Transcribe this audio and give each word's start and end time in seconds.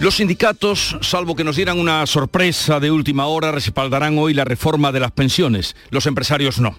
Los 0.00 0.14
sindicatos, 0.14 0.96
salvo 1.02 1.36
que 1.36 1.44
nos 1.44 1.56
dieran 1.56 1.78
una 1.78 2.06
sorpresa 2.06 2.80
de 2.80 2.90
última 2.90 3.26
hora, 3.26 3.52
respaldarán 3.52 4.16
hoy 4.16 4.32
la 4.32 4.46
reforma 4.46 4.92
de 4.92 5.00
las 5.00 5.10
pensiones. 5.10 5.76
Los 5.90 6.06
empresarios 6.06 6.58
no. 6.58 6.74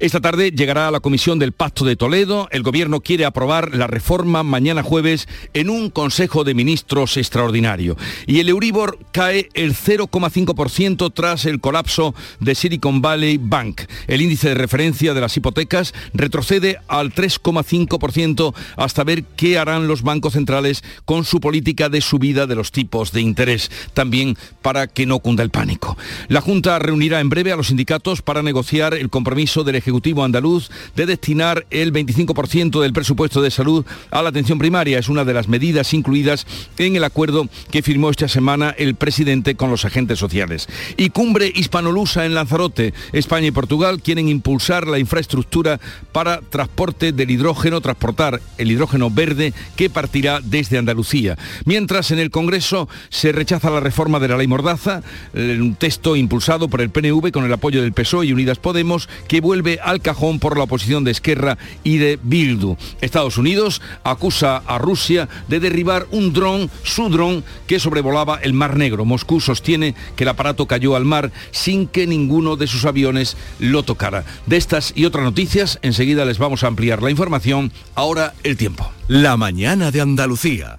Esta 0.00 0.20
tarde 0.20 0.50
llegará 0.50 0.88
a 0.88 0.90
la 0.90 0.98
Comisión 0.98 1.38
del 1.38 1.52
Pacto 1.52 1.84
de 1.84 1.94
Toledo. 1.94 2.48
El 2.50 2.64
Gobierno 2.64 3.00
quiere 3.02 3.24
aprobar 3.24 3.72
la 3.76 3.86
reforma 3.86 4.42
mañana 4.42 4.82
jueves 4.82 5.28
en 5.54 5.70
un 5.70 5.90
Consejo 5.90 6.42
de 6.42 6.54
Ministros 6.54 7.16
extraordinario. 7.16 7.96
Y 8.26 8.40
el 8.40 8.48
Euribor 8.48 8.98
cae 9.12 9.48
el 9.54 9.76
0,5% 9.76 11.12
tras 11.14 11.44
el 11.44 11.60
colapso 11.60 12.16
de 12.40 12.56
Silicon 12.56 13.00
Valley 13.00 13.38
Bank. 13.40 13.82
El 14.08 14.22
índice 14.22 14.48
de 14.48 14.54
referencia 14.56 15.14
de 15.14 15.20
las 15.20 15.36
hipotecas 15.36 15.94
retrocede 16.14 16.80
al 16.88 17.14
3,5% 17.14 18.54
hasta 18.76 19.04
ver 19.04 19.22
qué 19.22 19.56
harán 19.56 19.86
los 19.86 20.02
bancos 20.02 20.32
centrales 20.32 20.82
con 21.04 21.24
su 21.24 21.38
política 21.38 21.88
de 21.88 22.00
subida 22.00 22.48
de 22.48 22.55
los 22.56 22.72
tipos 22.72 23.12
de 23.12 23.20
interés, 23.20 23.70
también 23.94 24.36
para 24.62 24.86
que 24.86 25.06
no 25.06 25.20
cunda 25.20 25.42
el 25.42 25.50
pánico. 25.50 25.96
La 26.28 26.40
Junta 26.40 26.78
reunirá 26.78 27.20
en 27.20 27.28
breve 27.28 27.52
a 27.52 27.56
los 27.56 27.68
sindicatos 27.68 28.22
para 28.22 28.42
negociar 28.42 28.94
el 28.94 29.10
compromiso 29.10 29.64
del 29.64 29.76
Ejecutivo 29.76 30.24
andaluz 30.24 30.70
de 30.94 31.06
destinar 31.06 31.66
el 31.70 31.92
25% 31.92 32.80
del 32.80 32.92
presupuesto 32.92 33.42
de 33.42 33.50
salud 33.50 33.84
a 34.10 34.22
la 34.22 34.30
atención 34.30 34.58
primaria. 34.58 34.98
Es 34.98 35.08
una 35.08 35.24
de 35.24 35.34
las 35.34 35.48
medidas 35.48 35.94
incluidas 35.94 36.46
en 36.78 36.96
el 36.96 37.04
acuerdo 37.04 37.48
que 37.70 37.82
firmó 37.82 38.10
esta 38.10 38.28
semana 38.28 38.74
el 38.76 38.94
presidente 38.94 39.54
con 39.54 39.70
los 39.70 39.84
agentes 39.84 40.18
sociales. 40.18 40.68
Y 40.96 41.10
cumbre 41.10 41.52
hispanolusa 41.54 42.24
en 42.24 42.34
Lanzarote. 42.34 42.94
España 43.12 43.48
y 43.48 43.50
Portugal 43.50 44.02
quieren 44.02 44.28
impulsar 44.28 44.86
la 44.86 44.98
infraestructura 44.98 45.80
para 46.12 46.40
transporte 46.40 47.12
del 47.12 47.30
hidrógeno, 47.30 47.80
transportar 47.80 48.40
el 48.58 48.70
hidrógeno 48.70 49.10
verde 49.10 49.52
que 49.76 49.90
partirá 49.90 50.40
desde 50.42 50.78
Andalucía. 50.78 51.36
Mientras 51.64 52.10
en 52.10 52.18
el 52.18 52.30
Congreso 52.30 52.45
Congreso 52.46 52.88
se 53.08 53.32
rechaza 53.32 53.70
la 53.70 53.80
reforma 53.80 54.20
de 54.20 54.28
la 54.28 54.36
ley 54.36 54.46
Mordaza, 54.46 55.02
un 55.34 55.74
texto 55.74 56.14
impulsado 56.14 56.68
por 56.68 56.80
el 56.80 56.90
PNV 56.90 57.32
con 57.32 57.44
el 57.44 57.52
apoyo 57.52 57.82
del 57.82 57.92
PSOE 57.92 58.26
y 58.26 58.32
Unidas 58.32 58.58
Podemos, 58.58 59.08
que 59.26 59.40
vuelve 59.40 59.80
al 59.82 60.00
cajón 60.00 60.38
por 60.38 60.56
la 60.56 60.62
oposición 60.62 61.02
de 61.02 61.10
Esquerra 61.10 61.58
y 61.82 61.96
de 61.96 62.20
Bildu. 62.22 62.76
Estados 63.00 63.36
Unidos 63.36 63.82
acusa 64.04 64.58
a 64.58 64.78
Rusia 64.78 65.28
de 65.48 65.58
derribar 65.58 66.06
un 66.12 66.32
dron, 66.32 66.70
su 66.84 67.08
dron, 67.08 67.42
que 67.66 67.80
sobrevolaba 67.80 68.38
el 68.40 68.52
Mar 68.52 68.76
Negro. 68.76 69.04
Moscú 69.04 69.40
sostiene 69.40 69.96
que 70.14 70.22
el 70.22 70.28
aparato 70.28 70.66
cayó 70.66 70.94
al 70.94 71.04
mar 71.04 71.32
sin 71.50 71.88
que 71.88 72.06
ninguno 72.06 72.54
de 72.54 72.68
sus 72.68 72.84
aviones 72.84 73.36
lo 73.58 73.82
tocara. 73.82 74.24
De 74.46 74.56
estas 74.56 74.92
y 74.94 75.04
otras 75.04 75.24
noticias, 75.24 75.80
enseguida 75.82 76.24
les 76.24 76.38
vamos 76.38 76.62
a 76.62 76.68
ampliar 76.68 77.02
la 77.02 77.10
información. 77.10 77.72
Ahora 77.96 78.34
el 78.44 78.56
tiempo. 78.56 78.88
La 79.08 79.36
mañana 79.36 79.90
de 79.90 80.00
Andalucía. 80.00 80.78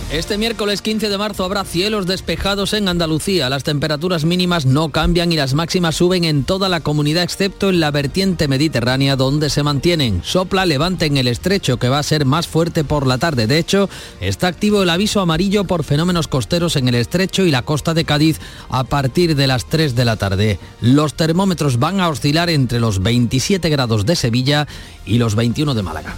Este 0.11 0.37
miércoles 0.37 0.81
15 0.81 1.07
de 1.07 1.17
marzo 1.17 1.45
habrá 1.45 1.63
cielos 1.63 2.05
despejados 2.05 2.73
en 2.73 2.89
Andalucía. 2.89 3.49
Las 3.49 3.63
temperaturas 3.63 4.25
mínimas 4.25 4.65
no 4.65 4.89
cambian 4.89 5.31
y 5.31 5.37
las 5.37 5.53
máximas 5.53 5.95
suben 5.95 6.25
en 6.25 6.43
toda 6.43 6.67
la 6.67 6.81
comunidad 6.81 7.23
excepto 7.23 7.69
en 7.69 7.79
la 7.79 7.91
vertiente 7.91 8.49
mediterránea 8.49 9.15
donde 9.15 9.49
se 9.49 9.63
mantienen. 9.63 10.21
Sopla 10.21 10.65
levante 10.65 11.05
en 11.05 11.15
el 11.15 11.29
estrecho 11.29 11.79
que 11.79 11.87
va 11.87 11.99
a 11.99 12.03
ser 12.03 12.25
más 12.25 12.45
fuerte 12.45 12.83
por 12.83 13.07
la 13.07 13.19
tarde. 13.19 13.47
De 13.47 13.57
hecho, 13.57 13.89
está 14.19 14.47
activo 14.47 14.83
el 14.83 14.89
aviso 14.89 15.21
amarillo 15.21 15.63
por 15.63 15.85
fenómenos 15.85 16.27
costeros 16.27 16.75
en 16.75 16.89
el 16.89 16.95
estrecho 16.95 17.45
y 17.45 17.51
la 17.51 17.61
costa 17.61 17.93
de 17.93 18.03
Cádiz 18.03 18.41
a 18.67 18.83
partir 18.83 19.37
de 19.37 19.47
las 19.47 19.63
3 19.67 19.95
de 19.95 20.03
la 20.03 20.17
tarde. 20.17 20.59
Los 20.81 21.13
termómetros 21.13 21.79
van 21.79 22.01
a 22.01 22.09
oscilar 22.09 22.49
entre 22.49 22.81
los 22.81 23.01
27 23.01 23.69
grados 23.69 24.05
de 24.05 24.17
Sevilla 24.17 24.67
y 25.05 25.19
los 25.19 25.35
21 25.35 25.73
de 25.73 25.83
Málaga. 25.83 26.17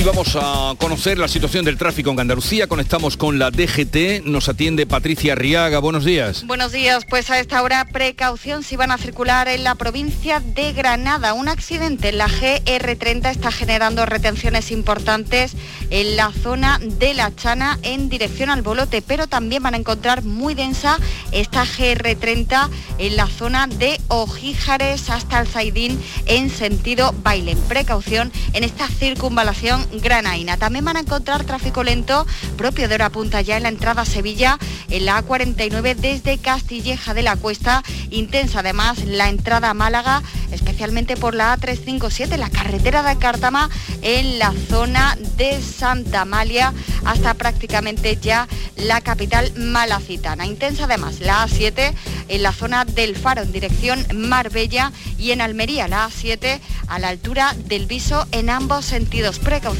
Y 0.00 0.02
vamos 0.02 0.34
a 0.34 0.74
conocer 0.78 1.18
la 1.18 1.28
situación 1.28 1.62
del 1.62 1.76
tráfico 1.76 2.10
en 2.10 2.18
Andalucía. 2.18 2.66
Conectamos 2.66 3.18
con 3.18 3.38
la 3.38 3.50
DGT. 3.50 4.24
Nos 4.24 4.48
atiende 4.48 4.86
Patricia 4.86 5.34
Riaga. 5.34 5.78
Buenos 5.78 6.06
días. 6.06 6.46
Buenos 6.46 6.72
días. 6.72 7.04
Pues 7.04 7.28
a 7.28 7.38
esta 7.38 7.62
hora 7.62 7.84
precaución 7.84 8.62
si 8.62 8.76
van 8.76 8.92
a 8.92 8.96
circular 8.96 9.46
en 9.48 9.62
la 9.62 9.74
provincia 9.74 10.40
de 10.40 10.72
Granada. 10.72 11.34
Un 11.34 11.48
accidente 11.48 12.08
en 12.08 12.16
la 12.16 12.28
GR30 12.28 13.30
está 13.30 13.52
generando 13.52 14.06
retenciones 14.06 14.70
importantes 14.70 15.52
en 15.90 16.16
la 16.16 16.32
zona 16.32 16.78
de 16.80 17.12
La 17.12 17.36
Chana 17.36 17.78
en 17.82 18.08
dirección 18.08 18.48
al 18.48 18.62
Bolote, 18.62 19.02
pero 19.02 19.26
también 19.26 19.62
van 19.62 19.74
a 19.74 19.76
encontrar 19.78 20.24
muy 20.24 20.54
densa 20.54 20.98
esta 21.30 21.66
GR30 21.66 22.70
en 22.96 23.16
la 23.16 23.26
zona 23.26 23.66
de 23.66 24.00
Ojíjares 24.08 25.10
hasta 25.10 25.40
el 25.40 25.46
Zaidín 25.46 26.00
en 26.24 26.48
sentido 26.48 27.14
baile. 27.22 27.54
Precaución 27.68 28.32
en 28.54 28.64
esta 28.64 28.88
circunvalación 28.88 29.89
granaína. 29.92 30.56
También 30.56 30.84
van 30.84 30.96
a 30.96 31.00
encontrar 31.00 31.44
tráfico 31.44 31.82
lento 31.82 32.26
propio 32.56 32.88
de 32.88 32.94
hora 32.94 33.10
punta 33.10 33.40
ya 33.40 33.56
en 33.56 33.64
la 33.64 33.68
entrada 33.68 34.02
a 34.02 34.06
Sevilla, 34.06 34.58
en 34.88 35.06
la 35.06 35.22
A49 35.24 35.96
desde 35.96 36.38
Castilleja 36.38 37.14
de 37.14 37.22
la 37.22 37.36
Cuesta. 37.36 37.82
Intensa 38.10 38.60
además 38.60 39.04
la 39.04 39.28
entrada 39.28 39.70
a 39.70 39.74
Málaga, 39.74 40.22
especialmente 40.52 41.16
por 41.16 41.34
la 41.34 41.56
A357, 41.56 42.36
la 42.36 42.50
carretera 42.50 43.02
de 43.02 43.18
Cártama 43.18 43.68
en 44.02 44.38
la 44.38 44.52
zona 44.68 45.16
de 45.36 45.60
Santa 45.60 46.22
Amalia 46.22 46.72
hasta 47.04 47.34
prácticamente 47.34 48.16
ya 48.16 48.48
la 48.76 49.00
capital 49.00 49.52
malacitana. 49.56 50.46
Intensa 50.46 50.84
además 50.84 51.20
la 51.20 51.46
A7 51.46 51.94
en 52.28 52.42
la 52.42 52.52
zona 52.52 52.84
del 52.84 53.16
Faro 53.16 53.42
en 53.42 53.52
dirección 53.52 54.06
Marbella 54.14 54.92
y 55.18 55.32
en 55.32 55.40
Almería 55.40 55.88
la 55.88 56.08
A7 56.08 56.60
a 56.86 56.98
la 56.98 57.08
altura 57.08 57.54
del 57.66 57.86
Viso 57.86 58.26
en 58.32 58.50
ambos 58.50 58.84
sentidos. 58.84 59.38
Precaución 59.38 59.79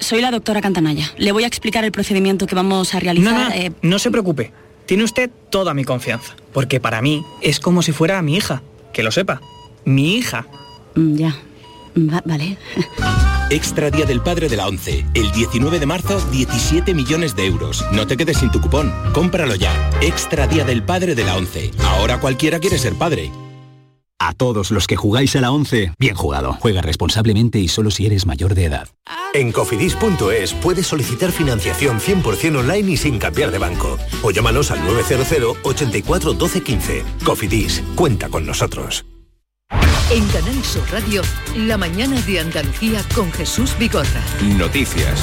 soy 0.00 0.20
la 0.20 0.30
doctora 0.30 0.60
Cantanaya. 0.60 1.10
Le 1.16 1.32
voy 1.32 1.44
a 1.44 1.46
explicar 1.46 1.84
el 1.84 1.92
procedimiento 1.92 2.46
que 2.46 2.54
vamos 2.54 2.94
a 2.94 3.00
realizar. 3.00 3.32
No, 3.32 3.48
no, 3.48 3.54
eh, 3.54 3.72
no 3.82 3.98
se 3.98 4.10
preocupe. 4.10 4.52
Tiene 4.86 5.04
usted 5.04 5.30
toda 5.50 5.74
mi 5.74 5.84
confianza. 5.84 6.34
Porque 6.52 6.80
para 6.80 7.02
mí 7.02 7.24
es 7.42 7.60
como 7.60 7.82
si 7.82 7.92
fuera 7.92 8.20
mi 8.22 8.36
hija. 8.36 8.62
Que 8.92 9.02
lo 9.02 9.10
sepa. 9.10 9.40
Mi 9.84 10.14
hija. 10.16 10.46
mm, 10.94 11.14
ya. 11.16 11.36
Va- 11.96 12.22
vale. 12.24 12.56
Extra 13.50 13.90
Día 13.90 14.04
del 14.04 14.20
Padre 14.20 14.48
de 14.48 14.56
la 14.56 14.68
ONCE. 14.68 15.04
El 15.14 15.32
19 15.32 15.78
de 15.80 15.86
marzo, 15.86 16.20
17 16.30 16.92
millones 16.94 17.34
de 17.34 17.46
euros. 17.46 17.84
No 17.92 18.06
te 18.06 18.16
quedes 18.16 18.36
sin 18.38 18.50
tu 18.50 18.60
cupón. 18.60 18.92
Cómpralo 19.14 19.54
ya. 19.54 19.90
Extra 20.02 20.46
Día 20.46 20.64
del 20.64 20.82
Padre 20.82 21.14
de 21.14 21.24
la 21.24 21.36
ONCE. 21.36 21.70
Ahora 21.82 22.20
cualquiera 22.20 22.58
quiere 22.60 22.78
ser 22.78 22.94
padre. 22.94 23.30
A 24.20 24.32
todos 24.32 24.72
los 24.72 24.88
que 24.88 24.96
jugáis 24.96 25.36
a 25.36 25.40
la 25.40 25.52
11, 25.52 25.92
bien 25.98 26.16
jugado. 26.16 26.56
Juega 26.60 26.82
responsablemente 26.82 27.60
y 27.60 27.68
solo 27.68 27.90
si 27.90 28.06
eres 28.06 28.26
mayor 28.26 28.54
de 28.54 28.64
edad. 28.64 28.88
En 29.32 29.52
cofidis.es 29.52 30.54
puedes 30.54 30.86
solicitar 30.88 31.30
financiación 31.30 32.00
100% 32.00 32.58
online 32.58 32.92
y 32.92 32.96
sin 32.96 33.18
cambiar 33.18 33.52
de 33.52 33.58
banco. 33.58 33.96
O 34.22 34.32
llámanos 34.32 34.72
al 34.72 34.84
900 34.84 35.58
84 35.62 36.32
12 36.32 36.62
15. 36.62 37.04
Cofidis, 37.24 37.82
cuenta 37.94 38.28
con 38.28 38.44
nosotros. 38.44 39.04
En 40.10 40.26
Canal 40.28 40.64
Sur 40.64 40.90
Radio, 40.90 41.22
la 41.54 41.76
mañana 41.76 42.20
de 42.22 42.40
Andalucía 42.40 43.04
con 43.14 43.30
Jesús 43.30 43.76
Bigorra. 43.78 44.22
Noticias. 44.56 45.22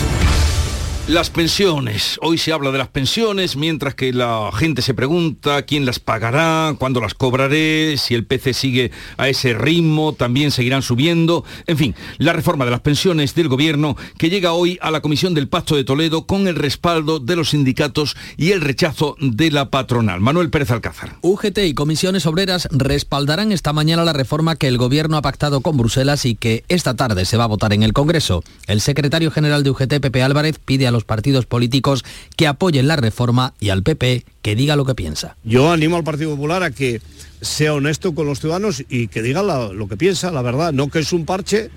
Las 1.07 1.29
pensiones. 1.29 2.17
Hoy 2.23 2.39
se 2.39 2.51
habla 2.51 2.71
de 2.71 2.79
las 2.79 2.87
pensiones, 2.87 3.55
mientras 3.55 3.93
que 3.93 4.11
la 4.11 4.49
gente 4.51 4.81
se 4.81 4.95
pregunta 4.95 5.61
quién 5.61 5.85
las 5.85 5.99
pagará, 5.99 6.73
cuándo 6.79 6.99
las 6.99 7.13
cobraré, 7.13 7.97
si 7.97 8.15
el 8.15 8.25
PC 8.25 8.55
sigue 8.55 8.91
a 9.17 9.29
ese 9.29 9.53
ritmo, 9.53 10.13
también 10.13 10.49
seguirán 10.49 10.81
subiendo. 10.81 11.45
En 11.67 11.77
fin, 11.77 11.95
la 12.17 12.33
reforma 12.33 12.65
de 12.65 12.71
las 12.71 12.79
pensiones 12.79 13.35
del 13.35 13.49
gobierno 13.49 13.95
que 14.17 14.31
llega 14.31 14.53
hoy 14.53 14.79
a 14.81 14.89
la 14.89 15.01
Comisión 15.01 15.35
del 15.35 15.47
Pacto 15.47 15.75
de 15.75 15.83
Toledo 15.83 16.25
con 16.25 16.47
el 16.47 16.55
respaldo 16.55 17.19
de 17.19 17.35
los 17.35 17.51
sindicatos 17.51 18.17
y 18.35 18.53
el 18.53 18.61
rechazo 18.61 19.15
de 19.19 19.51
la 19.51 19.69
patronal. 19.69 20.21
Manuel 20.21 20.49
Pérez 20.49 20.71
Alcázar. 20.71 21.17
UGT 21.21 21.59
y 21.59 21.75
comisiones 21.75 22.25
obreras 22.25 22.67
respaldarán 22.71 23.51
esta 23.51 23.73
mañana 23.73 24.03
la 24.05 24.13
reforma 24.13 24.55
que 24.55 24.67
el 24.67 24.79
gobierno 24.79 25.17
ha 25.17 25.21
pactado 25.21 25.61
con 25.61 25.77
Bruselas 25.77 26.25
y 26.25 26.33
que 26.33 26.63
esta 26.67 26.95
tarde 26.95 27.25
se 27.25 27.37
va 27.37 27.43
a 27.43 27.47
votar 27.47 27.73
en 27.73 27.83
el 27.83 27.93
Congreso. 27.93 28.43
El 28.65 28.81
secretario 28.81 29.29
general 29.29 29.61
de 29.61 29.69
UGT, 29.69 29.99
Pepe 29.99 30.23
Álvarez, 30.23 30.57
pide 30.57 30.87
a 30.87 30.94
los 30.95 31.05
partidos 31.05 31.45
políticos 31.45 32.03
que 32.35 32.47
apoyen 32.47 32.87
la 32.87 32.95
reforma 32.95 33.53
y 33.59 33.69
al 33.69 33.83
PP 33.83 34.25
que 34.41 34.55
diga 34.55 34.75
lo 34.75 34.85
que 34.85 34.95
piensa. 34.95 35.37
Yo 35.43 35.71
animo 35.71 35.97
al 35.97 36.03
Partido 36.03 36.31
Popular 36.31 36.63
a 36.63 36.71
que 36.71 37.01
sea 37.41 37.73
honesto 37.73 38.15
con 38.15 38.25
los 38.25 38.39
ciudadanos 38.39 38.83
y 38.89 39.07
que 39.07 39.21
diga 39.21 39.43
la, 39.43 39.71
lo 39.71 39.87
que 39.87 39.97
piensa, 39.97 40.31
la 40.31 40.41
verdad, 40.41 40.73
no 40.73 40.89
que 40.89 40.99
es 40.99 41.13
un 41.13 41.25
parche, 41.25 41.69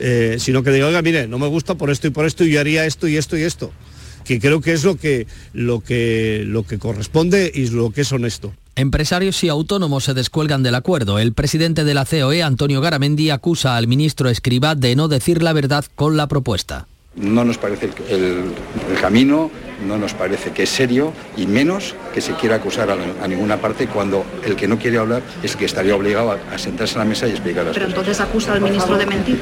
eh, 0.00 0.36
sino 0.40 0.62
que 0.62 0.70
diga, 0.70 0.86
oiga, 0.86 1.02
mire, 1.02 1.28
no 1.28 1.38
me 1.38 1.46
gusta 1.46 1.76
por 1.76 1.90
esto 1.90 2.08
y 2.08 2.10
por 2.10 2.26
esto 2.26 2.44
y 2.44 2.50
yo 2.50 2.60
haría 2.60 2.86
esto 2.86 3.06
y 3.06 3.16
esto 3.16 3.36
y 3.36 3.42
esto 3.42 3.72
que 4.24 4.40
creo 4.40 4.60
que 4.60 4.72
es 4.72 4.84
lo 4.84 4.96
que, 4.96 5.26
lo 5.52 5.80
que, 5.80 6.44
lo 6.46 6.64
que 6.64 6.78
corresponde 6.78 7.50
y 7.52 7.68
lo 7.68 7.90
que 7.90 8.02
es 8.02 8.12
honesto. 8.12 8.52
Empresarios 8.74 9.42
y 9.44 9.48
autónomos 9.48 10.04
se 10.04 10.14
descuelgan 10.14 10.62
del 10.62 10.74
acuerdo. 10.74 11.18
El 11.18 11.34
presidente 11.34 11.84
de 11.84 11.94
la 11.94 12.06
COE, 12.06 12.42
Antonio 12.42 12.80
Garamendi, 12.80 13.30
acusa 13.30 13.76
al 13.76 13.86
ministro 13.86 14.30
Escribá 14.30 14.74
de 14.74 14.96
no 14.96 15.08
decir 15.08 15.42
la 15.42 15.52
verdad 15.52 15.84
con 15.94 16.16
la 16.16 16.26
propuesta. 16.26 16.86
No 17.14 17.44
nos 17.44 17.58
parece 17.58 17.86
el, 17.86 17.92
el, 18.08 18.44
el, 18.90 19.00
camino, 19.00 19.50
no 19.86 19.98
nos 19.98 20.14
parece 20.14 20.50
que 20.52 20.62
es 20.62 20.70
serio 20.70 21.12
y 21.36 21.46
menos 21.46 21.94
que 22.14 22.22
se 22.22 22.32
quiera 22.34 22.56
acusar 22.56 22.90
a, 22.90 22.96
a, 23.22 23.28
ninguna 23.28 23.58
parte 23.58 23.86
cuando 23.86 24.24
el 24.46 24.56
que 24.56 24.66
no 24.66 24.78
quiere 24.78 24.96
hablar 24.96 25.22
es 25.42 25.54
que 25.54 25.66
estaría 25.66 25.94
obligado 25.94 26.32
a, 26.32 26.38
a 26.54 26.58
sentarse 26.58 26.94
a 26.96 27.00
la 27.00 27.04
mesa 27.04 27.26
y 27.28 27.32
explicar 27.32 27.64
las 27.66 27.74
Pero 27.74 27.86
cosas. 27.86 27.98
entonces 27.98 28.20
acusa 28.20 28.52
al 28.54 28.62
ministro 28.62 28.96
de 28.96 29.06
mentir. 29.06 29.38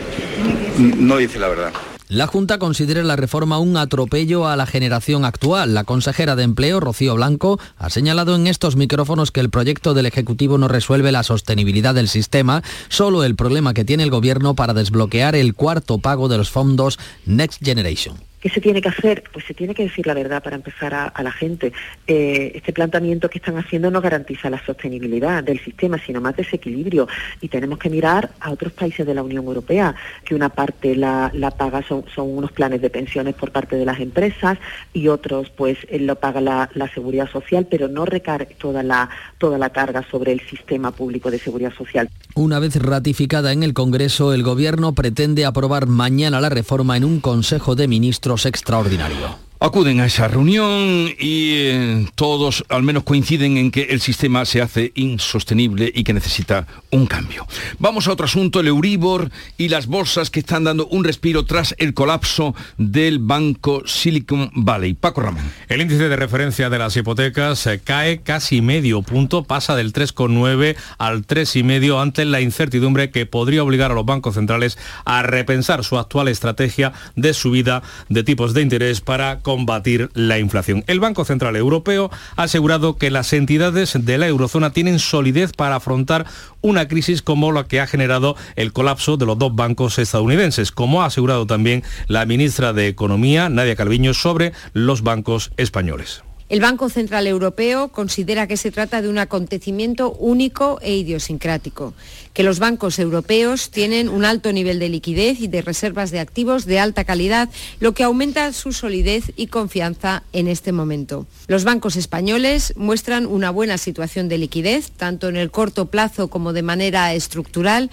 No 0.79 1.17
dice 1.19 1.39
la 1.39 1.49
verdad. 1.49 1.73
La 2.11 2.27
Junta 2.27 2.59
considera 2.59 3.05
la 3.05 3.15
reforma 3.15 3.61
un 3.61 3.77
atropello 3.77 4.49
a 4.49 4.57
la 4.57 4.67
generación 4.67 5.25
actual. 5.25 5.75
La 5.75 5.85
consejera 5.85 6.35
de 6.35 6.43
Empleo, 6.43 6.81
Rocío 6.81 7.15
Blanco, 7.15 7.61
ha 7.79 7.89
señalado 7.89 8.35
en 8.35 8.49
estos 8.49 8.75
micrófonos 8.75 9.31
que 9.31 9.39
el 9.39 9.49
proyecto 9.49 9.95
del 9.95 10.07
Ejecutivo 10.07 10.59
no 10.59 10.67
resuelve 10.67 11.13
la 11.13 11.23
sostenibilidad 11.23 11.95
del 11.95 12.09
sistema, 12.09 12.65
solo 12.89 13.23
el 13.23 13.37
problema 13.37 13.75
que 13.75 13.85
tiene 13.85 14.03
el 14.03 14.11
Gobierno 14.11 14.57
para 14.57 14.75
desbloquear 14.75 15.37
el 15.37 15.55
cuarto 15.55 15.99
pago 15.99 16.27
de 16.27 16.39
los 16.39 16.51
fondos 16.51 16.99
Next 17.27 17.65
Generation. 17.65 18.30
¿Qué 18.41 18.49
se 18.49 18.61
tiene 18.61 18.81
que 18.81 18.89
hacer? 18.89 19.23
Pues 19.33 19.45
se 19.45 19.53
tiene 19.53 19.75
que 19.75 19.83
decir 19.83 20.07
la 20.07 20.15
verdad 20.15 20.43
para 20.43 20.57
empezar 20.57 20.95
a, 20.95 21.23
la 21.23 21.31
gente. 21.31 21.73
Eh, 22.07 22.53
este 22.55 22.73
planteamiento 22.73 23.29
que 23.29 23.39
están 23.39 23.59
haciendo 23.59 23.91
no 23.91 24.01
garantiza 24.01 24.49
la 24.49 24.65
sostenibilidad 24.65 25.45
del 25.45 25.61
sistema, 25.61 25.99
sino 25.99 26.23
más 26.23 26.37
desequilibrio. 26.37 27.07
Y 27.43 27.49
tenemos 27.49 27.79
que 27.79 27.91
mirar 27.91 28.31
a 28.41 28.51
otros 28.51 28.73
países 28.73 29.07
de 29.07 29.13
la 29.13 29.23
Unión 29.23 29.45
Europea, 29.45 29.95
que 30.25 30.35
una 30.35 30.49
parte 30.49 30.97
la, 30.97 31.31
paga 31.59 31.83
son, 31.87 32.05
unos 32.17 32.53
planes 32.53 32.81
de 32.81 32.89
pensiones 32.89 33.35
por 33.35 33.51
parte 33.51 33.77
de 33.77 33.85
las 33.85 34.01
empresas 34.01 34.59
y 34.95 35.09
otros 35.09 35.51
pues 35.51 35.77
lo 35.91 36.17
paga 36.17 36.41
la, 36.41 36.71
la 36.75 36.89
seguridad 36.95 37.31
social, 37.31 37.67
pero 37.71 37.89
no 37.89 38.07
recae 38.07 38.47
toda 38.59 38.83
la, 38.83 39.11
toda 39.37 39.59
la 39.59 39.71
carga 39.71 40.05
sobre 40.11 40.33
el 40.33 40.41
sistema 40.49 40.93
público 40.93 41.31
de 41.31 41.39
seguridad 41.39 41.75
social. 41.75 42.09
Una 42.35 42.59
vez 42.59 42.77
ratificada 42.77 43.53
en 43.53 43.63
el 43.63 43.75
Congreso, 43.75 44.33
el 44.33 44.43
Gobierno 44.43 44.95
pretende 44.95 45.45
aprobar 45.45 45.87
mañana 45.87 46.41
la 46.41 46.49
reforma 46.49 46.97
en 46.97 47.05
un 47.05 47.21
Consejo 47.21 47.75
de 47.75 47.89
Ministros 47.89 48.30
extraordinario. 48.37 49.50
Acuden 49.63 50.01
a 50.01 50.07
esa 50.07 50.27
reunión 50.27 51.11
y 51.19 51.53
eh, 51.53 52.07
todos 52.15 52.65
al 52.71 52.83
menos 52.83 53.03
coinciden 53.03 53.59
en 53.59 53.71
que 53.71 53.83
el 53.91 54.01
sistema 54.01 54.47
se 54.47 54.63
hace 54.63 54.91
insostenible 54.95 55.93
y 55.95 56.03
que 56.03 56.15
necesita 56.15 56.67
un 56.91 57.05
cambio. 57.05 57.47
Vamos 57.79 58.09
a 58.09 58.13
otro 58.13 58.25
asunto, 58.25 58.61
el 58.61 58.69
Euribor 58.69 59.31
y 59.59 59.69
las 59.69 59.87
bolsas 59.87 60.31
que 60.31 60.41
están 60.41 60.65
dando 60.65 60.87
un 60.87 61.05
respiro 61.05 61.45
tras 61.45 61.75
el 61.77 61.93
colapso 61.93 62.55
del 62.79 63.19
banco 63.19 63.83
Silicon 63.85 64.51
Valley. 64.55 64.95
Paco 64.95 65.21
Ramón. 65.21 65.45
El 65.69 65.83
índice 65.83 66.09
de 66.09 66.17
referencia 66.17 66.71
de 66.71 66.79
las 66.79 66.97
hipotecas 66.97 67.67
eh, 67.67 67.83
cae 67.85 68.23
casi 68.23 68.63
medio 68.63 69.03
punto, 69.03 69.45
pasa 69.45 69.77
del 69.77 69.93
3,9 69.93 70.75
al 70.97 71.27
3,5 71.27 72.01
ante 72.01 72.25
la 72.25 72.41
incertidumbre 72.41 73.11
que 73.11 73.27
podría 73.27 73.63
obligar 73.63 73.91
a 73.91 73.95
los 73.95 74.07
bancos 74.07 74.37
centrales 74.37 74.79
a 75.05 75.23
repensar 75.23 75.85
su 75.85 75.99
actual 75.99 76.29
estrategia 76.29 76.95
de 77.15 77.35
subida 77.35 77.83
de 78.09 78.25
tipos 78.25 78.55
de 78.55 78.63
interés 78.63 79.03
para 79.03 79.41
combatir 79.51 80.11
la 80.15 80.39
inflación. 80.39 80.85
El 80.87 81.01
Banco 81.01 81.25
Central 81.25 81.57
Europeo 81.57 82.09
ha 82.37 82.45
asegurado 82.45 82.97
que 82.97 83.11
las 83.11 83.33
entidades 83.33 83.99
de 84.01 84.17
la 84.17 84.29
eurozona 84.29 84.73
tienen 84.73 85.01
solidez 85.01 85.53
para 85.53 85.75
afrontar 85.75 86.25
una 86.61 86.87
crisis 86.87 87.21
como 87.21 87.51
la 87.51 87.65
que 87.65 87.81
ha 87.81 87.89
generado 87.89 88.37
el 88.55 88.73
colapso 88.73 89.17
de 89.17 89.27
los 89.27 89.37
dos 89.39 89.53
bancos 89.57 89.99
estadounidenses, 89.99 90.71
como 90.71 91.03
ha 91.03 91.07
asegurado 91.07 91.49
también 91.49 91.83
la 92.07 92.27
ministra 92.27 92.73
de 92.73 92.87
Economía, 92.87 93.49
Nadia 93.49 93.75
Calviño, 93.75 94.15
sobre 94.15 94.53
los 94.73 95.03
bancos 95.03 95.51
españoles. 95.57 96.23
El 96.51 96.59
Banco 96.59 96.89
Central 96.89 97.29
Europeo 97.29 97.93
considera 97.93 98.49
que 98.49 98.57
se 98.57 98.73
trata 98.73 99.01
de 99.01 99.09
un 99.09 99.19
acontecimiento 99.19 100.11
único 100.15 100.81
e 100.83 100.97
idiosincrático, 100.97 101.95
que 102.35 102.43
los 102.43 102.59
bancos 102.59 102.99
europeos 102.99 103.71
tienen 103.71 104.09
un 104.09 104.25
alto 104.25 104.53
nivel 104.53 104.81
de 104.81 104.89
liquidez 104.89 105.41
y 105.41 105.47
de 105.47 105.63
reservas 105.63 106.11
de 106.11 106.19
activos 106.19 106.67
de 106.67 106.81
alta 106.81 107.05
calidad, 107.05 107.49
lo 107.79 107.95
que 107.95 108.03
aumenta 108.03 108.53
su 108.53 108.73
solidez 108.73 109.31
y 109.37 109.47
confianza 109.47 110.25
en 110.33 110.49
este 110.49 110.73
momento. 110.73 111.25
Los 111.47 111.63
bancos 111.63 111.95
españoles 111.95 112.75
muestran 112.77 113.27
una 113.27 113.53
buena 113.53 113.79
situación 113.79 114.29
de 114.29 114.39
liquidez, 114.39 114.91
tanto 114.91 115.29
en 115.29 115.37
el 115.37 115.53
corto 115.53 115.87
plazo 115.87 116.31
como 116.31 116.53
de 116.53 116.63
manera 116.63 117.15
estructural, 117.15 117.93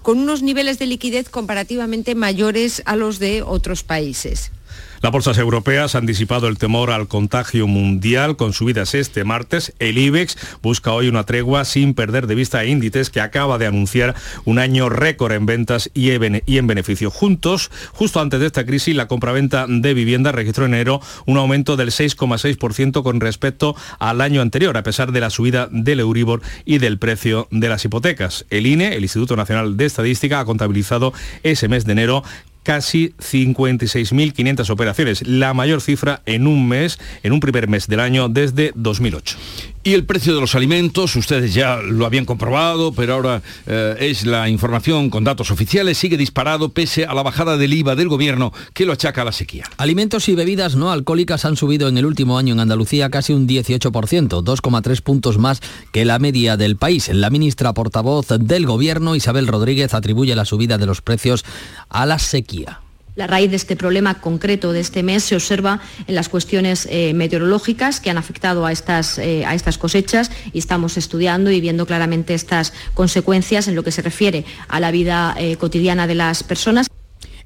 con 0.00 0.16
unos 0.16 0.42
niveles 0.42 0.78
de 0.78 0.86
liquidez 0.86 1.28
comparativamente 1.28 2.14
mayores 2.14 2.80
a 2.86 2.96
los 2.96 3.18
de 3.18 3.42
otros 3.42 3.82
países. 3.82 4.50
Las 5.00 5.12
bolsas 5.12 5.38
europeas 5.38 5.94
han 5.94 6.06
disipado 6.06 6.48
el 6.48 6.58
temor 6.58 6.90
al 6.90 7.06
contagio 7.06 7.68
mundial 7.68 8.36
con 8.36 8.52
subidas 8.52 8.96
este 8.96 9.22
martes. 9.22 9.72
El 9.78 9.96
IBEX 9.96 10.36
busca 10.60 10.92
hoy 10.92 11.06
una 11.06 11.22
tregua 11.22 11.64
sin 11.64 11.94
perder 11.94 12.26
de 12.26 12.34
vista 12.34 12.58
a 12.58 12.64
Índices 12.64 13.08
que 13.08 13.20
acaba 13.20 13.58
de 13.58 13.66
anunciar 13.66 14.16
un 14.44 14.58
año 14.58 14.88
récord 14.88 15.32
en 15.32 15.46
ventas 15.46 15.88
y 15.94 16.10
en 16.10 16.66
beneficio. 16.66 17.12
Juntos, 17.12 17.70
justo 17.92 18.20
antes 18.20 18.40
de 18.40 18.46
esta 18.46 18.66
crisis, 18.66 18.96
la 18.96 19.06
compraventa 19.06 19.66
de 19.68 19.94
vivienda 19.94 20.32
registró 20.32 20.64
en 20.64 20.74
enero 20.74 21.00
un 21.26 21.36
aumento 21.36 21.76
del 21.76 21.90
6,6% 21.90 23.04
con 23.04 23.20
respecto 23.20 23.76
al 24.00 24.20
año 24.20 24.42
anterior, 24.42 24.76
a 24.76 24.82
pesar 24.82 25.12
de 25.12 25.20
la 25.20 25.30
subida 25.30 25.68
del 25.70 26.00
Euribor 26.00 26.42
y 26.64 26.78
del 26.78 26.98
precio 26.98 27.46
de 27.52 27.68
las 27.68 27.84
hipotecas. 27.84 28.46
El 28.50 28.66
INE, 28.66 28.96
el 28.96 29.04
Instituto 29.04 29.36
Nacional 29.36 29.76
de 29.76 29.84
Estadística, 29.84 30.40
ha 30.40 30.44
contabilizado 30.44 31.12
ese 31.44 31.68
mes 31.68 31.84
de 31.84 31.92
enero 31.92 32.24
casi 32.68 33.14
56.500 33.18 34.68
operaciones, 34.68 35.26
la 35.26 35.54
mayor 35.54 35.80
cifra 35.80 36.20
en 36.26 36.46
un 36.46 36.68
mes, 36.68 36.98
en 37.22 37.32
un 37.32 37.40
primer 37.40 37.66
mes 37.66 37.86
del 37.88 37.98
año 37.98 38.28
desde 38.28 38.72
2008. 38.74 39.38
Y 39.88 39.94
el 39.94 40.04
precio 40.04 40.34
de 40.34 40.40
los 40.42 40.54
alimentos, 40.54 41.16
ustedes 41.16 41.54
ya 41.54 41.78
lo 41.78 42.04
habían 42.04 42.26
comprobado, 42.26 42.92
pero 42.92 43.14
ahora 43.14 43.40
eh, 43.66 43.96
es 44.00 44.26
la 44.26 44.50
información 44.50 45.08
con 45.08 45.24
datos 45.24 45.50
oficiales, 45.50 45.96
sigue 45.96 46.18
disparado 46.18 46.68
pese 46.68 47.06
a 47.06 47.14
la 47.14 47.22
bajada 47.22 47.56
del 47.56 47.72
IVA 47.72 47.96
del 47.96 48.10
gobierno 48.10 48.52
que 48.74 48.84
lo 48.84 48.92
achaca 48.92 49.22
a 49.22 49.24
la 49.24 49.32
sequía. 49.32 49.64
Alimentos 49.78 50.28
y 50.28 50.34
bebidas 50.34 50.76
no 50.76 50.92
alcohólicas 50.92 51.46
han 51.46 51.56
subido 51.56 51.88
en 51.88 51.96
el 51.96 52.04
último 52.04 52.36
año 52.36 52.52
en 52.52 52.60
Andalucía 52.60 53.08
casi 53.08 53.32
un 53.32 53.48
18%, 53.48 53.90
2,3 53.90 55.00
puntos 55.00 55.38
más 55.38 55.62
que 55.90 56.04
la 56.04 56.18
media 56.18 56.58
del 56.58 56.76
país. 56.76 57.08
La 57.08 57.30
ministra 57.30 57.72
portavoz 57.72 58.28
del 58.28 58.66
gobierno, 58.66 59.16
Isabel 59.16 59.46
Rodríguez, 59.46 59.94
atribuye 59.94 60.36
la 60.36 60.44
subida 60.44 60.76
de 60.76 60.84
los 60.84 61.00
precios 61.00 61.46
a 61.88 62.04
la 62.04 62.18
sequía. 62.18 62.82
La 63.18 63.26
raíz 63.26 63.50
de 63.50 63.56
este 63.56 63.74
problema 63.74 64.20
concreto 64.20 64.72
de 64.72 64.78
este 64.78 65.02
mes 65.02 65.24
se 65.24 65.34
observa 65.34 65.80
en 66.06 66.14
las 66.14 66.28
cuestiones 66.28 66.86
eh, 66.88 67.14
meteorológicas 67.14 67.98
que 67.98 68.10
han 68.10 68.16
afectado 68.16 68.64
a 68.64 68.70
estas, 68.70 69.18
eh, 69.18 69.44
a 69.44 69.56
estas 69.56 69.76
cosechas 69.76 70.30
y 70.52 70.60
estamos 70.60 70.96
estudiando 70.96 71.50
y 71.50 71.60
viendo 71.60 71.84
claramente 71.84 72.34
estas 72.34 72.72
consecuencias 72.94 73.66
en 73.66 73.74
lo 73.74 73.82
que 73.82 73.90
se 73.90 74.02
refiere 74.02 74.44
a 74.68 74.78
la 74.78 74.92
vida 74.92 75.34
eh, 75.36 75.56
cotidiana 75.56 76.06
de 76.06 76.14
las 76.14 76.44
personas. 76.44 76.86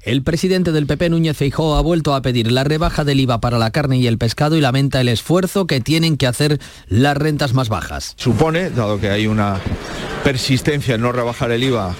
El 0.03 0.21
presidente 0.21 0.71
del 0.71 0.85
PP, 0.85 1.09
Núñez 1.09 1.37
Feijóo, 1.37 1.75
ha 1.75 1.81
vuelto 1.81 2.13
a 2.13 2.21
pedir 2.21 2.51
la 2.51 2.63
rebaja 2.63 3.03
del 3.03 3.21
IVA 3.21 3.41
para 3.41 3.57
la 3.57 3.71
carne 3.71 3.97
y 3.97 4.05
el 4.05 4.19
pescado 4.19 4.55
y 4.55 4.61
lamenta 4.61 5.01
el 5.01 5.09
esfuerzo 5.09 5.65
que 5.65 5.81
tienen 5.81 6.17
que 6.17 6.27
hacer 6.27 6.59
las 6.87 7.17
rentas 7.17 7.55
más 7.55 7.69
bajas. 7.69 8.13
Supone, 8.17 8.69
dado 8.69 8.99
que 8.99 9.09
hay 9.09 9.25
una 9.25 9.59
persistencia 10.23 10.93
en 10.93 11.01
no 11.01 11.11
rebajar 11.11 11.51
el 11.51 11.63
IVA 11.63 11.95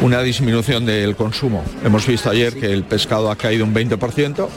una 0.00 0.22
disminución 0.22 0.86
del 0.86 1.14
consumo. 1.16 1.64
Hemos 1.84 2.06
visto 2.06 2.30
ayer 2.30 2.54
que 2.54 2.72
el 2.72 2.84
pescado 2.84 3.30
ha 3.30 3.36
caído 3.36 3.64
un 3.64 3.74
20%, 3.74 4.48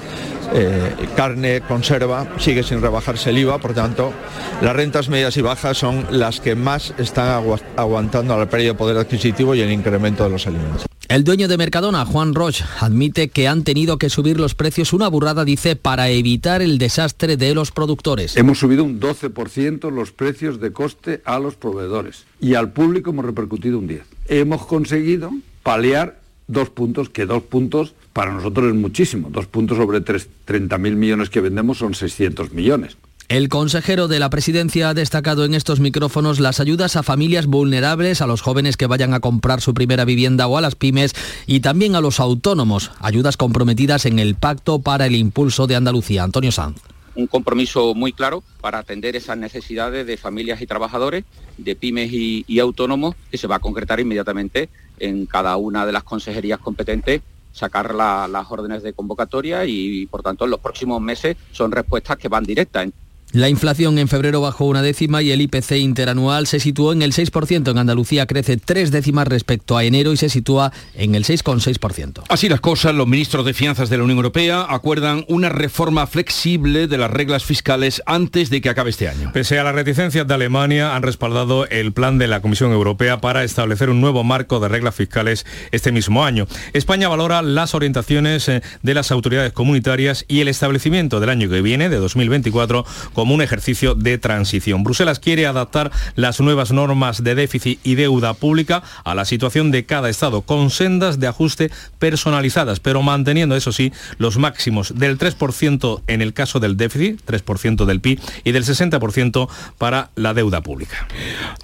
eh, 0.53 0.95
carne, 1.15 1.61
conserva, 1.61 2.27
sigue 2.39 2.63
sin 2.63 2.81
rebajarse 2.81 3.31
el 3.31 3.39
IVA, 3.39 3.57
por 3.59 3.73
tanto, 3.73 4.13
las 4.61 4.75
rentas 4.75 5.09
medias 5.09 5.35
y 5.37 5.41
bajas 5.41 5.77
son 5.77 6.05
las 6.11 6.39
que 6.39 6.55
más 6.55 6.93
están 6.97 7.43
aguantando 7.75 8.37
la 8.37 8.49
pérdida 8.49 8.69
de 8.69 8.75
poder 8.75 8.97
adquisitivo 8.97 9.55
y 9.55 9.61
el 9.61 9.71
incremento 9.71 10.23
de 10.23 10.29
los 10.29 10.47
alimentos. 10.47 10.85
El 11.07 11.23
dueño 11.23 11.47
de 11.47 11.57
Mercadona, 11.57 12.03
Juan 12.03 12.33
Roche, 12.33 12.65
admite 12.79 13.29
que 13.29 13.47
han 13.47 13.63
tenido 13.63 13.99
que 13.99 14.09
subir 14.09 14.39
los 14.39 14.55
precios 14.55 14.91
una 14.91 15.07
burrada, 15.07 15.45
dice, 15.45 15.75
para 15.75 16.09
evitar 16.09 16.63
el 16.63 16.79
desastre 16.79 17.37
de 17.37 17.53
los 17.53 17.71
productores. 17.71 18.35
Hemos 18.35 18.57
subido 18.57 18.83
un 18.83 18.99
12% 18.99 19.91
los 19.91 20.11
precios 20.11 20.59
de 20.59 20.73
coste 20.73 21.21
a 21.23 21.37
los 21.37 21.55
proveedores 21.55 22.25
y 22.41 22.55
al 22.55 22.71
público 22.71 23.11
hemos 23.11 23.25
repercutido 23.25 23.77
un 23.77 23.87
10%. 23.87 24.14
Hemos 24.27 24.65
conseguido 24.65 25.31
paliar 25.63 26.19
dos 26.47 26.69
puntos, 26.69 27.09
que 27.09 27.25
dos 27.25 27.43
puntos 27.43 27.93
para 28.13 28.31
nosotros 28.31 28.67
es 28.67 28.75
muchísimo. 28.75 29.29
Dos 29.29 29.47
puntos 29.47 29.77
sobre 29.77 29.99
30.000 29.99 30.77
millones 30.95 31.29
que 31.29 31.41
vendemos 31.41 31.77
son 31.77 31.93
600 31.93 32.53
millones. 32.53 32.97
El 33.27 33.49
consejero 33.49 34.07
de 34.07 34.19
la 34.19 34.29
presidencia 34.29 34.89
ha 34.89 34.93
destacado 34.93 35.45
en 35.45 35.55
estos 35.55 35.79
micrófonos 35.79 36.39
las 36.39 36.59
ayudas 36.59 36.95
a 36.95 37.01
familias 37.01 37.47
vulnerables, 37.47 38.21
a 38.21 38.27
los 38.27 38.41
jóvenes 38.41 38.77
que 38.77 38.85
vayan 38.85 39.15
a 39.15 39.19
comprar 39.19 39.61
su 39.61 39.73
primera 39.73 40.05
vivienda 40.05 40.45
o 40.45 40.57
a 40.57 40.61
las 40.61 40.75
pymes 40.75 41.15
y 41.47 41.61
también 41.61 41.95
a 41.95 42.01
los 42.01 42.19
autónomos, 42.19 42.91
ayudas 42.99 43.35
comprometidas 43.35 44.05
en 44.05 44.19
el 44.19 44.35
Pacto 44.35 44.79
para 44.79 45.07
el 45.07 45.15
Impulso 45.15 45.65
de 45.65 45.75
Andalucía. 45.75 46.23
Antonio 46.23 46.51
Sanz 46.51 46.77
un 47.15 47.27
compromiso 47.27 47.93
muy 47.95 48.13
claro 48.13 48.43
para 48.61 48.79
atender 48.79 49.15
esas 49.15 49.37
necesidades 49.37 50.05
de 50.05 50.17
familias 50.17 50.61
y 50.61 50.67
trabajadores, 50.67 51.23
de 51.57 51.75
pymes 51.75 52.11
y, 52.11 52.59
autónomos, 52.59 53.15
que 53.31 53.37
se 53.37 53.47
va 53.47 53.55
a 53.57 53.59
concretar 53.59 53.99
inmediatamente 53.99 54.69
en 54.99 55.25
cada 55.25 55.55
una 55.57 55.85
de 55.85 55.91
las 55.91 56.03
consejerías 56.03 56.59
competentes 56.59 57.21
sacar 57.51 57.95
las 57.95 58.51
órdenes 58.51 58.83
de 58.83 58.91
convocatoria 58.91 59.65
y, 59.65 60.05
por 60.07 60.21
tanto, 60.21 60.43
en 60.43 60.51
los 60.51 60.59
próximos 60.59 61.01
meses 61.01 61.37
son 61.51 61.71
respuestas 61.71 62.17
que 62.17 62.27
van 62.27 62.43
directas. 62.43 62.89
La 63.31 63.49
inflación 63.49 63.97
en 63.99 64.07
febrero 64.07 64.39
bajó 64.39 64.65
una 64.65 64.81
décima 64.81 65.21
y 65.21 65.31
el 65.31 65.41
IPC 65.41 65.73
interanual 65.73 66.47
se 66.47 66.61
situó 66.61 66.93
en 66.93 67.01
el 67.01 67.11
6%. 67.11 67.69
En 67.69 67.77
Andalucía 67.77 68.27
crece 68.27 68.55
tres 68.55 68.91
décimas 68.91 69.27
respecto 69.27 69.75
a 69.75 69.83
enero 69.83 70.13
y 70.13 70.17
se 70.17 70.29
sitúa 70.29 70.71
en 70.93 71.15
el 71.15 71.25
6,6%. 71.25 72.23
Así 72.29 72.47
las 72.47 72.61
cosas, 72.61 72.95
los 72.95 73.07
ministros 73.07 73.45
de 73.45 73.53
Finanzas 73.53 73.89
de 73.89 73.97
la 73.97 74.03
Unión 74.03 74.19
Europea 74.19 74.65
acuerdan 74.69 75.25
una 75.27 75.49
reforma 75.49 76.07
flexible 76.07 76.87
de 76.87 76.97
las 76.97 77.11
reglas 77.11 77.43
fiscales 77.43 78.01
antes 78.05 78.49
de 78.49 78.61
que 78.61 78.69
acabe 78.69 78.91
este 78.91 79.09
año. 79.09 79.31
Pese 79.33 79.59
a 79.59 79.65
las 79.65 79.75
reticencias 79.75 80.25
de 80.25 80.33
Alemania, 80.33 80.95
han 80.95 81.03
respaldado 81.03 81.67
el 81.67 81.91
plan 81.91 82.17
de 82.17 82.27
la 82.27 82.41
Comisión 82.41 82.71
Europea 82.71 83.19
para 83.19 83.43
establecer 83.43 83.89
un 83.89 83.99
nuevo 83.99 84.23
marco 84.23 84.61
de 84.61 84.69
reglas 84.69 84.95
fiscales 84.95 85.45
este 85.71 85.91
mismo 85.91 86.23
año. 86.23 86.47
España 86.71 87.09
valora 87.09 87.41
las 87.41 87.75
orientaciones 87.75 88.47
eh, 88.47 88.61
de 88.81 88.93
las 88.93 89.11
autoridades 89.11 89.51
comunitarias 89.51 90.23
y 90.29 90.39
el 90.39 90.47
establecimiento 90.47 91.19
del 91.19 91.29
año 91.29 91.49
que 91.49 91.61
viene, 91.61 91.89
de 91.89 91.97
2024, 91.97 92.85
como 93.15 93.33
un 93.33 93.41
ejercicio 93.41 93.95
de 93.95 94.19
transición. 94.19 94.83
Bruselas 94.83 95.19
quiere 95.19 95.47
adaptar 95.47 95.91
las 96.15 96.39
nuevas 96.39 96.71
normas 96.71 97.23
de 97.23 97.33
déficit 97.33 97.79
y 97.83 97.95
deuda 97.95 98.35
pública 98.35 98.83
a 99.03 99.15
la 99.15 99.25
situación 99.25 99.71
de 99.71 99.85
cada 99.85 100.09
Estado, 100.09 100.41
con 100.41 100.69
sendas 100.69 101.19
de 101.19 101.27
ajuste 101.27 101.71
personalizadas, 101.97 102.79
pero 102.79 103.01
manteniendo, 103.01 103.55
eso 103.55 103.71
sí, 103.71 103.91
los 104.19 104.37
máximos 104.37 104.93
del 104.95 105.17
3% 105.17 106.03
en 106.07 106.21
el 106.21 106.33
caso 106.33 106.59
del 106.59 106.77
déficit, 106.77 107.21
3% 107.25 107.85
del 107.85 108.01
PIB, 108.01 108.19
y 108.43 108.51
del 108.51 108.63
60% 108.63 109.49
para 109.77 110.11
la 110.15 110.33
deuda 110.33 110.61
pública. 110.61 111.07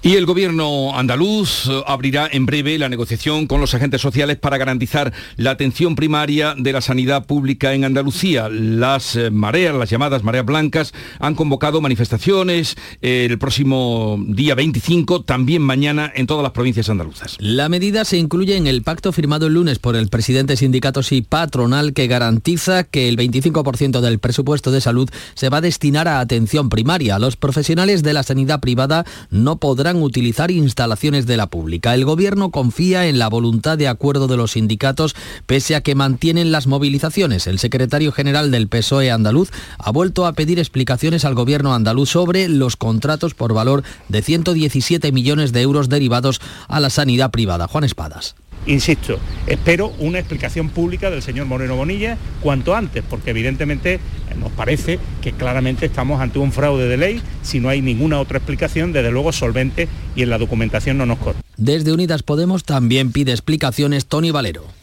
Y 0.02 0.16
el 0.16 0.26
gobierno 0.26 0.98
andaluz 0.98 1.68
eh, 1.68 1.82
abrirá 1.86 2.28
en 2.30 2.46
breve 2.46 2.78
la 2.78 2.88
negociación 2.88 3.46
con 3.46 3.60
los 3.60 3.74
agentes 3.74 4.00
sociales 4.00 4.38
para 4.38 4.58
garantizar 4.58 5.12
la 5.36 5.50
atención 5.52 5.94
primaria 5.94 6.54
de 6.56 6.72
la 6.72 6.80
sanidad 6.80 7.26
pública 7.26 7.74
en 7.74 7.84
Andalucía. 7.84 8.48
Las 8.48 9.16
eh, 9.16 9.30
mareas, 9.30 9.74
las 9.74 9.90
llamadas 9.90 10.22
mareas 10.22 10.44
blancas, 10.44 10.92
han 11.18 11.34
convocado 11.42 11.80
manifestaciones 11.80 12.76
eh, 13.00 13.26
el 13.28 13.36
próximo 13.36 14.16
día 14.28 14.54
25, 14.54 15.22
también 15.22 15.60
mañana 15.60 16.12
en 16.14 16.28
todas 16.28 16.44
las 16.44 16.52
provincias 16.52 16.88
andaluzas. 16.88 17.36
La 17.40 17.68
medida 17.68 18.04
se 18.04 18.16
incluye 18.16 18.56
en 18.56 18.68
el 18.68 18.82
pacto 18.82 19.10
firmado 19.10 19.48
el 19.48 19.54
lunes 19.54 19.80
por 19.80 19.96
el 19.96 20.06
presidente 20.06 20.52
de 20.52 20.58
sindicatos 20.58 21.10
y 21.10 21.22
patronal 21.22 21.94
que 21.94 22.06
garantiza 22.06 22.84
que 22.84 23.08
el 23.08 23.16
25% 23.16 24.00
del 24.00 24.20
presupuesto 24.20 24.70
de 24.70 24.80
salud 24.80 25.10
se 25.34 25.48
va 25.48 25.56
a 25.56 25.62
destinar 25.62 26.06
a 26.06 26.20
atención 26.20 26.68
primaria. 26.68 27.18
Los 27.18 27.34
profesionales 27.34 28.04
de 28.04 28.12
la 28.12 28.22
sanidad 28.22 28.60
privada 28.60 29.04
no 29.30 29.56
podrán 29.56 30.00
utilizar 30.00 30.52
instalaciones 30.52 31.26
de 31.26 31.36
la 31.36 31.48
pública. 31.48 31.92
El 31.92 32.04
gobierno 32.04 32.52
confía 32.52 33.08
en 33.08 33.18
la 33.18 33.26
voluntad 33.26 33.76
de 33.78 33.88
acuerdo 33.88 34.28
de 34.28 34.36
los 34.36 34.52
sindicatos 34.52 35.16
pese 35.46 35.74
a 35.74 35.80
que 35.80 35.96
mantienen 35.96 36.52
las 36.52 36.68
movilizaciones. 36.68 37.48
El 37.48 37.58
secretario 37.58 38.12
general 38.12 38.52
del 38.52 38.68
PSOE 38.68 39.10
andaluz 39.10 39.50
ha 39.78 39.90
vuelto 39.90 40.24
a 40.24 40.34
pedir 40.34 40.60
explicaciones 40.60 41.24
al 41.24 41.31
gobierno 41.34 41.74
andaluz 41.74 42.10
sobre 42.10 42.48
los 42.48 42.76
contratos 42.76 43.34
por 43.34 43.54
valor 43.54 43.82
de 44.08 44.22
117 44.22 45.12
millones 45.12 45.52
de 45.52 45.62
euros 45.62 45.88
derivados 45.88 46.40
a 46.68 46.80
la 46.80 46.90
sanidad 46.90 47.30
privada. 47.30 47.68
Juan 47.68 47.84
Espadas. 47.84 48.34
Insisto, 48.66 49.18
espero 49.48 49.92
una 49.98 50.20
explicación 50.20 50.68
pública 50.68 51.10
del 51.10 51.20
señor 51.20 51.46
Moreno 51.46 51.74
Bonilla 51.74 52.16
cuanto 52.40 52.76
antes, 52.76 53.02
porque 53.08 53.30
evidentemente 53.30 53.98
nos 54.38 54.52
parece 54.52 55.00
que 55.20 55.32
claramente 55.32 55.86
estamos 55.86 56.20
ante 56.20 56.38
un 56.38 56.52
fraude 56.52 56.86
de 56.86 56.96
ley 56.96 57.22
si 57.42 57.58
no 57.58 57.68
hay 57.68 57.82
ninguna 57.82 58.20
otra 58.20 58.38
explicación, 58.38 58.92
desde 58.92 59.10
luego 59.10 59.32
solvente 59.32 59.88
y 60.14 60.22
en 60.22 60.30
la 60.30 60.38
documentación 60.38 60.96
no 60.96 61.06
nos 61.06 61.18
corre. 61.18 61.38
Desde 61.56 61.92
Unidas 61.92 62.22
Podemos 62.22 62.62
también 62.64 63.10
pide 63.10 63.32
explicaciones 63.32 64.06
Tony 64.06 64.30
Valero. 64.30 64.81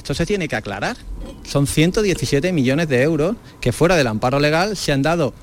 Esto 0.00 0.14
se 0.14 0.24
tiene 0.24 0.48
que 0.48 0.56
aclarar. 0.56 0.96
Son 1.46 1.66
117 1.66 2.52
millones 2.52 2.88
de 2.88 3.02
euros 3.02 3.36
que 3.60 3.70
fuera 3.70 3.96
del 3.96 4.06
amparo 4.06 4.40
legal 4.40 4.74
se 4.74 4.92
han 4.92 5.02
dado 5.02 5.34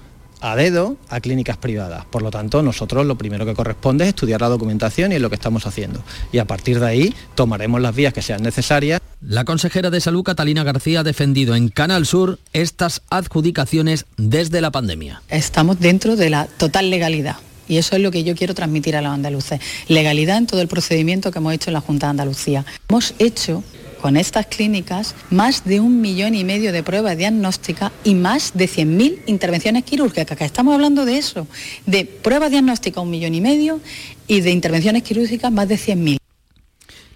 a 0.41 0.55
dedo 0.55 0.97
a 1.09 1.19
clínicas 1.19 1.57
privadas. 1.57 2.05
Por 2.05 2.23
lo 2.23 2.31
tanto, 2.31 2.63
nosotros 2.63 3.05
lo 3.05 3.19
primero 3.19 3.45
que 3.45 3.53
corresponde 3.53 4.05
es 4.05 4.09
estudiar 4.09 4.41
la 4.41 4.47
documentación 4.47 5.11
y 5.11 5.15
es 5.15 5.21
lo 5.21 5.29
que 5.29 5.35
estamos 5.35 5.67
haciendo. 5.67 6.01
Y 6.31 6.39
a 6.39 6.45
partir 6.45 6.79
de 6.79 6.87
ahí 6.87 7.15
tomaremos 7.35 7.79
las 7.81 7.93
vías 7.93 8.13
que 8.13 8.23
sean 8.23 8.41
necesarias. 8.41 8.99
La 9.21 9.45
consejera 9.45 9.91
de 9.91 10.01
Salud, 10.01 10.23
Catalina 10.23 10.63
García, 10.63 11.01
ha 11.01 11.03
defendido 11.03 11.55
en 11.55 11.69
Canal 11.69 12.07
Sur 12.07 12.39
estas 12.51 13.03
adjudicaciones 13.11 14.07
desde 14.17 14.59
la 14.59 14.71
pandemia. 14.71 15.21
Estamos 15.29 15.79
dentro 15.79 16.15
de 16.15 16.31
la 16.31 16.47
total 16.47 16.89
legalidad. 16.89 17.35
Y 17.67 17.77
eso 17.77 17.95
es 17.95 18.01
lo 18.01 18.09
que 18.09 18.23
yo 18.23 18.35
quiero 18.35 18.55
transmitir 18.55 18.95
a 18.95 19.03
los 19.03 19.11
andaluces. 19.11 19.59
Legalidad 19.87 20.37
en 20.37 20.47
todo 20.47 20.61
el 20.61 20.67
procedimiento 20.67 21.31
que 21.31 21.37
hemos 21.37 21.53
hecho 21.53 21.69
en 21.69 21.75
la 21.75 21.81
Junta 21.81 22.07
de 22.07 22.11
Andalucía. 22.11 22.65
Hemos 22.89 23.13
hecho 23.19 23.63
con 24.01 24.17
estas 24.17 24.47
clínicas 24.47 25.15
más 25.29 25.63
de 25.65 25.79
un 25.79 26.01
millón 26.01 26.35
y 26.35 26.43
medio 26.43 26.71
de 26.71 26.83
pruebas 26.83 27.17
diagnósticas 27.17 27.91
y 28.03 28.15
más 28.15 28.53
de 28.53 28.65
100.000 28.65 29.19
intervenciones 29.25 29.83
quirúrgicas. 29.83 30.39
estamos 30.41 30.73
hablando 30.73 31.05
de 31.05 31.17
eso, 31.17 31.47
de 31.85 32.05
pruebas 32.05 32.51
diagnósticas 32.51 33.03
un 33.03 33.09
millón 33.09 33.35
y 33.35 33.41
medio 33.41 33.79
y 34.27 34.41
de 34.41 34.51
intervenciones 34.51 35.03
quirúrgicas 35.03 35.51
más 35.51 35.67
de 35.67 35.75
100.000. 35.75 36.17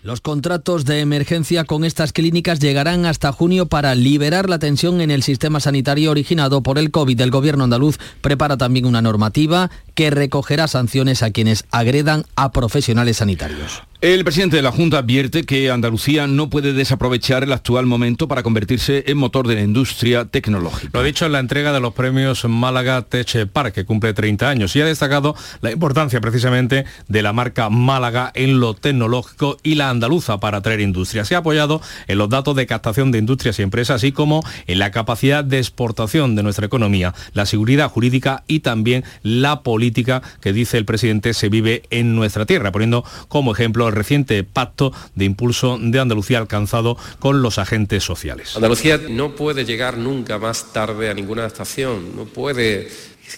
Los 0.03 0.19
contratos 0.19 0.83
de 0.85 1.00
emergencia 1.00 1.63
con 1.63 1.85
estas 1.85 2.11
clínicas 2.11 2.59
llegarán 2.59 3.05
hasta 3.05 3.31
junio 3.31 3.67
para 3.67 3.93
liberar 3.93 4.50
la 4.50 4.57
tensión 4.57 5.00
en 5.00 5.11
el 5.11 5.21
sistema 5.21 5.59
sanitario 5.59 6.09
originado 6.09 6.63
por 6.63 6.79
el 6.79 6.89
COVID. 6.89 7.21
El 7.21 7.29
gobierno 7.29 7.65
andaluz 7.65 8.00
prepara 8.21 8.57
también 8.57 8.88
una 8.88 9.03
normativa 9.03 9.69
que 9.93 10.09
recogerá 10.09 10.67
sanciones 10.67 11.21
a 11.21 11.29
quienes 11.29 11.65
agredan 11.69 12.25
a 12.35 12.51
profesionales 12.51 13.17
sanitarios. 13.17 13.83
El 14.01 14.24
presidente 14.24 14.55
de 14.55 14.63
la 14.63 14.72
Junta 14.72 14.98
advierte 14.98 15.43
que 15.43 15.70
Andalucía 15.70 16.25
no 16.25 16.50
puede 16.50 16.74
desaprovechar 16.74 17.43
el 17.43 17.53
actual 17.53 17.86
momento 17.86 18.27
para 18.27 18.41
convertirse 18.41 19.03
en 19.05 19.20
motor 19.20 19.48
de 19.48 19.53
la 19.53 19.62
industria 19.62 20.25
tecnológica. 20.25 20.89
Lo 20.91 21.01
ha 21.01 21.03
dicho 21.03 21.27
en 21.27 21.34
la 21.34 21.39
entrega 21.39 21.72
de 21.72 21.79
los 21.79 21.93
premios 21.93 22.43
Málaga 22.46 23.03
Tech 23.03 23.48
Park, 23.53 23.75
que 23.75 23.86
cumple 23.86 24.15
30 24.15 24.50
años, 24.50 24.75
y 24.75 24.81
ha 24.81 24.88
destacado 24.88 25.36
la 25.62 25.72
importancia 25.72 26.20
precisamente 26.20 26.86
de 27.10 27.22
la 27.22 27.31
marca 27.31 27.70
Málaga 27.70 28.31
en 28.34 28.60
lo 28.60 28.74
tecnológico 28.74 29.58
y 29.62 29.75
la 29.75 29.91
andaluza 29.91 30.39
para 30.39 30.58
atraer 30.58 30.79
industria. 30.79 31.24
Se 31.24 31.36
ha 31.36 31.38
apoyado 31.38 31.79
en 32.08 32.17
los 32.17 32.27
datos 32.27 32.55
de 32.55 32.65
captación 32.65 33.12
de 33.12 33.20
industrias 33.20 33.60
y 33.60 33.62
empresas, 33.62 33.98
así 33.98 34.12
como 34.12 34.43
en 34.65 34.79
la 34.79 34.89
capacidad 34.89 35.43
de 35.43 35.60
exportación 35.60 36.36
de 36.36 36.41
nuestra 36.41 36.65
economía, 36.65 37.13
la 37.34 37.46
seguridad 37.46 37.91
jurídica 37.91 38.46
y 38.48 38.62
también 38.62 39.03
la 39.22 39.62
política 39.62 40.24
que 40.41 40.53
dice 40.53 40.79
el 40.79 40.86
presidente 40.86 41.36
se 41.36 41.50
vive 41.50 41.84
en 41.91 42.15
nuestra 42.15 42.48
tierra, 42.48 42.72
poniendo 42.72 43.05
como 43.27 43.53
ejemplo 43.53 43.90
reciente 43.91 44.43
pacto 44.43 44.93
de 45.15 45.25
impulso 45.25 45.77
de 45.81 46.00
Andalucía 46.00 46.38
alcanzado 46.38 46.98
con 47.19 47.41
los 47.41 47.57
agentes 47.57 48.03
sociales. 48.03 48.55
Andalucía 48.55 49.00
no 49.10 49.36
puede 49.36 49.65
llegar 49.65 49.98
nunca 49.98 50.38
más 50.38 50.74
tarde 50.74 51.10
a 51.10 51.13
ninguna 51.13 51.45
estación, 51.45 52.15
no 52.15 52.25
puede 52.25 52.89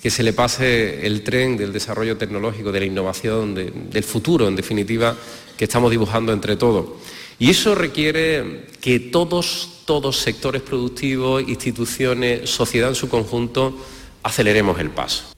que 0.01 0.09
se 0.09 0.23
le 0.23 0.33
pase 0.33 1.05
el 1.05 1.23
tren 1.23 1.57
del 1.57 1.71
desarrollo 1.71 2.17
tecnológico, 2.17 2.71
de 2.71 2.79
la 2.79 2.85
innovación, 2.85 3.53
del 3.53 4.03
futuro, 4.03 4.47
en 4.47 4.55
definitiva, 4.55 5.15
que 5.57 5.65
estamos 5.65 5.91
dibujando 5.91 6.33
entre 6.33 6.55
todos. 6.55 6.85
Y 7.39 7.49
eso 7.49 7.75
requiere 7.75 8.67
que 8.81 8.99
todos, 8.99 9.81
todos 9.85 10.17
sectores 10.17 10.61
productivos, 10.61 11.43
instituciones, 11.47 12.49
sociedad 12.49 12.89
en 12.89 12.95
su 12.95 13.09
conjunto, 13.09 13.77
aceleremos 14.23 14.79
el 14.79 14.89
paso. 14.89 15.32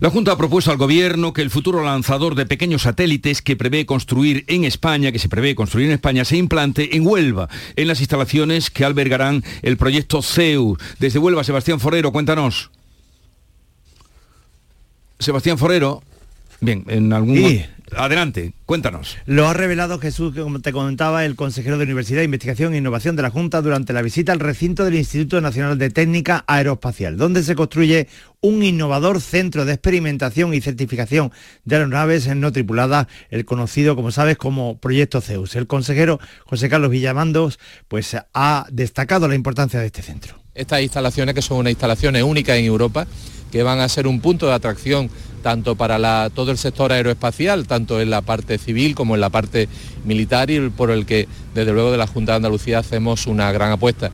La 0.00 0.10
Junta 0.10 0.32
ha 0.32 0.36
propuesto 0.36 0.70
al 0.70 0.76
Gobierno 0.76 1.32
que 1.32 1.42
el 1.42 1.50
futuro 1.50 1.84
lanzador 1.84 2.34
de 2.34 2.46
pequeños 2.46 2.82
satélites 2.82 3.42
que 3.42 3.56
prevé 3.56 3.86
construir 3.86 4.44
en 4.48 4.64
España, 4.64 5.12
que 5.12 5.18
se 5.18 5.28
prevé 5.28 5.54
construir 5.54 5.86
en 5.86 5.94
España, 5.94 6.24
se 6.24 6.36
implante 6.36 6.96
en 6.96 7.06
Huelva, 7.06 7.48
en 7.76 7.88
las 7.88 8.00
instalaciones 8.00 8.70
que 8.70 8.84
albergarán 8.84 9.44
el 9.62 9.76
proyecto 9.76 10.22
CEU. 10.22 10.76
Desde 10.98 11.18
Huelva, 11.18 11.44
Sebastián 11.44 11.80
Forero, 11.80 12.12
cuéntanos. 12.12 12.70
Sebastián 15.18 15.58
Forero, 15.58 16.02
bien, 16.60 16.84
en 16.88 17.12
algún... 17.12 17.36
Sí. 17.36 17.64
Adelante, 17.96 18.54
cuéntanos. 18.64 19.18
Lo 19.26 19.46
ha 19.46 19.54
revelado 19.54 19.98
Jesús, 19.98 20.34
como 20.34 20.60
te 20.60 20.72
comentaba, 20.72 21.24
el 21.24 21.36
consejero 21.36 21.76
de 21.78 21.84
Universidad, 21.84 22.22
Investigación 22.22 22.72
e 22.72 22.78
Innovación 22.78 23.16
de 23.16 23.22
la 23.22 23.30
Junta 23.30 23.60
durante 23.60 23.92
la 23.92 24.02
visita 24.02 24.32
al 24.32 24.40
recinto 24.40 24.84
del 24.84 24.94
Instituto 24.94 25.40
Nacional 25.40 25.78
de 25.78 25.90
Técnica 25.90 26.44
Aeroespacial, 26.46 27.16
donde 27.16 27.42
se 27.42 27.54
construye 27.54 28.08
un 28.40 28.62
innovador 28.62 29.20
centro 29.20 29.64
de 29.64 29.74
experimentación 29.74 30.54
y 30.54 30.60
certificación 30.60 31.32
de 31.64 31.76
aeronaves 31.76 32.26
no 32.34 32.50
tripuladas, 32.50 33.06
el 33.30 33.44
conocido, 33.44 33.94
como 33.94 34.10
sabes, 34.10 34.36
como 34.36 34.78
Proyecto 34.78 35.20
Zeus. 35.20 35.54
El 35.54 35.66
consejero 35.66 36.18
José 36.44 36.68
Carlos 36.68 36.90
Villamandos 36.90 37.58
pues, 37.88 38.16
ha 38.32 38.66
destacado 38.70 39.28
la 39.28 39.34
importancia 39.34 39.80
de 39.80 39.86
este 39.86 40.02
centro. 40.02 40.41
Estas 40.54 40.82
instalaciones, 40.82 41.34
que 41.34 41.40
son 41.40 41.58
unas 41.58 41.70
instalaciones 41.70 42.22
únicas 42.22 42.58
en 42.58 42.66
Europa, 42.66 43.06
que 43.50 43.62
van 43.62 43.80
a 43.80 43.88
ser 43.88 44.06
un 44.06 44.20
punto 44.20 44.46
de 44.46 44.52
atracción 44.52 45.08
tanto 45.42 45.76
para 45.76 46.28
todo 46.30 46.50
el 46.50 46.58
sector 46.58 46.92
aeroespacial, 46.92 47.66
tanto 47.66 48.00
en 48.00 48.10
la 48.10 48.20
parte 48.20 48.58
civil 48.58 48.94
como 48.94 49.14
en 49.14 49.22
la 49.22 49.30
parte 49.30 49.68
militar 50.04 50.50
y 50.50 50.68
por 50.68 50.90
el 50.90 51.06
que 51.06 51.26
desde 51.54 51.72
luego 51.72 51.90
de 51.90 51.96
la 51.96 52.06
Junta 52.06 52.32
de 52.32 52.36
Andalucía 52.36 52.78
hacemos 52.78 53.26
una 53.26 53.50
gran 53.50 53.72
apuesta. 53.72 54.12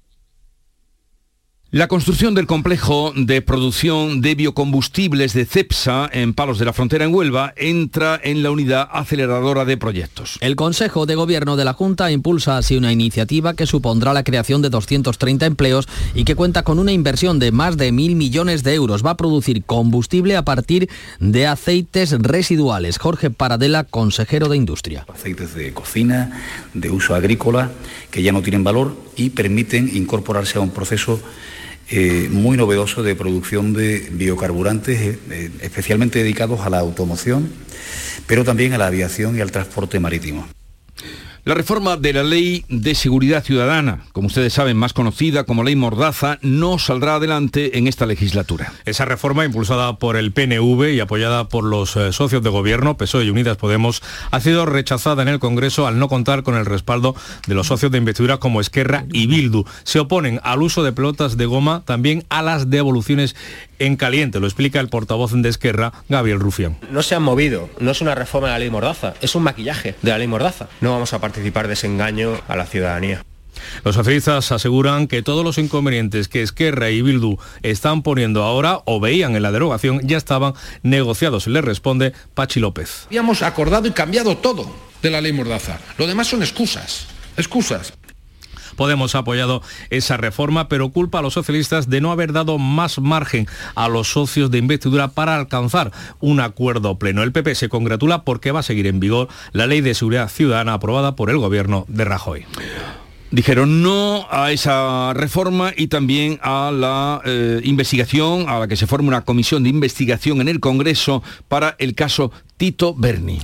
La 1.71 1.87
construcción 1.87 2.35
del 2.35 2.47
complejo 2.47 3.13
de 3.15 3.43
producción 3.43 4.23
de 4.23 4.35
biocombustibles 4.35 5.35
de 5.35 5.45
CEPSA 5.45 6.09
en 6.11 6.33
Palos 6.33 6.59
de 6.59 6.65
la 6.65 6.73
Frontera 6.73 7.05
en 7.05 7.13
Huelva 7.13 7.53
entra 7.59 8.19
en 8.25 8.43
la 8.43 8.51
unidad 8.51 8.89
aceleradora 8.91 9.67
de 9.67 9.77
proyectos. 9.77 10.39
El 10.41 10.57
Consejo 10.57 11.05
de 11.05 11.15
Gobierno 11.15 11.57
de 11.57 11.67
la 11.67 11.75
Junta 11.75 12.11
impulsa 12.11 12.57
así 12.57 12.79
una 12.79 12.91
iniciativa 12.91 13.53
que 13.53 13.67
supondrá 13.67 14.15
la 14.15 14.25
creación 14.25 14.63
de 14.63 14.71
230 14.71 15.45
empleos 15.45 15.87
y 16.15 16.25
que 16.25 16.37
cuenta 16.37 16.63
con 16.63 16.79
una 16.79 16.93
inversión 16.93 17.39
de 17.39 17.53
más 17.53 17.77
de 17.77 17.93
mil 17.93 18.17
millones 18.17 18.63
de 18.63 18.73
euros. 18.73 19.05
Va 19.05 19.11
a 19.11 19.17
producir 19.19 19.63
combustible 19.63 20.39
a 20.39 20.47
partir 20.47 20.89
de 21.21 21.47
aceites 21.47 22.13
residuales. 22.13 22.97
Jorge 22.97 23.29
Paradela, 23.29 23.85
consejero 23.85 24.49
de 24.49 24.57
Industria. 24.57 25.05
Aceites 25.13 25.55
de 25.55 25.75
cocina, 25.75 26.33
de 26.73 26.89
uso 26.89 27.15
agrícola, 27.15 27.73
que 28.11 28.23
ya 28.23 28.33
no 28.33 28.41
tienen 28.41 28.65
valor 28.65 28.97
y 29.17 29.29
permiten 29.29 29.95
incorporarse 29.95 30.57
a 30.57 30.63
un 30.63 30.71
proceso 30.71 31.21
eh, 31.91 32.29
muy 32.31 32.59
novedoso 32.59 33.03
de 33.03 33.15
producción 33.15 33.73
de 33.73 34.11
biocarburantes, 34.13 35.01
eh, 35.01 35.19
eh, 35.31 35.51
especialmente 35.63 36.19
dedicados 36.19 36.61
a 36.61 36.69
la 36.69 36.81
automoción, 36.81 37.51
pero 38.27 38.45
también 38.45 38.75
a 38.75 38.79
la 38.79 38.89
aviación 38.89 39.39
y 39.39 39.41
al 39.41 39.51
transporte 39.51 39.99
marítimo. 39.99 40.47
La 41.45 41.55
reforma 41.55 41.97
de 41.97 42.13
la 42.13 42.23
Ley 42.23 42.65
de 42.69 42.95
Seguridad 42.95 43.43
Ciudadana, 43.43 44.05
como 44.13 44.27
ustedes 44.27 44.53
saben, 44.53 44.77
más 44.77 44.93
conocida 44.93 45.45
como 45.45 45.65
Ley 45.65 45.77
Mordaza, 45.77 46.39
no 46.43 46.79
saldrá 46.79 47.15
adelante 47.15 47.79
en 47.79 47.87
esta 47.87 48.07
legislatura. 48.07 48.73
Esa 48.85 49.05
reforma, 49.05 49.45
impulsada 49.45 49.99
por 49.99 50.17
el 50.17 50.33
PNV 50.33 50.93
y 50.93 51.01
apoyada 51.01 51.49
por 51.49 51.65
los 51.65 51.97
eh, 51.97 52.13
socios 52.13 52.43
de 52.43 52.51
gobierno, 52.51 52.97
PSOE 52.97 53.25
y 53.25 53.31
Unidas 53.31 53.57
Podemos, 53.57 54.03
ha 54.31 54.41
sido 54.41 54.67
rechazada 54.67 55.23
en 55.23 55.29
el 55.29 55.39
Congreso 55.39 55.87
al 55.87 55.99
no 55.99 56.09
contar 56.09 56.43
con 56.43 56.57
el 56.57 56.67
respaldo 56.67 57.15
de 57.47 57.55
los 57.55 57.69
socios 57.69 57.93
de 57.93 57.99
investidura 57.99 58.39
como 58.39 58.61
Esquerra 58.61 59.07
y 59.13 59.27
Bildu. 59.27 59.65
Se 59.85 60.01
oponen 60.01 60.41
al 60.43 60.63
uso 60.63 60.83
de 60.83 60.93
pelotas 60.93 61.37
de 61.37 61.47
goma, 61.47 61.83
también 61.85 62.25
a 62.29 62.43
las 62.43 62.69
devoluciones 62.69 63.37
en 63.79 63.97
caliente. 63.97 64.41
Lo 64.41 64.47
explica 64.47 64.81
el 64.81 64.89
portavoz 64.89 65.33
de 65.33 65.49
Esquerra, 65.49 65.93
Gabriel 66.09 66.41
Rufián. 66.41 66.77
No 66.91 67.03
se 67.03 67.15
han 67.15 67.23
movido, 67.23 67.69
no 67.81 67.91
es 67.91 68.01
una 68.01 68.15
reforma 68.15 68.49
de 68.49 68.55
la 68.55 68.59
ley 68.59 68.71
Mordaza, 68.71 69.15
es 69.21 69.35
un 69.35 69.43
maquillaje 69.43 69.95
de 70.03 70.11
la 70.11 70.19
ley 70.19 70.27
Mordaza. 70.27 70.69
No 70.81 70.93
vamos 70.93 71.13
a 71.13 71.21
participar 71.21 71.67
de 71.67 71.75
ese 71.75 71.87
engaño 71.87 72.41
a 72.49 72.57
la 72.57 72.67
ciudadanía. 72.67 73.25
Los 73.85 73.95
socialistas 73.95 74.53
aseguran 74.53 75.07
que 75.07 75.23
todos 75.23 75.45
los 75.45 75.59
inconvenientes 75.59 76.29
que 76.29 76.43
Esquerra 76.43 76.91
y 76.91 77.03
Bildu 77.03 77.39
están 77.63 78.03
poniendo 78.03 78.45
ahora 78.45 78.81
o 78.85 79.01
veían 79.01 79.37
en 79.37 79.43
la 79.43 79.53
derogación 79.53 80.01
ya 80.05 80.17
estaban 80.17 80.55
negociados. 80.83 81.47
Le 81.47 81.61
responde 81.61 82.13
Pachi 82.35 82.61
López. 82.61 83.07
Habíamos 83.07 83.43
acordado 83.43 83.89
y 83.89 83.93
cambiado 83.93 84.37
todo 84.37 84.71
de 85.03 85.11
la 85.11 85.21
ley 85.21 85.33
Mordaza. 85.33 85.79
Lo 85.97 86.07
demás 86.07 86.29
son 86.29 86.43
excusas. 86.43 87.07
Excusas. 87.37 87.93
Podemos 88.77 89.15
ha 89.15 89.19
apoyado 89.19 89.63
esa 89.91 90.17
reforma, 90.17 90.69
pero 90.69 90.91
culpa 90.91 91.19
a 91.19 91.23
los 91.23 91.35
socialistas 91.35 91.89
de 91.89 92.01
no 92.01 92.13
haber 92.13 92.33
dado 92.33 92.59
más 92.59 92.99
margen 92.99 93.47
a 93.75 93.89
los 93.89 94.09
socios 94.13 94.51
de 94.51 94.59
investidura 94.59 95.09
para 95.09 95.37
alcanzar 95.37 95.93
un 96.21 96.41
acuerdo 96.41 96.99
pleno. 96.99 97.23
El 97.23 97.33
PP 97.33 97.55
se 97.55 97.69
congratula 97.69 98.23
porque 98.25 98.53
va 98.53 98.61
a 98.61 98.65
seguir 98.65 98.87
en 98.87 99.01
vigor 99.01 99.29
la 99.53 99.67
ley 99.67 99.81
de 99.81 99.95
seguridad 99.95 100.29
ciudadana 100.29 100.75
aprobada 100.75 101.17
por 101.17 101.31
el 101.31 101.39
gobierno 101.39 101.85
de 101.89 102.05
Rajoy 102.05 102.47
dijeron 103.31 103.83
no 103.83 104.27
a 104.31 104.53
esa 104.53 105.13
reforma 105.15 105.73
y 105.77 105.89
también 105.89 106.39
a 106.43 106.71
la 106.73 107.21
eh, 107.25 107.61
investigación, 107.65 108.49
a 108.49 108.59
la 108.59 108.69
que 108.69 108.77
se 108.77 108.87
forme 108.87 109.09
una 109.09 109.25
comisión 109.25 109.63
de 109.63 109.71
investigación 109.71 110.41
en 110.41 110.49
el 110.49 110.61
Congreso 110.61 111.23
para 111.49 111.77
el 111.79 111.95
caso 111.95 112.33
Tito 112.57 112.95
Berni. 112.95 113.41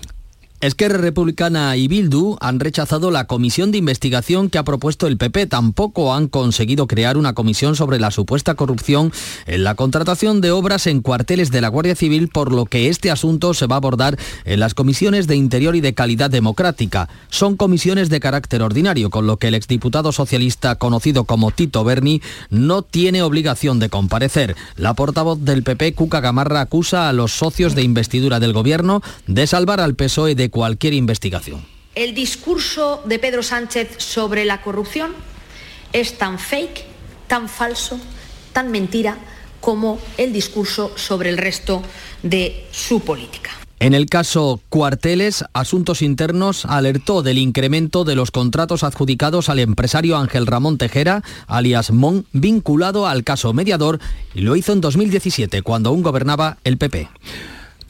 Esquerra 0.67 0.97
Republicana 0.97 1.77
y 1.77 1.89
Bildu 1.89 2.39
han 2.41 2.59
rechazado 2.59 3.11
la 3.11 3.27
comisión 3.27 3.71
de 3.71 3.77
investigación 3.77 4.49
que 4.49 4.57
ha 4.57 4.65
propuesto 4.65 5.07
el 5.07 5.19
PP. 5.19 5.47
Tampoco 5.47 6.15
han 6.15 6.27
conseguido 6.27 6.87
crear 6.87 7.19
una 7.19 7.35
comisión 7.35 7.77
sobre 7.77 8.01
la 8.01 8.11
supuesta 8.11 8.55
corrupción 8.55 9.13
en 9.45 9.63
la 9.63 9.75
contratación 9.75 10.41
de 10.41 10.53
obras 10.53 10.87
en 10.87 11.03
cuarteles 11.03 11.51
de 11.51 11.61
la 11.61 11.69
Guardia 11.69 11.95
Civil, 11.95 12.29
por 12.29 12.51
lo 12.51 12.65
que 12.65 12.89
este 12.89 13.11
asunto 13.11 13.53
se 13.53 13.67
va 13.67 13.75
a 13.75 13.77
abordar 13.77 14.19
en 14.47 14.59
las 14.59 14.73
comisiones 14.73 15.27
de 15.27 15.37
Interior 15.37 15.77
y 15.77 15.83
de 15.83 15.93
Calidad 15.93 16.31
Democrática. 16.31 17.11
Son 17.29 17.59
comisiones 17.59 18.09
de 18.09 18.21
carácter 18.21 18.63
ordinario, 18.63 19.11
con 19.11 19.27
lo 19.27 19.37
que 19.37 19.49
el 19.49 19.55
exdiputado 19.55 20.13
socialista 20.13 20.77
conocido 20.77 21.25
como 21.25 21.51
Tito 21.51 21.85
Berni 21.85 22.23
no 22.49 22.81
tiene 22.81 23.21
obligación 23.21 23.81
de 23.81 23.91
comparecer. 23.91 24.57
La 24.77 24.95
portavoz 24.95 25.41
del 25.41 25.63
PP, 25.63 25.93
Cuca 25.93 26.21
Gamarra, 26.21 26.63
acusa 26.63 27.11
a 27.11 27.13
los 27.13 27.33
socios 27.33 27.75
de 27.75 27.83
investidura 27.83 28.41
del 28.41 28.55
gobierno 28.55 29.03
de 29.27 29.47
salvar 29.47 29.81
al 29.81 29.95
PSOE 29.95 30.35
de 30.35 30.54
cualquier 30.55 30.95
investigación. 30.95 31.67
El 31.97 32.15
discurso 32.15 33.03
de 33.05 33.19
Pedro 33.19 33.43
Sánchez 33.43 33.97
sobre 33.99 34.45
la 34.45 34.63
corrupción 34.63 35.11
es 35.93 36.17
tan 36.17 36.39
fake, 36.39 36.85
tan 37.27 37.49
falso, 37.49 37.99
tan 38.53 38.71
mentira 38.71 39.19
como 39.61 39.99
el 40.17 40.33
discurso 40.33 40.93
sobre 40.97 41.31
el 41.31 41.39
resto 41.39 41.83
de 42.23 42.69
su 42.71 43.01
política. 43.01 43.51
En 43.81 43.95
el 43.95 44.07
caso 44.07 44.61
Cuarteles, 44.69 45.45
Asuntos 45.55 46.03
Internos 46.03 46.67
alertó 46.67 47.23
del 47.25 47.39
incremento 47.39 48.05
de 48.05 48.15
los 48.15 48.31
contratos 48.31 48.85
adjudicados 48.85 49.49
al 49.49 49.59
empresario 49.59 50.17
Ángel 50.17 50.47
Ramón 50.47 50.79
Tejera, 50.79 51.25
alias 51.49 51.91
Mon, 51.91 52.27
vinculado 52.33 53.09
al 53.09 53.25
caso 53.25 53.53
mediador, 53.53 53.99
y 54.35 54.43
lo 54.43 54.55
hizo 54.55 54.73
en 54.73 54.81
2017, 54.81 55.63
cuando 55.63 55.91
aún 55.91 56.03
gobernaba 56.03 56.59
el 56.63 56.79
PP. 56.79 57.09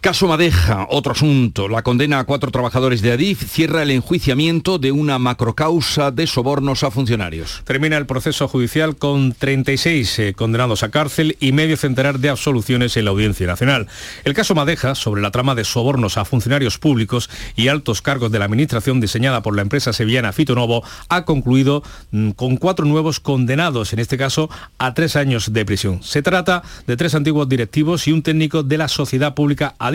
Caso 0.04 0.28
Madeja, 0.28 0.86
otro 0.90 1.12
asunto. 1.12 1.66
La 1.66 1.80
condena 1.80 2.18
a 2.18 2.24
cuatro 2.24 2.50
trabajadores 2.50 3.00
de 3.00 3.12
Adif 3.12 3.42
cierra 3.50 3.82
el 3.82 3.90
enjuiciamiento 3.90 4.78
de 4.78 4.92
una 4.92 5.18
macrocausa 5.18 6.10
de 6.10 6.26
sobornos 6.26 6.82
a 6.82 6.90
funcionarios. 6.90 7.62
Termina 7.64 7.96
el 7.96 8.04
proceso 8.04 8.46
judicial 8.46 8.96
con 8.96 9.32
36 9.32 10.18
eh, 10.18 10.34
condenados 10.34 10.82
a 10.82 10.90
cárcel 10.90 11.38
y 11.40 11.52
medio 11.52 11.78
centenar 11.78 12.18
de 12.18 12.28
absoluciones 12.28 12.98
en 12.98 13.06
la 13.06 13.12
Audiencia 13.12 13.46
Nacional. 13.46 13.86
El 14.24 14.34
caso 14.34 14.54
Madeja, 14.54 14.94
sobre 14.94 15.22
la 15.22 15.30
trama 15.30 15.54
de 15.54 15.64
sobornos 15.64 16.18
a 16.18 16.26
funcionarios 16.26 16.76
públicos 16.76 17.30
y 17.56 17.68
altos 17.68 18.02
cargos 18.02 18.30
de 18.30 18.40
la 18.40 18.44
administración 18.44 19.00
diseñada 19.00 19.40
por 19.40 19.56
la 19.56 19.62
empresa 19.62 19.94
sevillana 19.94 20.34
Fitonovo, 20.34 20.84
ha 21.08 21.24
concluido 21.24 21.82
mm, 22.10 22.32
con 22.32 22.58
cuatro 22.58 22.84
nuevos 22.84 23.20
condenados, 23.20 23.94
en 23.94 24.00
este 24.00 24.18
caso 24.18 24.50
a 24.76 24.92
tres 24.92 25.16
años 25.16 25.54
de 25.54 25.64
prisión. 25.64 26.02
Se 26.02 26.20
trata 26.20 26.62
de 26.86 26.98
tres 26.98 27.14
antiguos 27.14 27.48
directivos 27.48 28.06
y 28.06 28.12
un 28.12 28.22
técnico 28.22 28.62
de 28.62 28.76
la 28.76 28.88
sociedad 28.88 29.32
pública 29.32 29.74
Adif 29.78 29.93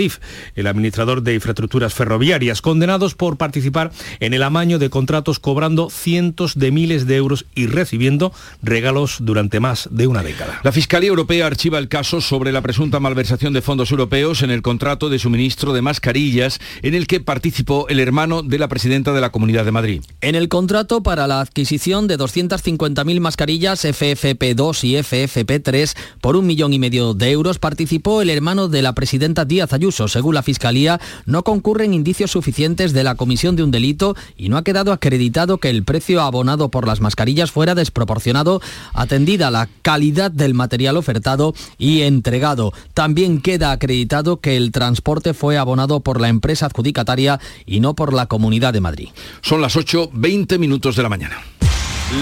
el 0.55 0.67
administrador 0.67 1.23
de 1.23 1.33
infraestructuras 1.33 1.93
ferroviarias, 1.93 2.61
condenados 2.61 3.15
por 3.15 3.37
participar 3.37 3.91
en 4.19 4.33
el 4.33 4.43
amaño 4.43 4.79
de 4.79 4.89
contratos 4.89 5.39
cobrando 5.39 5.89
cientos 5.89 6.57
de 6.57 6.71
miles 6.71 7.05
de 7.05 7.17
euros 7.17 7.45
y 7.55 7.67
recibiendo 7.67 8.31
regalos 8.61 9.17
durante 9.19 9.59
más 9.59 9.89
de 9.91 10.07
una 10.07 10.23
década. 10.23 10.61
La 10.63 10.71
Fiscalía 10.71 11.09
Europea 11.09 11.45
archiva 11.45 11.79
el 11.79 11.89
caso 11.89 12.21
sobre 12.21 12.51
la 12.51 12.61
presunta 12.61 12.99
malversación 12.99 13.53
de 13.53 13.61
fondos 13.61 13.91
europeos 13.91 14.41
en 14.41 14.51
el 14.51 14.61
contrato 14.61 15.09
de 15.09 15.19
suministro 15.19 15.73
de 15.73 15.81
mascarillas 15.81 16.59
en 16.81 16.93
el 16.93 17.07
que 17.07 17.19
participó 17.19 17.87
el 17.89 17.99
hermano 17.99 18.41
de 18.41 18.59
la 18.59 18.67
presidenta 18.69 19.11
de 19.11 19.21
la 19.21 19.31
Comunidad 19.31 19.65
de 19.65 19.71
Madrid. 19.71 20.01
En 20.21 20.35
el 20.35 20.47
contrato 20.47 21.03
para 21.03 21.27
la 21.27 21.41
adquisición 21.41 22.07
de 22.07 22.17
250.000 22.17 23.19
mascarillas 23.19 23.83
FFP2 23.83 24.83
y 24.83 24.95
FFP3 24.95 25.95
por 26.21 26.35
un 26.35 26.47
millón 26.47 26.73
y 26.73 26.79
medio 26.79 27.13
de 27.13 27.31
euros 27.31 27.59
participó 27.59 28.21
el 28.21 28.29
hermano 28.29 28.67
de 28.67 28.81
la 28.81 28.93
presidenta 28.93 29.45
Díaz 29.45 29.73
Ayuso 29.73 29.88
Ayuso. 29.89 30.07
Según 30.07 30.35
la 30.35 30.43
Fiscalía, 30.43 30.99
no 31.25 31.43
concurren 31.43 31.95
indicios 31.95 32.29
suficientes 32.31 32.93
de 32.93 33.03
la 33.03 33.15
comisión 33.15 33.55
de 33.55 33.63
un 33.63 33.71
delito 33.71 34.15
y 34.37 34.49
no 34.49 34.57
ha 34.57 34.63
quedado 34.63 34.91
acreditado 34.91 35.57
que 35.57 35.71
el 35.71 35.83
precio 35.83 36.21
abonado 36.21 36.69
por 36.69 36.85
las 36.85 37.01
mascarillas 37.01 37.51
fuera 37.51 37.73
desproporcionado, 37.73 38.61
atendida 38.93 39.49
la 39.49 39.67
calidad 39.81 40.29
del 40.29 40.53
material 40.53 40.95
ofertado 40.95 41.55
y 41.79 42.01
entregado. 42.01 42.71
También 42.93 43.41
queda 43.41 43.71
acreditado 43.71 44.39
que 44.39 44.57
el 44.57 44.71
transporte 44.71 45.33
fue 45.33 45.57
abonado 45.57 46.01
por 46.01 46.21
la 46.21 46.29
empresa 46.29 46.67
adjudicataria 46.67 47.39
y 47.65 47.79
no 47.79 47.95
por 47.95 48.13
la 48.13 48.27
Comunidad 48.27 48.73
de 48.73 48.81
Madrid. 48.81 49.09
Son 49.41 49.59
las 49.59 49.75
8, 49.75 50.11
20 50.13 50.59
minutos 50.59 50.95
de 50.95 51.03
la 51.03 51.09
mañana. 51.09 51.37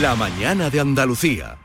La 0.01 0.15
mañana 0.15 0.69
de 0.69 0.80
Andalucía. 0.80 1.58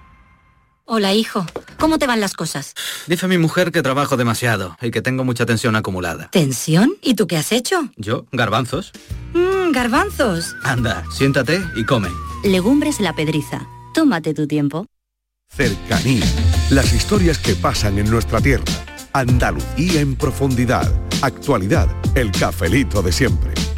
Hola, 0.85 1.15
hijo. 1.15 1.47
¿Cómo 1.79 1.99
te 1.99 2.07
van 2.07 2.21
las 2.21 2.35
cosas? 2.35 2.75
Dice 3.07 3.29
mi 3.29 3.39
mujer 3.39 3.71
que 3.71 3.83
trabajo 3.83 4.17
demasiado 4.17 4.77
y 4.83 4.91
que 4.91 5.01
tengo 5.01 5.25
mucha 5.25 5.47
tensión 5.47 5.77
acumulada. 5.77 6.29
¿Tensión? 6.31 6.95
¿Y 7.03 7.15
tú 7.15 7.27
qué 7.27 7.37
has 7.37 7.53
hecho? 7.53 7.89
Yo, 7.97 8.27
garbanzos. 8.33 8.93
Mmm, 9.33 9.73
garbanzos. 9.73 10.55
Anda, 10.65 11.05
siéntate 11.13 11.63
y 11.77 11.85
come. 11.85 12.09
Legumbres 12.45 13.01
la 13.01 13.15
pedriza. 13.15 13.67
Tómate 13.95 14.35
tu 14.35 14.47
tiempo. 14.47 14.87
Cercanía. 15.49 16.25
Las 16.71 16.93
historias 16.93 17.39
que 17.39 17.55
pasan 17.55 17.99
en 17.99 18.11
nuestra 18.11 18.41
tierra. 18.41 18.65
Andalucía 19.13 20.01
en 20.01 20.17
profundidad. 20.17 20.91
Actualidad. 21.23 21.89
El 22.17 22.33
cafelito 22.33 23.03
de 23.03 23.13
siempre. 23.13 23.53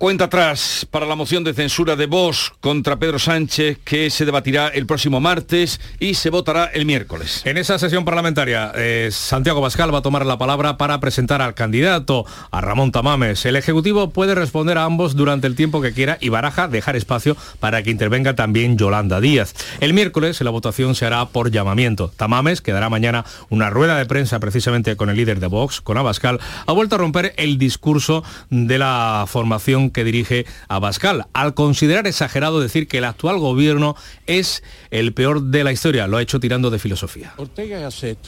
Cuenta 0.00 0.24
atrás 0.24 0.86
para 0.90 1.04
la 1.04 1.14
moción 1.14 1.44
de 1.44 1.52
censura 1.52 1.94
de 1.94 2.06
Vox 2.06 2.54
contra 2.62 2.98
Pedro 2.98 3.18
Sánchez 3.18 3.80
que 3.84 4.08
se 4.08 4.24
debatirá 4.24 4.68
el 4.68 4.86
próximo 4.86 5.20
martes 5.20 5.78
y 5.98 6.14
se 6.14 6.30
votará 6.30 6.70
el 6.72 6.86
miércoles. 6.86 7.42
En 7.44 7.58
esa 7.58 7.78
sesión 7.78 8.06
parlamentaria, 8.06 8.72
eh, 8.76 9.10
Santiago 9.12 9.60
Bascal 9.60 9.92
va 9.92 9.98
a 9.98 10.02
tomar 10.02 10.24
la 10.24 10.38
palabra 10.38 10.78
para 10.78 10.98
presentar 11.00 11.42
al 11.42 11.52
candidato, 11.52 12.24
a 12.50 12.62
Ramón 12.62 12.92
Tamames. 12.92 13.44
El 13.44 13.56
Ejecutivo 13.56 14.08
puede 14.08 14.34
responder 14.34 14.78
a 14.78 14.84
ambos 14.84 15.16
durante 15.16 15.46
el 15.46 15.54
tiempo 15.54 15.82
que 15.82 15.92
quiera 15.92 16.16
y 16.18 16.30
baraja 16.30 16.66
dejar 16.66 16.96
espacio 16.96 17.36
para 17.58 17.82
que 17.82 17.90
intervenga 17.90 18.34
también 18.34 18.78
Yolanda 18.78 19.20
Díaz. 19.20 19.54
El 19.80 19.92
miércoles 19.92 20.40
la 20.40 20.48
votación 20.48 20.94
se 20.94 21.04
hará 21.04 21.26
por 21.26 21.50
llamamiento. 21.50 22.10
Tamames, 22.16 22.62
que 22.62 22.72
dará 22.72 22.88
mañana 22.88 23.26
una 23.50 23.68
rueda 23.68 23.98
de 23.98 24.06
prensa 24.06 24.40
precisamente 24.40 24.96
con 24.96 25.10
el 25.10 25.16
líder 25.18 25.40
de 25.40 25.48
Vox, 25.48 25.82
con 25.82 25.98
Abascal, 25.98 26.40
ha 26.66 26.72
vuelto 26.72 26.94
a 26.94 26.98
romper 26.98 27.34
el 27.36 27.58
discurso 27.58 28.24
de 28.48 28.78
la 28.78 29.26
formación 29.28 29.89
que 29.92 30.04
dirige 30.04 30.46
a 30.68 30.78
Bascal, 30.78 31.26
al 31.32 31.54
considerar 31.54 32.06
exagerado 32.06 32.60
decir 32.60 32.88
que 32.88 32.98
el 32.98 33.04
actual 33.04 33.38
gobierno 33.38 33.96
es 34.26 34.62
el 34.90 35.12
peor 35.12 35.42
de 35.42 35.64
la 35.64 35.72
historia. 35.72 36.06
Lo 36.06 36.16
ha 36.16 36.22
hecho 36.22 36.40
tirando 36.40 36.70
de 36.70 36.78
filosofía. 36.78 37.34
Ortega 37.36 37.78
Gasset 37.78 38.18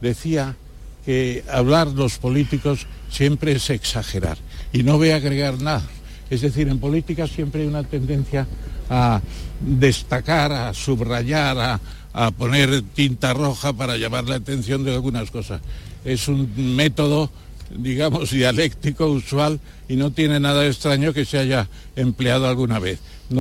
decía 0.00 0.56
que 1.04 1.44
hablar 1.50 1.88
los 1.88 2.18
políticos 2.18 2.86
siempre 3.10 3.52
es 3.52 3.70
exagerar 3.70 4.38
y 4.72 4.82
no 4.82 4.96
voy 4.96 5.10
a 5.10 5.16
agregar 5.16 5.60
nada. 5.60 5.84
Es 6.30 6.40
decir, 6.40 6.68
en 6.68 6.78
política 6.78 7.26
siempre 7.26 7.62
hay 7.62 7.68
una 7.68 7.84
tendencia 7.84 8.46
a 8.90 9.20
destacar, 9.60 10.52
a 10.52 10.74
subrayar, 10.74 11.58
a, 11.58 11.80
a 12.12 12.30
poner 12.30 12.82
tinta 12.82 13.34
roja 13.34 13.72
para 13.72 13.96
llamar 13.96 14.24
la 14.24 14.36
atención 14.36 14.84
de 14.84 14.94
algunas 14.94 15.30
cosas. 15.30 15.60
Es 16.04 16.28
un 16.28 16.76
método 16.76 17.30
digamos, 17.70 18.30
dialéctico 18.30 19.06
usual 19.06 19.60
y 19.88 19.96
no 19.96 20.12
tiene 20.12 20.40
nada 20.40 20.62
de 20.62 20.68
extraño 20.68 21.12
que 21.12 21.24
se 21.24 21.38
haya 21.38 21.68
empleado 21.96 22.48
alguna 22.48 22.78
vez. 22.78 23.00
No... 23.30 23.40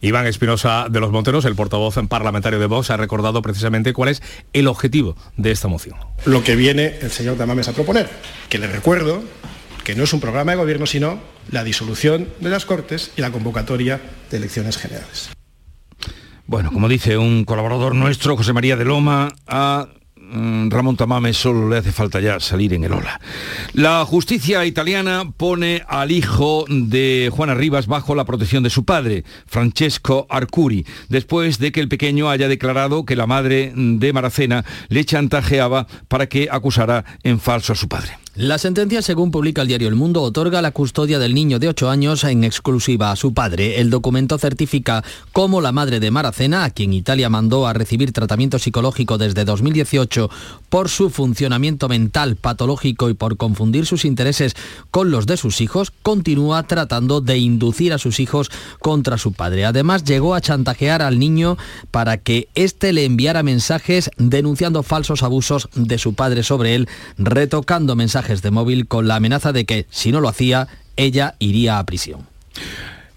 Iván 0.00 0.26
Espinosa 0.26 0.86
de 0.90 1.00
los 1.00 1.10
Monteros, 1.10 1.44
el 1.44 1.54
portavoz 1.54 1.96
parlamentario 2.08 2.58
de 2.58 2.66
Vox, 2.66 2.90
ha 2.90 2.96
recordado 2.96 3.42
precisamente 3.42 3.92
cuál 3.92 4.10
es 4.10 4.22
el 4.52 4.66
objetivo 4.66 5.16
de 5.36 5.50
esta 5.50 5.68
moción. 5.68 5.96
Lo 6.24 6.42
que 6.42 6.56
viene 6.56 6.98
el 7.00 7.10
señor 7.10 7.36
Tamames 7.36 7.68
a 7.68 7.72
proponer, 7.72 8.08
que 8.48 8.58
le 8.58 8.66
recuerdo 8.66 9.22
que 9.84 9.94
no 9.94 10.04
es 10.04 10.12
un 10.12 10.20
programa 10.20 10.52
de 10.52 10.58
gobierno, 10.58 10.86
sino 10.86 11.20
la 11.50 11.64
disolución 11.64 12.28
de 12.40 12.50
las 12.50 12.64
Cortes 12.64 13.12
y 13.16 13.20
la 13.20 13.30
convocatoria 13.30 14.00
de 14.30 14.36
elecciones 14.36 14.76
generales. 14.76 15.30
Bueno, 16.46 16.72
como 16.72 16.88
dice 16.88 17.16
un 17.16 17.44
colaborador 17.44 17.94
nuestro, 17.94 18.36
José 18.36 18.52
María 18.52 18.76
de 18.76 18.84
Loma, 18.84 19.28
a 19.46 19.88
Ramón 20.68 20.96
Tamames 20.96 21.36
solo 21.36 21.68
le 21.68 21.78
hace 21.78 21.92
falta 21.92 22.20
ya 22.20 22.40
salir 22.40 22.74
en 22.74 22.84
el 22.84 22.92
ola. 22.92 23.20
La 23.72 24.04
justicia 24.04 24.64
italiana 24.64 25.30
pone 25.36 25.82
al 25.88 26.10
hijo 26.10 26.64
de 26.68 27.30
Juana 27.32 27.54
Rivas 27.54 27.86
bajo 27.86 28.14
la 28.14 28.24
protección 28.24 28.62
de 28.62 28.70
su 28.70 28.84
padre, 28.84 29.24
Francesco 29.46 30.26
Arcuri, 30.30 30.86
después 31.08 31.58
de 31.58 31.72
que 31.72 31.80
el 31.80 31.88
pequeño 31.88 32.30
haya 32.30 32.48
declarado 32.48 33.04
que 33.04 33.16
la 33.16 33.26
madre 33.26 33.72
de 33.74 34.12
Maracena 34.12 34.64
le 34.88 35.04
chantajeaba 35.04 35.86
para 36.08 36.28
que 36.28 36.48
acusara 36.50 37.04
en 37.22 37.40
falso 37.40 37.72
a 37.72 37.76
su 37.76 37.88
padre. 37.88 38.19
La 38.42 38.56
sentencia, 38.56 39.02
según 39.02 39.30
publica 39.30 39.60
el 39.60 39.68
diario 39.68 39.86
El 39.86 39.96
Mundo, 39.96 40.22
otorga 40.22 40.62
la 40.62 40.70
custodia 40.70 41.18
del 41.18 41.34
niño 41.34 41.58
de 41.58 41.68
8 41.68 41.90
años 41.90 42.24
en 42.24 42.42
exclusiva 42.42 43.10
a 43.10 43.16
su 43.16 43.34
padre. 43.34 43.82
El 43.82 43.90
documento 43.90 44.38
certifica 44.38 45.04
cómo 45.34 45.60
la 45.60 45.72
madre 45.72 46.00
de 46.00 46.10
Maracena, 46.10 46.64
a 46.64 46.70
quien 46.70 46.94
Italia 46.94 47.28
mandó 47.28 47.66
a 47.66 47.74
recibir 47.74 48.12
tratamiento 48.12 48.58
psicológico 48.58 49.18
desde 49.18 49.44
2018 49.44 50.30
por 50.70 50.88
su 50.88 51.10
funcionamiento 51.10 51.86
mental 51.86 52.36
patológico 52.36 53.10
y 53.10 53.14
por 53.14 53.36
confundir 53.36 53.84
sus 53.84 54.06
intereses 54.06 54.54
con 54.90 55.10
los 55.10 55.26
de 55.26 55.36
sus 55.36 55.60
hijos, 55.60 55.92
continúa 56.02 56.62
tratando 56.62 57.20
de 57.20 57.36
inducir 57.36 57.92
a 57.92 57.98
sus 57.98 58.20
hijos 58.20 58.50
contra 58.78 59.18
su 59.18 59.34
padre. 59.34 59.66
Además, 59.66 60.04
llegó 60.04 60.34
a 60.34 60.40
chantajear 60.40 61.02
al 61.02 61.18
niño 61.18 61.58
para 61.90 62.16
que 62.16 62.48
éste 62.54 62.94
le 62.94 63.04
enviara 63.04 63.42
mensajes 63.42 64.10
denunciando 64.16 64.82
falsos 64.82 65.22
abusos 65.22 65.68
de 65.74 65.98
su 65.98 66.14
padre 66.14 66.42
sobre 66.42 66.74
él, 66.74 66.88
retocando 67.18 67.96
mensajes 67.96 68.29
de 68.38 68.50
móvil 68.50 68.86
con 68.86 69.08
la 69.08 69.16
amenaza 69.16 69.52
de 69.52 69.66
que, 69.66 69.86
si 69.90 70.12
no 70.12 70.20
lo 70.20 70.28
hacía, 70.28 70.68
ella 70.96 71.34
iría 71.40 71.78
a 71.78 71.84
prisión. 71.84 72.26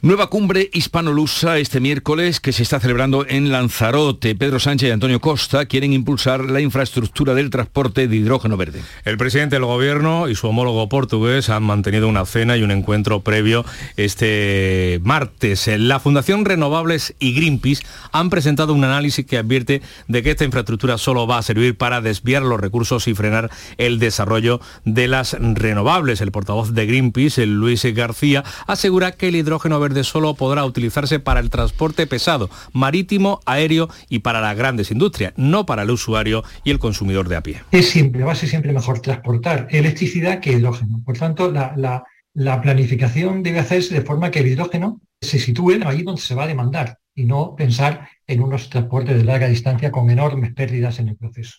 Nueva 0.05 0.27
cumbre 0.27 0.69
hispano-lusa 0.73 1.59
este 1.59 1.79
miércoles 1.79 2.41
que 2.41 2.51
se 2.51 2.61
está 2.61 2.81
celebrando 2.81 3.25
en 3.25 3.53
Lanzarote. 3.53 4.35
Pedro 4.35 4.59
Sánchez 4.59 4.89
y 4.89 4.91
Antonio 4.91 5.21
Costa 5.21 5.65
quieren 5.65 5.93
impulsar 5.93 6.43
la 6.43 6.59
infraestructura 6.59 7.33
del 7.33 7.49
transporte 7.49 8.09
de 8.09 8.15
hidrógeno 8.17 8.57
verde. 8.57 8.81
El 9.05 9.17
presidente 9.17 9.55
del 9.55 9.63
gobierno 9.63 10.27
y 10.27 10.35
su 10.35 10.49
homólogo 10.49 10.89
portugués 10.89 11.47
han 11.47 11.63
mantenido 11.63 12.09
una 12.09 12.25
cena 12.25 12.57
y 12.57 12.63
un 12.63 12.71
encuentro 12.71 13.21
previo 13.21 13.63
este 13.95 14.99
martes. 15.05 15.69
La 15.77 16.01
Fundación 16.01 16.43
Renovables 16.43 17.15
y 17.19 17.33
Greenpeace 17.33 17.85
han 18.11 18.29
presentado 18.29 18.73
un 18.73 18.83
análisis 18.83 19.25
que 19.25 19.37
advierte 19.37 19.81
de 20.09 20.21
que 20.21 20.31
esta 20.31 20.43
infraestructura 20.43 20.97
solo 20.97 21.27
va 21.27 21.37
a 21.37 21.43
servir 21.43 21.77
para 21.77 22.01
desviar 22.01 22.41
los 22.41 22.59
recursos 22.59 23.07
y 23.07 23.15
frenar 23.15 23.51
el 23.77 23.99
desarrollo 23.99 24.59
de 24.83 25.07
las 25.07 25.37
renovables. 25.39 26.19
El 26.19 26.33
portavoz 26.33 26.73
de 26.73 26.87
Greenpeace, 26.87 27.45
Luis 27.45 27.85
García, 27.95 28.43
asegura 28.67 29.13
que 29.13 29.29
el 29.29 29.37
hidrógeno 29.37 29.79
verde 29.79 29.92
solo 30.03 30.33
podrá 30.33 30.65
utilizarse 30.65 31.19
para 31.19 31.39
el 31.39 31.49
transporte 31.49 32.07
pesado, 32.07 32.49
marítimo, 32.71 33.41
aéreo 33.45 33.89
y 34.09 34.19
para 34.19 34.41
las 34.41 34.57
grandes 34.57 34.89
industrias, 34.89 35.33
no 35.35 35.65
para 35.65 35.83
el 35.83 35.91
usuario 35.91 36.43
y 36.63 36.71
el 36.71 36.79
consumidor 36.79 37.29
de 37.29 37.35
a 37.35 37.43
pie. 37.43 37.61
Es 37.71 37.89
siempre, 37.89 38.23
va 38.23 38.31
a 38.31 38.35
ser 38.35 38.49
siempre 38.49 38.73
mejor 38.73 38.99
transportar 39.01 39.67
electricidad 39.69 40.39
que 40.39 40.53
hidrógeno. 40.53 41.01
Por 41.05 41.17
tanto, 41.17 41.51
la, 41.51 42.03
la 42.33 42.61
planificación 42.61 43.43
debe 43.43 43.59
hacerse 43.59 43.93
de 43.93 44.01
forma 44.01 44.31
que 44.31 44.39
el 44.39 44.47
hidrógeno 44.47 45.01
se 45.21 45.39
sitúe 45.39 45.79
ahí 45.85 46.03
donde 46.03 46.21
se 46.21 46.35
va 46.35 46.43
a 46.45 46.47
demandar 46.47 46.97
y 47.15 47.25
no 47.25 47.55
pensar 47.55 48.09
en 48.27 48.41
unos 48.41 48.69
transportes 48.69 49.15
de 49.15 49.23
larga 49.23 49.47
distancia 49.47 49.91
con 49.91 50.09
enormes 50.09 50.53
pérdidas 50.53 50.99
en 50.99 51.09
el 51.09 51.17
proceso. 51.17 51.57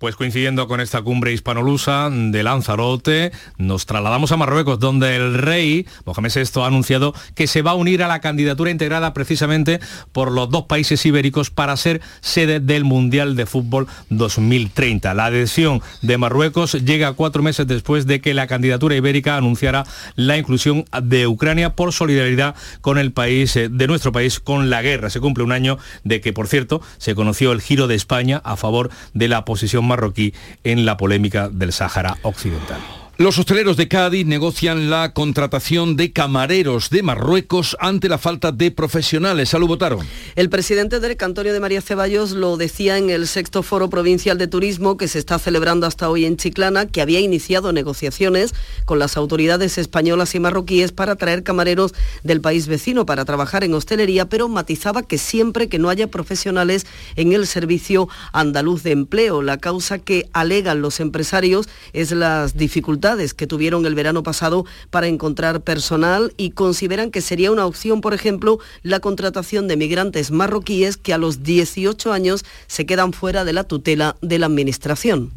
Pues 0.00 0.16
coincidiendo 0.16 0.66
con 0.66 0.80
esta 0.80 1.02
cumbre 1.02 1.34
hispanolusa 1.34 2.08
de 2.10 2.42
Lanzarote, 2.42 3.32
nos 3.58 3.84
trasladamos 3.84 4.32
a 4.32 4.38
Marruecos, 4.38 4.78
donde 4.78 5.14
el 5.14 5.34
rey 5.34 5.86
Mohamed 6.06 6.32
VI 6.34 6.62
ha 6.62 6.66
anunciado 6.68 7.12
que 7.34 7.46
se 7.46 7.60
va 7.60 7.72
a 7.72 7.74
unir 7.74 8.02
a 8.02 8.08
la 8.08 8.22
candidatura 8.22 8.70
integrada 8.70 9.12
precisamente 9.12 9.78
por 10.12 10.32
los 10.32 10.48
dos 10.48 10.64
países 10.64 11.04
ibéricos 11.04 11.50
para 11.50 11.76
ser 11.76 12.00
sede 12.22 12.60
del 12.60 12.84
Mundial 12.84 13.36
de 13.36 13.44
Fútbol 13.44 13.88
2030. 14.08 15.12
La 15.12 15.26
adhesión 15.26 15.82
de 16.00 16.16
Marruecos 16.16 16.72
llega 16.82 17.12
cuatro 17.12 17.42
meses 17.42 17.66
después 17.66 18.06
de 18.06 18.22
que 18.22 18.32
la 18.32 18.46
candidatura 18.46 18.96
ibérica 18.96 19.36
anunciara 19.36 19.84
la 20.16 20.38
inclusión 20.38 20.86
de 21.02 21.26
Ucrania 21.26 21.76
por 21.76 21.92
solidaridad 21.92 22.54
con 22.80 22.96
el 22.96 23.12
país, 23.12 23.54
eh, 23.56 23.68
de 23.68 23.86
nuestro 23.86 24.12
país, 24.12 24.40
con 24.40 24.70
la 24.70 24.80
guerra. 24.80 25.10
Se 25.10 25.20
cumple 25.20 25.44
un 25.44 25.52
año 25.52 25.76
de 26.04 26.22
que, 26.22 26.32
por 26.32 26.48
cierto, 26.48 26.80
se 26.96 27.14
conoció 27.14 27.52
el 27.52 27.60
giro 27.60 27.86
de 27.86 27.96
España 27.96 28.40
a 28.44 28.56
favor 28.56 28.88
de 29.12 29.28
la 29.28 29.44
posición 29.44 29.89
marroquí 29.90 30.32
en 30.64 30.86
la 30.86 30.96
polémica 30.96 31.48
del 31.48 31.72
Sáhara 31.72 32.16
Occidental. 32.22 32.99
Los 33.20 33.36
hosteleros 33.36 33.76
de 33.76 33.86
Cádiz 33.86 34.24
negocian 34.24 34.88
la 34.88 35.12
contratación 35.12 35.94
de 35.94 36.10
camareros 36.10 36.88
de 36.88 37.02
Marruecos 37.02 37.76
ante 37.78 38.08
la 38.08 38.16
falta 38.16 38.50
de 38.50 38.70
profesionales. 38.70 39.50
Salud, 39.50 39.68
Botaro. 39.68 40.00
El 40.36 40.48
presidente 40.48 41.00
del 41.00 41.18
Cantorio 41.18 41.52
de 41.52 41.60
María 41.60 41.82
Ceballos 41.82 42.30
lo 42.30 42.56
decía 42.56 42.96
en 42.96 43.10
el 43.10 43.26
sexto 43.26 43.62
foro 43.62 43.90
provincial 43.90 44.38
de 44.38 44.46
turismo 44.46 44.96
que 44.96 45.06
se 45.06 45.18
está 45.18 45.38
celebrando 45.38 45.86
hasta 45.86 46.08
hoy 46.08 46.24
en 46.24 46.38
Chiclana, 46.38 46.86
que 46.86 47.02
había 47.02 47.20
iniciado 47.20 47.74
negociaciones 47.74 48.54
con 48.86 48.98
las 48.98 49.18
autoridades 49.18 49.76
españolas 49.76 50.34
y 50.34 50.40
marroquíes 50.40 50.92
para 50.92 51.16
traer 51.16 51.42
camareros 51.42 51.92
del 52.22 52.40
país 52.40 52.68
vecino 52.68 53.04
para 53.04 53.26
trabajar 53.26 53.64
en 53.64 53.74
hostelería, 53.74 54.30
pero 54.30 54.48
matizaba 54.48 55.02
que 55.02 55.18
siempre 55.18 55.68
que 55.68 55.78
no 55.78 55.90
haya 55.90 56.06
profesionales 56.06 56.86
en 57.16 57.34
el 57.34 57.46
servicio 57.46 58.08
andaluz 58.32 58.82
de 58.82 58.92
empleo. 58.92 59.42
La 59.42 59.58
causa 59.58 59.98
que 59.98 60.30
alegan 60.32 60.80
los 60.80 61.00
empresarios 61.00 61.68
es 61.92 62.12
las 62.12 62.56
dificultades 62.56 63.09
que 63.34 63.46
tuvieron 63.46 63.84
el 63.86 63.94
verano 63.94 64.22
pasado 64.22 64.64
para 64.90 65.08
encontrar 65.08 65.62
personal 65.62 66.32
y 66.36 66.50
consideran 66.50 67.10
que 67.10 67.20
sería 67.20 67.50
una 67.50 67.66
opción, 67.66 68.00
por 68.00 68.14
ejemplo, 68.14 68.58
la 68.82 69.00
contratación 69.00 69.66
de 69.68 69.76
migrantes 69.76 70.30
marroquíes 70.30 70.96
que 70.96 71.12
a 71.12 71.18
los 71.18 71.42
18 71.42 72.12
años 72.12 72.44
se 72.68 72.86
quedan 72.86 73.12
fuera 73.12 73.44
de 73.44 73.52
la 73.52 73.64
tutela 73.64 74.16
de 74.22 74.38
la 74.38 74.46
Administración. 74.46 75.32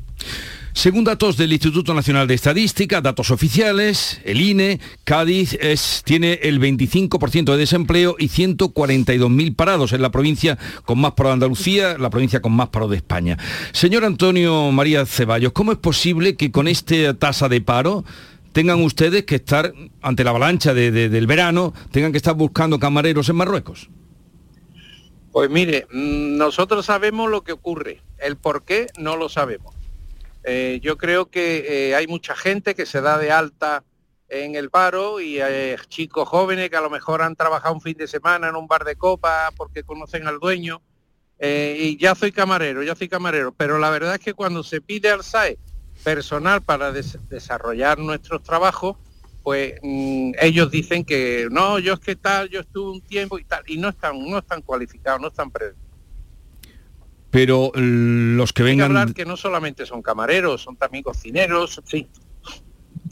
Según 0.73 1.03
datos 1.03 1.37
del 1.37 1.53
Instituto 1.53 1.93
Nacional 1.93 2.27
de 2.27 2.33
Estadística, 2.33 2.99
datos 2.99 3.29
oficiales, 3.29 4.19
el 4.25 4.41
INE, 4.41 4.79
Cádiz 5.03 5.55
tiene 6.03 6.39
el 6.41 6.59
25% 6.59 7.51
de 7.51 7.57
desempleo 7.57 8.15
y 8.17 8.27
142.000 8.27 9.55
parados. 9.55 9.93
en 9.93 10.01
la 10.01 10.11
provincia 10.11 10.57
con 10.83 10.99
más 10.99 11.13
paro 11.13 11.29
de 11.29 11.33
Andalucía, 11.33 11.97
la 11.99 12.09
provincia 12.09 12.41
con 12.41 12.53
más 12.53 12.69
paro 12.69 12.87
de 12.87 12.97
España. 12.97 13.37
Señor 13.71 14.03
Antonio 14.03 14.71
María 14.71 15.05
Ceballos, 15.05 15.51
¿cómo 15.53 15.71
es 15.71 15.77
posible 15.77 16.35
que 16.35 16.51
con 16.51 16.67
esta 16.67 17.13
tasa 17.13 17.47
de 17.49 17.61
paro 17.61 18.03
tengan 18.51 18.81
ustedes 18.81 19.25
que 19.25 19.35
estar, 19.35 19.73
ante 20.01 20.23
la 20.23 20.31
avalancha 20.31 20.73
del 20.73 21.27
verano, 21.27 21.73
tengan 21.91 22.11
que 22.11 22.17
estar 22.17 22.33
buscando 22.33 22.79
camareros 22.79 23.29
en 23.29 23.35
Marruecos? 23.35 23.89
Pues 25.31 25.49
mire, 25.51 25.85
mm, 25.91 26.37
nosotros 26.37 26.87
sabemos 26.87 27.29
lo 27.29 27.43
que 27.43 27.51
ocurre. 27.51 28.01
El 28.17 28.37
por 28.37 28.63
qué 28.63 28.87
no 28.97 29.17
lo 29.17 29.29
sabemos. 29.29 29.82
Eh, 30.43 30.79
yo 30.81 30.97
creo 30.97 31.29
que 31.29 31.89
eh, 31.89 31.95
hay 31.95 32.07
mucha 32.07 32.35
gente 32.35 32.75
que 32.75 32.85
se 32.85 33.01
da 33.01 33.17
de 33.17 33.31
alta 33.31 33.83
en 34.27 34.55
el 34.55 34.69
paro 34.69 35.21
y 35.21 35.39
hay 35.39 35.75
chicos 35.87 36.27
jóvenes 36.27 36.69
que 36.69 36.75
a 36.75 36.81
lo 36.81 36.89
mejor 36.89 37.21
han 37.21 37.35
trabajado 37.35 37.73
un 37.73 37.81
fin 37.81 37.95
de 37.97 38.07
semana 38.07 38.49
en 38.49 38.55
un 38.55 38.67
bar 38.67 38.83
de 38.83 38.95
copa 38.95 39.51
porque 39.55 39.83
conocen 39.83 40.27
al 40.27 40.39
dueño 40.39 40.81
eh, 41.39 41.77
y 41.79 41.97
ya 41.97 42.15
soy 42.15 42.31
camarero, 42.31 42.83
ya 42.83 42.95
soy 42.95 43.09
camarero, 43.09 43.53
pero 43.53 43.77
la 43.77 43.89
verdad 43.89 44.15
es 44.15 44.21
que 44.21 44.33
cuando 44.33 44.63
se 44.63 44.81
pide 44.81 45.09
al 45.09 45.23
SAE 45.23 45.57
personal 46.03 46.61
para 46.61 46.91
desarrollar 46.91 47.99
nuestros 47.99 48.43
trabajos, 48.43 48.97
pues 49.43 49.73
mm, 49.83 50.31
ellos 50.39 50.71
dicen 50.71 51.03
que 51.03 51.47
no, 51.51 51.79
yo 51.79 51.93
es 51.93 51.99
que 51.99 52.15
tal, 52.15 52.49
yo 52.49 52.61
estuve 52.61 52.91
un 52.91 53.01
tiempo 53.01 53.37
y 53.37 53.43
tal, 53.43 53.63
y 53.67 53.77
no 53.77 53.89
están, 53.89 54.17
no 54.25 54.39
están 54.39 54.61
cualificados, 54.61 55.21
no 55.21 55.27
están 55.27 55.51
pre 55.51 55.73
pero 57.33 57.71
los 57.73 58.53
que 58.53 58.61
vengan... 58.61 58.91
que 58.91 58.99
hablar 58.99 59.13
que 59.15 59.25
no 59.25 59.35
solamente 59.37 59.87
son 59.87 60.03
camareros, 60.03 60.61
son 60.61 60.75
también 60.77 61.03
cocineros, 61.03 61.81
sí. 61.83 62.07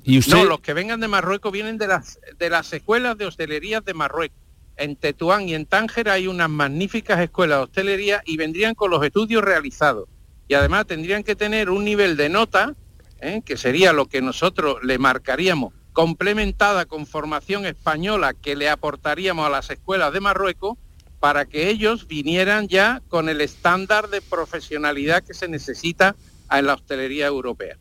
¿Y 0.03 0.19
usted... 0.19 0.33
No, 0.33 0.45
los 0.45 0.61
que 0.61 0.75
vengan 0.75 0.99
de 0.99 1.07
Marruecos 1.07 1.51
vienen 1.51 1.79
de 1.79 1.87
las, 1.87 2.19
de 2.37 2.49
las 2.51 2.71
escuelas 2.71 3.17
de 3.17 3.25
hostelería 3.25 3.81
de 3.81 3.95
Marruecos. 3.95 4.37
En 4.77 4.95
Tetuán 4.95 5.49
y 5.49 5.55
en 5.55 5.65
Tánger 5.65 6.09
hay 6.09 6.27
unas 6.27 6.51
magníficas 6.51 7.19
escuelas 7.19 7.57
de 7.57 7.63
hostelería 7.63 8.21
y 8.23 8.37
vendrían 8.37 8.75
con 8.75 8.91
los 8.91 9.03
estudios 9.03 9.43
realizados. 9.43 10.07
Y 10.47 10.53
además 10.53 10.85
tendrían 10.85 11.23
que 11.23 11.35
tener 11.35 11.71
un 11.71 11.83
nivel 11.83 12.15
de 12.15 12.29
nota, 12.29 12.75
¿eh? 13.21 13.41
que 13.43 13.57
sería 13.57 13.91
lo 13.91 14.05
que 14.05 14.21
nosotros 14.21 14.83
le 14.83 14.99
marcaríamos, 14.99 15.73
complementada 15.93 16.85
con 16.85 17.07
formación 17.07 17.65
española 17.65 18.35
que 18.35 18.55
le 18.55 18.69
aportaríamos 18.69 19.47
a 19.47 19.49
las 19.49 19.71
escuelas 19.71 20.13
de 20.13 20.19
Marruecos, 20.19 20.77
para 21.21 21.45
que 21.45 21.69
ellos 21.69 22.07
vinieran 22.07 22.67
ya 22.67 23.03
con 23.07 23.29
el 23.29 23.41
estándar 23.41 24.09
de 24.09 24.21
profesionalidad 24.21 25.23
que 25.23 25.35
se 25.35 25.47
necesita 25.47 26.15
en 26.51 26.65
la 26.65 26.73
hostelería 26.73 27.27
europea. 27.27 27.77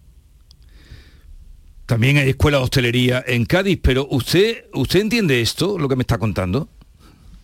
También 1.87 2.19
hay 2.19 2.29
escuela 2.29 2.59
de 2.59 2.65
hostelería 2.65 3.25
en 3.27 3.47
Cádiz, 3.47 3.81
pero 3.83 4.07
usted, 4.11 4.67
¿usted 4.75 5.01
entiende 5.01 5.41
esto, 5.41 5.79
lo 5.79 5.89
que 5.89 5.97
me 5.97 6.03
está 6.03 6.19
contando? 6.19 6.69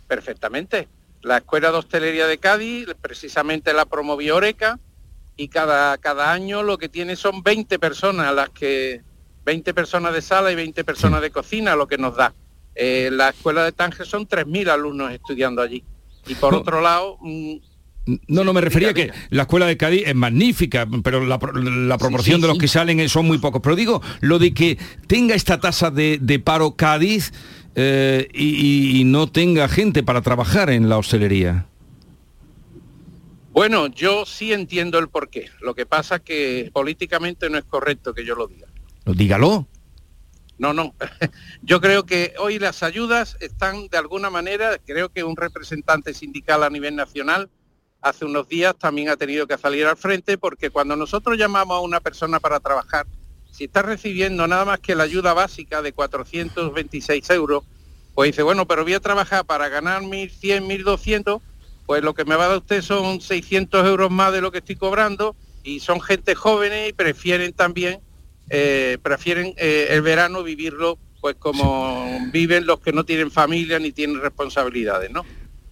Perfectamente. 0.07 0.87
La 1.23 1.39
escuela 1.39 1.73
de 1.73 1.79
hostelería 1.79 2.27
de 2.27 2.37
Cádiz 2.37 2.89
precisamente 3.01 3.73
la 3.73 3.87
promovió 3.87 4.37
Oreca 4.37 4.79
y 5.35 5.49
cada, 5.49 5.97
cada 5.97 6.31
año 6.31 6.63
lo 6.63 6.77
que 6.77 6.91
tiene 6.91 7.17
son 7.17 7.43
20 7.43 7.79
personas, 7.79 8.35
las 8.35 8.51
que 8.51 9.01
20 9.47 9.73
personas 9.73 10.13
de 10.13 10.21
sala 10.21 10.53
y 10.53 10.57
20 10.57 10.85
personas 10.85 11.23
de 11.23 11.31
cocina, 11.31 11.75
lo 11.75 11.89
que 11.89 11.97
nos 11.97 12.15
da. 12.17 12.35
Eh, 12.77 13.09
la 13.11 13.31
escuela 13.31 13.65
de 13.65 13.73
Tánger 13.73 14.07
son 14.07 14.29
3.000 14.29 14.69
alumnos 14.69 15.11
estudiando 15.11 15.63
allí. 15.63 15.83
Y 16.27 16.35
por 16.35 16.55
otro 16.55 16.81
lado... 16.81 17.19
Mm, 17.21 17.57
no, 18.29 18.45
no, 18.45 18.53
me 18.53 18.61
refería 18.61 18.91
a 18.91 18.95
que 18.95 19.11
la 19.31 19.43
escuela 19.43 19.67
de 19.67 19.77
Cádiz 19.77 20.05
es 20.07 20.15
magnífica, 20.15 20.87
pero 21.03 21.25
la, 21.27 21.39
proporción 21.41 22.41
de 22.41 22.47
los 22.47 22.57
que 22.57 22.69
salen 22.69 23.09
son 23.09 23.27
muy 23.27 23.39
pocos. 23.39 23.61
Pero 23.61 23.75
digo, 23.75 24.01
lo 24.21 24.39
de 24.39 24.55
que 24.55 24.79
tenga 25.09 25.35
esta 25.35 25.59
tasa 25.59 25.91
de, 25.91 26.43
paro 26.45 26.77
Cádiz 26.77 27.33
eh, 27.75 28.29
y, 28.33 29.03
no 29.07 29.27
tenga 29.27 29.67
gente 29.69 30.05
para 30.05 30.23
trabajar 30.23 30.71
en 30.71 30.89
la 30.89 30.99
hostelería. 30.99 31.67
Bueno, 33.51 33.89
yo 33.89 34.25
sí 34.25 34.53
entiendo 34.53 35.01
el 35.01 35.09
porqué. 35.09 35.51
Lo 35.61 35.75
que 35.75 35.85
pasa 35.85 36.21
que 36.21 36.71
políticamente 36.73 37.51
no 37.51 37.59
es 37.59 37.65
correcto 37.65 38.15
que 38.15 38.25
yo 38.25 38.37
lo 38.37 38.47
diga. 38.47 38.69
Dígalo. 39.05 39.67
No, 40.59 40.73
no. 40.73 40.95
Yo 41.63 41.81
creo 41.81 42.05
que 42.05 42.35
hoy 42.39 42.59
las 42.59 42.83
ayudas 42.83 43.37
están 43.41 43.89
de 43.89 43.99
alguna 43.99 44.31
manera, 44.31 44.79
creo 44.85 45.11
que 45.11 45.25
un 45.25 45.37
representante 45.37 46.15
sindical 46.15 46.63
a 46.63 46.71
nivel 46.71 46.97
nacional 46.97 47.51
hace 48.01 48.25
unos 48.25 48.49
días 48.49 48.77
también 48.79 49.09
ha 49.09 49.17
tenido 49.17 49.47
que 49.47 49.59
salir 49.59 49.87
al 49.87 49.97
frente 49.97 50.39
porque 50.39 50.71
cuando 50.71 50.97
nosotros 50.97 51.37
llamamos 51.37 51.77
a 51.77 51.81
una 51.81 52.01
persona 52.01 52.41
para 52.41 52.61
trabajar, 52.61 53.07
si 53.51 53.65
está 53.65 53.83
recibiendo 53.83 54.47
nada 54.47 54.65
más 54.65 54.81
que 54.81 54.95
la 54.95 55.05
ayuda 55.05 55.33
básica 55.33 55.83
de 55.83 55.93
426 55.93 57.31
euros, 57.31 57.65
pues 58.15 58.31
dice, 58.31 58.43
bueno, 58.43 58.67
pero 58.67 58.83
voy 58.83 58.95
a 58.95 59.01
trabajar 59.01 59.45
para 59.45 59.69
ganar 59.69 60.03
1.100, 60.03 60.67
1.200, 60.67 61.41
pues 61.85 62.03
lo 62.03 62.15
que 62.15 62.25
me 62.25 62.37
va 62.37 62.45
a 62.45 62.49
dar 62.49 62.59
usted 62.59 62.83
son 62.83 63.21
600 63.21 63.87
euros 63.87 64.11
más 64.11 64.33
de 64.33 64.41
lo 64.41 64.53
que 64.53 64.59
estoy 64.59 64.77
cobrando 64.77 65.37
y 65.63 65.81
son 65.81 66.01
gente 66.01 66.35
jóvenes 66.35 66.91
y 66.91 66.93
prefieren 66.93 67.53
también 67.53 68.01
eh, 68.51 68.99
prefieren 69.03 69.55
eh, 69.57 69.89
el 69.91 70.03
verano 70.03 70.43
vivirlo 70.43 70.99
pues 71.21 71.37
como 71.39 72.21
viven 72.33 72.67
los 72.67 72.81
que 72.81 72.93
no 72.93 73.05
tienen 73.05 73.31
familia 73.31 73.79
ni 73.79 73.91
tienen 73.91 74.21
responsabilidades, 74.21 75.11
¿no? 75.11 75.25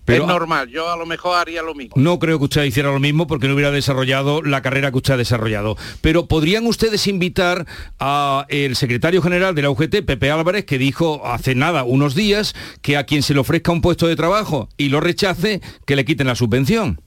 Pero, 0.04 0.24
es 0.24 0.28
normal, 0.28 0.68
yo 0.68 0.90
a 0.90 0.96
lo 0.96 1.06
mejor 1.06 1.38
haría 1.38 1.62
lo 1.62 1.74
mismo. 1.74 1.94
No 1.96 2.18
creo 2.18 2.38
que 2.38 2.44
usted 2.44 2.64
hiciera 2.64 2.92
lo 2.92 3.00
mismo 3.00 3.26
porque 3.26 3.48
no 3.48 3.54
hubiera 3.54 3.70
desarrollado 3.70 4.42
la 4.42 4.60
carrera 4.60 4.90
que 4.90 4.98
usted 4.98 5.14
ha 5.14 5.16
desarrollado. 5.16 5.76
Pero 6.02 6.26
¿podrían 6.26 6.66
ustedes 6.66 7.06
invitar 7.06 7.66
a 7.98 8.44
el 8.50 8.76
secretario 8.76 9.22
general 9.22 9.54
de 9.54 9.62
la 9.62 9.70
UGT, 9.70 10.04
Pepe 10.04 10.30
Álvarez, 10.30 10.66
que 10.66 10.76
dijo 10.76 11.26
hace 11.26 11.54
nada, 11.54 11.84
unos 11.84 12.14
días, 12.14 12.54
que 12.82 12.98
a 12.98 13.04
quien 13.04 13.22
se 13.22 13.32
le 13.32 13.40
ofrezca 13.40 13.72
un 13.72 13.80
puesto 13.80 14.06
de 14.06 14.16
trabajo 14.16 14.68
y 14.76 14.90
lo 14.90 15.00
rechace, 15.00 15.62
que 15.86 15.96
le 15.96 16.04
quiten 16.04 16.26
la 16.26 16.34
subvención? 16.34 17.00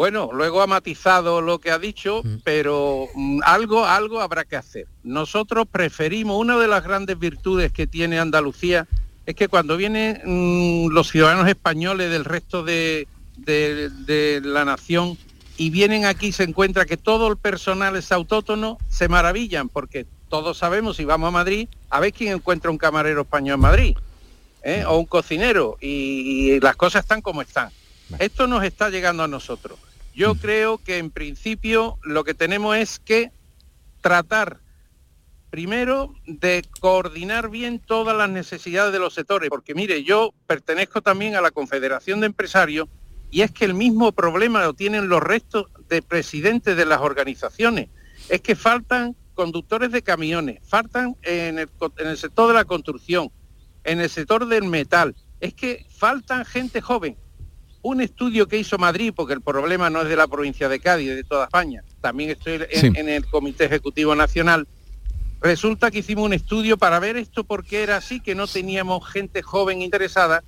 Bueno, 0.00 0.30
luego 0.32 0.62
ha 0.62 0.66
matizado 0.66 1.42
lo 1.42 1.58
que 1.58 1.70
ha 1.70 1.78
dicho, 1.78 2.22
mm. 2.24 2.36
pero 2.42 3.08
mm, 3.14 3.40
algo, 3.44 3.84
algo 3.84 4.22
habrá 4.22 4.46
que 4.46 4.56
hacer. 4.56 4.86
Nosotros 5.02 5.66
preferimos, 5.70 6.38
una 6.38 6.56
de 6.56 6.68
las 6.68 6.82
grandes 6.82 7.18
virtudes 7.18 7.70
que 7.70 7.86
tiene 7.86 8.18
Andalucía 8.18 8.88
es 9.26 9.34
que 9.34 9.48
cuando 9.48 9.76
vienen 9.76 10.22
mm, 10.24 10.88
los 10.88 11.10
ciudadanos 11.10 11.46
españoles 11.48 12.10
del 12.10 12.24
resto 12.24 12.62
de, 12.62 13.08
de, 13.36 14.40
la 14.42 14.64
nación 14.64 15.18
y 15.58 15.68
vienen 15.68 16.06
aquí 16.06 16.32
se 16.32 16.44
encuentra 16.44 16.86
que 16.86 16.96
todo 16.96 17.28
el 17.28 17.36
personal 17.36 17.94
es 17.94 18.10
autóctono, 18.10 18.78
se 18.88 19.06
maravillan, 19.06 19.68
porque 19.68 20.06
todos 20.30 20.56
sabemos, 20.56 20.96
si 20.96 21.04
vamos 21.04 21.28
a 21.28 21.32
Madrid, 21.32 21.68
a 21.90 22.00
ver 22.00 22.14
quién 22.14 22.32
encuentra 22.32 22.70
un 22.70 22.78
camarero 22.78 23.20
español 23.20 23.56
en 23.56 23.60
Madrid, 23.60 23.96
¿eh? 24.62 24.82
o 24.88 24.96
un 24.96 25.04
cocinero, 25.04 25.76
y, 25.78 26.54
y 26.54 26.60
las 26.60 26.76
cosas 26.76 27.02
están 27.02 27.20
como 27.20 27.42
están. 27.42 27.68
Esto 28.18 28.46
nos 28.46 28.64
está 28.64 28.88
llegando 28.88 29.22
a 29.22 29.28
nosotros. 29.28 29.78
Yo 30.14 30.34
creo 30.34 30.78
que 30.78 30.98
en 30.98 31.10
principio 31.10 31.98
lo 32.02 32.24
que 32.24 32.34
tenemos 32.34 32.76
es 32.76 32.98
que 32.98 33.30
tratar 34.00 34.60
primero 35.50 36.14
de 36.26 36.64
coordinar 36.80 37.50
bien 37.50 37.80
todas 37.80 38.16
las 38.16 38.30
necesidades 38.30 38.92
de 38.92 38.98
los 38.98 39.14
sectores, 39.14 39.50
porque 39.50 39.74
mire, 39.74 40.04
yo 40.04 40.32
pertenezco 40.46 41.02
también 41.02 41.34
a 41.36 41.40
la 41.40 41.50
Confederación 41.50 42.20
de 42.20 42.26
Empresarios 42.26 42.88
y 43.30 43.42
es 43.42 43.50
que 43.50 43.64
el 43.64 43.74
mismo 43.74 44.12
problema 44.12 44.64
lo 44.64 44.74
tienen 44.74 45.08
los 45.08 45.22
restos 45.22 45.66
de 45.88 46.02
presidentes 46.02 46.76
de 46.76 46.84
las 46.84 47.00
organizaciones. 47.00 47.88
Es 48.28 48.40
que 48.40 48.56
faltan 48.56 49.16
conductores 49.34 49.92
de 49.92 50.02
camiones, 50.02 50.60
faltan 50.66 51.16
en 51.22 51.60
el, 51.60 51.68
en 51.98 52.06
el 52.08 52.16
sector 52.16 52.48
de 52.48 52.54
la 52.54 52.64
construcción, 52.64 53.30
en 53.84 54.00
el 54.00 54.10
sector 54.10 54.46
del 54.46 54.64
metal. 54.64 55.14
Es 55.40 55.54
que 55.54 55.86
faltan 55.88 56.44
gente 56.44 56.80
joven 56.80 57.16
un 57.82 58.00
estudio 58.00 58.46
que 58.46 58.58
hizo 58.58 58.76
Madrid, 58.78 59.12
porque 59.14 59.32
el 59.34 59.40
problema 59.40 59.88
no 59.90 60.02
es 60.02 60.08
de 60.08 60.16
la 60.16 60.26
provincia 60.28 60.68
de 60.68 60.80
Cádiz, 60.80 61.10
es 61.10 61.16
de 61.16 61.24
toda 61.24 61.44
España, 61.44 61.82
también 62.00 62.30
estoy 62.30 62.60
en, 62.70 62.96
en 62.96 63.08
el 63.08 63.26
Comité 63.26 63.64
Ejecutivo 63.64 64.14
Nacional, 64.14 64.66
resulta 65.40 65.90
que 65.90 66.00
hicimos 66.00 66.24
un 66.26 66.32
estudio 66.34 66.76
para 66.76 66.98
ver 66.98 67.16
esto 67.16 67.44
porque 67.44 67.82
era 67.82 67.96
así, 67.96 68.20
que 68.20 68.34
no 68.34 68.46
teníamos 68.46 69.06
gente 69.08 69.42
joven 69.42 69.80
interesada. 69.82 70.42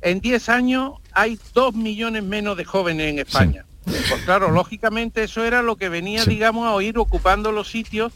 En 0.00 0.20
10 0.20 0.48
años 0.48 0.92
hay 1.12 1.38
2 1.54 1.74
millones 1.74 2.22
menos 2.22 2.56
de 2.56 2.64
jóvenes 2.64 3.10
en 3.10 3.18
España. 3.18 3.64
Pues 3.84 4.22
claro, 4.24 4.50
lógicamente 4.50 5.24
eso 5.24 5.44
era 5.44 5.62
lo 5.62 5.76
que 5.76 5.88
venía, 5.90 6.24
digamos, 6.24 6.66
a 6.78 6.82
ir 6.82 6.96
ocupando 6.98 7.52
los 7.52 7.70
sitios 7.70 8.12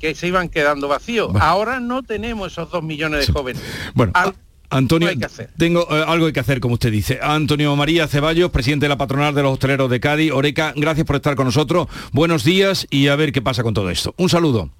que 0.00 0.16
se 0.16 0.26
iban 0.26 0.48
quedando 0.48 0.88
vacíos. 0.88 1.32
Ahora 1.40 1.78
no 1.78 2.02
tenemos 2.02 2.50
esos 2.52 2.70
2 2.72 2.82
millones 2.82 3.26
de 3.28 3.32
jóvenes. 3.32 3.62
Bueno, 3.94 4.10
Al- 4.16 4.34
Antonio, 4.72 5.08
hay 5.08 5.18
que 5.18 5.26
hacer. 5.26 5.50
tengo 5.56 5.86
eh, 5.90 6.04
algo 6.06 6.26
hay 6.26 6.32
que 6.32 6.40
hacer, 6.40 6.60
como 6.60 6.74
usted 6.74 6.90
dice. 6.90 7.18
Antonio 7.22 7.76
María 7.76 8.08
Ceballos, 8.08 8.50
presidente 8.50 8.86
de 8.86 8.88
la 8.88 8.98
patronal 8.98 9.34
de 9.34 9.42
los 9.42 9.52
hosteleros 9.52 9.90
de 9.90 10.00
Cádiz. 10.00 10.32
Oreca, 10.32 10.72
gracias 10.76 11.06
por 11.06 11.16
estar 11.16 11.34
con 11.36 11.46
nosotros. 11.46 11.88
Buenos 12.12 12.44
días 12.44 12.86
y 12.90 13.08
a 13.08 13.16
ver 13.16 13.32
qué 13.32 13.42
pasa 13.42 13.62
con 13.62 13.74
todo 13.74 13.90
esto. 13.90 14.14
Un 14.16 14.28
saludo. 14.28 14.70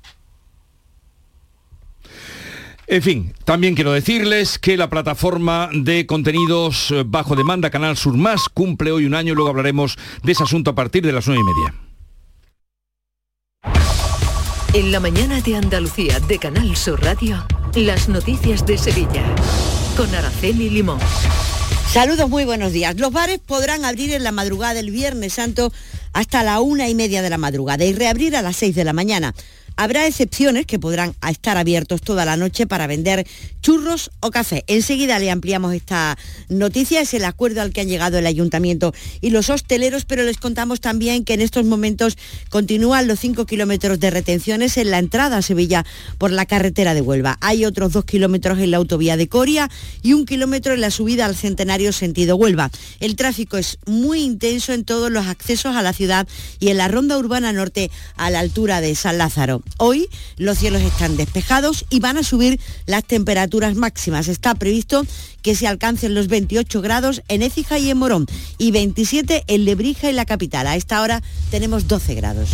En 2.86 3.02
fin, 3.02 3.32
también 3.44 3.74
quiero 3.74 3.92
decirles 3.92 4.58
que 4.58 4.76
la 4.76 4.90
plataforma 4.90 5.70
de 5.72 6.04
contenidos 6.06 6.90
eh, 6.90 7.04
bajo 7.06 7.36
demanda 7.36 7.70
Canal 7.70 7.96
Sur 7.96 8.16
Más 8.16 8.48
cumple 8.52 8.92
hoy 8.92 9.06
un 9.06 9.14
año. 9.14 9.34
Luego 9.34 9.50
hablaremos 9.50 9.96
de 10.22 10.32
ese 10.32 10.42
asunto 10.42 10.72
a 10.72 10.74
partir 10.74 11.04
de 11.04 11.12
las 11.12 11.26
nueve 11.26 11.42
y 11.42 11.44
media. 11.44 11.74
En 14.74 14.90
la 14.90 15.00
mañana 15.00 15.40
de 15.40 15.56
Andalucía 15.56 16.18
de 16.20 16.38
Canal 16.38 16.76
Sur 16.76 17.02
Radio, 17.02 17.46
las 17.74 18.08
noticias 18.08 18.64
de 18.66 18.78
Sevilla. 18.78 19.24
Con 19.96 20.14
Araceli 20.14 20.70
Limón. 20.70 20.98
Saludos, 21.92 22.28
muy 22.30 22.44
buenos 22.44 22.72
días. 22.72 22.98
Los 22.98 23.12
bares 23.12 23.38
podrán 23.38 23.84
abrir 23.84 24.14
en 24.14 24.24
la 24.24 24.32
madrugada 24.32 24.72
del 24.74 24.90
Viernes 24.90 25.34
Santo 25.34 25.70
hasta 26.14 26.42
la 26.42 26.60
una 26.60 26.88
y 26.88 26.94
media 26.94 27.20
de 27.20 27.28
la 27.28 27.36
madrugada 27.36 27.84
y 27.84 27.92
reabrir 27.92 28.34
a 28.34 28.42
las 28.42 28.56
seis 28.56 28.74
de 28.74 28.84
la 28.84 28.94
mañana. 28.94 29.34
Habrá 29.82 30.06
excepciones 30.06 30.64
que 30.64 30.78
podrán 30.78 31.12
estar 31.28 31.56
abiertos 31.56 32.02
toda 32.02 32.24
la 32.24 32.36
noche 32.36 32.68
para 32.68 32.86
vender 32.86 33.26
churros 33.62 34.12
o 34.20 34.30
café. 34.30 34.62
Enseguida 34.68 35.18
le 35.18 35.28
ampliamos 35.28 35.74
esta 35.74 36.16
noticia, 36.48 37.00
es 37.00 37.14
el 37.14 37.24
acuerdo 37.24 37.62
al 37.62 37.72
que 37.72 37.80
han 37.80 37.88
llegado 37.88 38.16
el 38.16 38.26
ayuntamiento 38.26 38.94
y 39.20 39.30
los 39.30 39.50
hosteleros, 39.50 40.04
pero 40.04 40.22
les 40.22 40.36
contamos 40.36 40.80
también 40.80 41.24
que 41.24 41.34
en 41.34 41.40
estos 41.40 41.64
momentos 41.64 42.16
continúan 42.48 43.08
los 43.08 43.18
5 43.18 43.44
kilómetros 43.44 43.98
de 43.98 44.12
retenciones 44.12 44.76
en 44.76 44.92
la 44.92 45.00
entrada 45.00 45.38
a 45.38 45.42
Sevilla 45.42 45.84
por 46.16 46.30
la 46.30 46.46
carretera 46.46 46.94
de 46.94 47.00
Huelva. 47.00 47.38
Hay 47.40 47.64
otros 47.64 47.92
2 47.92 48.04
kilómetros 48.04 48.60
en 48.60 48.70
la 48.70 48.76
autovía 48.76 49.16
de 49.16 49.26
Coria 49.26 49.68
y 50.00 50.12
un 50.12 50.26
kilómetro 50.26 50.74
en 50.74 50.80
la 50.80 50.92
subida 50.92 51.26
al 51.26 51.34
Centenario 51.34 51.90
sentido 51.90 52.36
Huelva. 52.36 52.70
El 53.00 53.16
tráfico 53.16 53.56
es 53.58 53.78
muy 53.86 54.20
intenso 54.20 54.74
en 54.74 54.84
todos 54.84 55.10
los 55.10 55.26
accesos 55.26 55.74
a 55.74 55.82
la 55.82 55.92
ciudad 55.92 56.28
y 56.60 56.68
en 56.68 56.76
la 56.76 56.86
ronda 56.86 57.18
urbana 57.18 57.52
norte 57.52 57.90
a 58.14 58.30
la 58.30 58.38
altura 58.38 58.80
de 58.80 58.94
San 58.94 59.18
Lázaro. 59.18 59.60
Hoy 59.78 60.08
los 60.36 60.58
cielos 60.58 60.82
están 60.82 61.16
despejados 61.16 61.84
y 61.90 62.00
van 62.00 62.18
a 62.18 62.22
subir 62.22 62.60
las 62.86 63.04
temperaturas 63.04 63.74
máximas. 63.74 64.28
Está 64.28 64.54
previsto 64.54 65.04
que 65.42 65.54
se 65.54 65.66
alcancen 65.66 66.14
los 66.14 66.28
28 66.28 66.80
grados 66.80 67.22
en 67.28 67.42
Écija 67.42 67.78
y 67.78 67.90
en 67.90 67.98
Morón 67.98 68.26
y 68.58 68.70
27 68.70 69.44
en 69.46 69.64
Lebrija 69.64 70.10
y 70.10 70.12
la 70.12 70.24
capital. 70.24 70.66
A 70.66 70.76
esta 70.76 71.02
hora 71.02 71.22
tenemos 71.50 71.88
12 71.88 72.14
grados. 72.14 72.48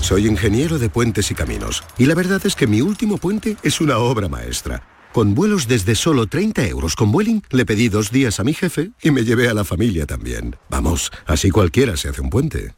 Soy 0.00 0.26
ingeniero 0.26 0.78
de 0.78 0.88
puentes 0.88 1.30
y 1.30 1.34
caminos 1.34 1.82
y 1.98 2.06
la 2.06 2.14
verdad 2.14 2.40
es 2.44 2.54
que 2.54 2.66
mi 2.66 2.80
último 2.80 3.18
puente 3.18 3.56
es 3.62 3.80
una 3.80 3.98
obra 3.98 4.28
maestra. 4.28 4.82
Con 5.12 5.34
vuelos 5.34 5.66
desde 5.68 5.94
solo 5.94 6.26
30 6.26 6.66
euros 6.66 6.94
con 6.94 7.10
Vueling 7.10 7.42
le 7.50 7.66
pedí 7.66 7.88
dos 7.88 8.10
días 8.10 8.40
a 8.40 8.44
mi 8.44 8.54
jefe 8.54 8.90
y 9.02 9.10
me 9.10 9.24
llevé 9.24 9.48
a 9.48 9.54
la 9.54 9.64
familia 9.64 10.06
también. 10.06 10.56
Vamos, 10.68 11.10
así 11.26 11.50
cualquiera 11.50 11.96
se 11.96 12.08
hace 12.08 12.20
un 12.20 12.30
puente. 12.30 12.74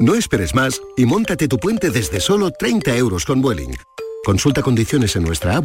No 0.00 0.16
esperes 0.16 0.54
más 0.54 0.82
y 0.96 1.06
móntate 1.06 1.48
tu 1.48 1.58
puente 1.58 1.90
desde 1.90 2.20
solo 2.20 2.50
30 2.50 2.96
euros 2.96 3.24
con 3.24 3.40
Vueling. 3.40 3.74
Consulta 4.24 4.60
condiciones 4.60 5.16
en 5.16 5.22
nuestra 5.22 5.56
app. 5.56 5.64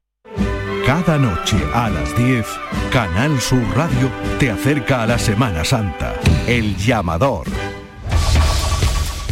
Cada 0.91 1.17
noche 1.17 1.55
a 1.73 1.89
las 1.89 2.17
10, 2.17 2.45
Canal 2.91 3.39
Sur 3.39 3.63
Radio 3.77 4.11
te 4.41 4.51
acerca 4.51 5.03
a 5.03 5.07
la 5.07 5.17
Semana 5.17 5.63
Santa. 5.63 6.19
El 6.47 6.75
llamador. 6.75 7.47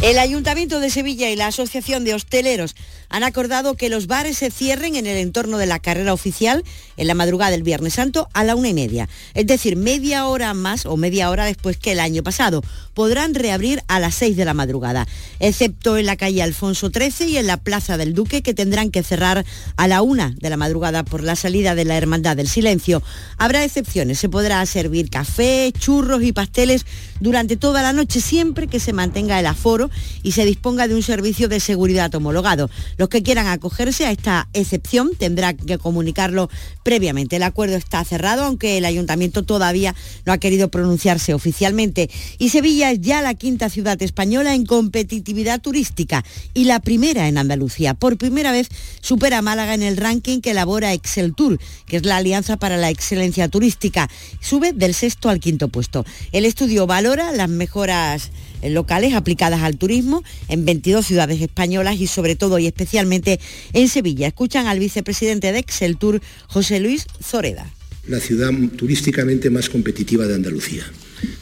El 0.00 0.18
Ayuntamiento 0.18 0.80
de 0.80 0.88
Sevilla 0.88 1.28
y 1.28 1.36
la 1.36 1.48
Asociación 1.48 2.02
de 2.04 2.14
Hosteleros 2.14 2.76
han 3.10 3.24
acordado 3.24 3.74
que 3.74 3.90
los 3.90 4.06
bares 4.06 4.38
se 4.38 4.50
cierren 4.50 4.96
en 4.96 5.06
el 5.06 5.18
entorno 5.18 5.58
de 5.58 5.66
la 5.66 5.80
carrera 5.80 6.14
oficial 6.14 6.64
en 6.96 7.06
la 7.06 7.14
madrugada 7.14 7.50
del 7.50 7.62
Viernes 7.62 7.94
Santo 7.94 8.28
a 8.32 8.44
la 8.44 8.54
una 8.54 8.68
y 8.68 8.74
media. 8.74 9.08
Es 9.34 9.46
decir, 9.46 9.76
media 9.76 10.26
hora 10.26 10.54
más 10.54 10.86
o 10.86 10.96
media 10.96 11.28
hora 11.30 11.44
después 11.44 11.76
que 11.76 11.92
el 11.92 12.00
año 12.00 12.22
pasado. 12.22 12.62
Podrán 12.94 13.34
reabrir 13.34 13.82
a 13.88 13.98
las 13.98 14.14
seis 14.14 14.36
de 14.36 14.44
la 14.44 14.54
madrugada, 14.54 15.08
excepto 15.38 15.96
en 15.96 16.06
la 16.06 16.16
calle 16.16 16.42
Alfonso 16.42 16.90
XIII 16.90 17.28
y 17.28 17.36
en 17.38 17.46
la 17.46 17.56
Plaza 17.56 17.96
del 17.96 18.14
Duque, 18.14 18.42
que 18.42 18.54
tendrán 18.54 18.90
que 18.90 19.02
cerrar 19.02 19.44
a 19.76 19.88
la 19.88 20.02
una 20.02 20.34
de 20.38 20.50
la 20.50 20.56
madrugada 20.56 21.02
por 21.02 21.22
la 21.22 21.36
salida 21.36 21.74
de 21.74 21.84
la 21.84 21.96
Hermandad 21.96 22.36
del 22.36 22.48
Silencio. 22.48 23.02
Habrá 23.38 23.64
excepciones. 23.64 24.18
Se 24.18 24.28
podrá 24.28 24.64
servir 24.66 25.10
café, 25.10 25.72
churros 25.76 26.22
y 26.22 26.32
pasteles 26.32 26.84
durante 27.20 27.56
toda 27.56 27.82
la 27.82 27.92
noche, 27.92 28.20
siempre 28.20 28.66
que 28.66 28.80
se 28.80 28.92
mantenga 28.92 29.38
el 29.38 29.46
aforo 29.46 29.90
y 30.22 30.32
se 30.32 30.44
disponga 30.44 30.88
de 30.88 30.94
un 30.94 31.02
servicio 31.02 31.48
de 31.48 31.60
seguridad 31.60 32.14
homologado. 32.14 32.70
Los 32.96 33.08
que 33.08 33.22
quieran 33.22 33.46
acogerse 33.46 34.06
a 34.06 34.10
esta 34.10 34.48
excepción 34.52 35.10
tendrán 35.16 35.56
que 35.56 35.78
comunicarlo 35.78 36.50
previamente. 36.82 37.36
El 37.36 37.42
acuerdo 37.42 37.76
está 37.76 38.02
cerrado, 38.04 38.44
aunque 38.44 38.78
el 38.78 38.84
ayuntamiento 38.84 39.42
todavía 39.42 39.94
no 40.24 40.32
ha 40.32 40.38
querido 40.38 40.70
pronunciarse 40.70 41.34
oficialmente. 41.34 42.10
Y 42.38 42.48
Sevilla 42.48 42.90
es 42.90 43.00
ya 43.00 43.22
la 43.22 43.34
quinta 43.34 43.68
ciudad 43.68 44.00
española 44.02 44.54
en 44.54 44.66
competitividad 44.66 45.60
turística 45.60 46.24
y 46.54 46.64
la 46.64 46.80
primera 46.80 47.28
en 47.28 47.38
Andalucía. 47.38 47.94
Por 47.94 48.16
primera 48.16 48.52
vez 48.52 48.68
supera 49.00 49.42
Málaga 49.42 49.74
en 49.74 49.82
el 49.82 49.96
ranking 49.96 50.40
que 50.40 50.52
elabora 50.52 50.92
Excel 50.92 51.34
Tour, 51.34 51.58
que 51.86 51.96
es 51.96 52.06
la 52.06 52.16
Alianza 52.16 52.56
para 52.56 52.76
la 52.76 52.90
Excelencia 52.90 53.48
Turística. 53.48 54.08
Sube 54.40 54.72
del 54.72 54.94
sexto 54.94 55.28
al 55.28 55.40
quinto 55.40 55.68
puesto. 55.68 56.04
El 56.32 56.44
estudio 56.44 56.86
las 57.16 57.48
mejoras 57.48 58.30
locales 58.62 59.14
aplicadas 59.14 59.62
al 59.62 59.76
turismo 59.76 60.22
en 60.48 60.64
22 60.64 61.06
ciudades 61.06 61.40
españolas 61.40 62.00
y 62.00 62.06
sobre 62.06 62.36
todo 62.36 62.58
y 62.58 62.66
especialmente 62.66 63.40
en 63.72 63.88
Sevilla. 63.88 64.28
Escuchan 64.28 64.66
al 64.66 64.78
vicepresidente 64.78 65.52
de 65.52 65.58
Excel 65.58 65.96
Tour, 65.96 66.20
José 66.46 66.78
Luis 66.78 67.06
Zoreda. 67.22 67.68
La 68.06 68.20
ciudad 68.20 68.50
turísticamente 68.76 69.50
más 69.50 69.68
competitiva 69.68 70.26
de 70.26 70.34
Andalucía. 70.34 70.84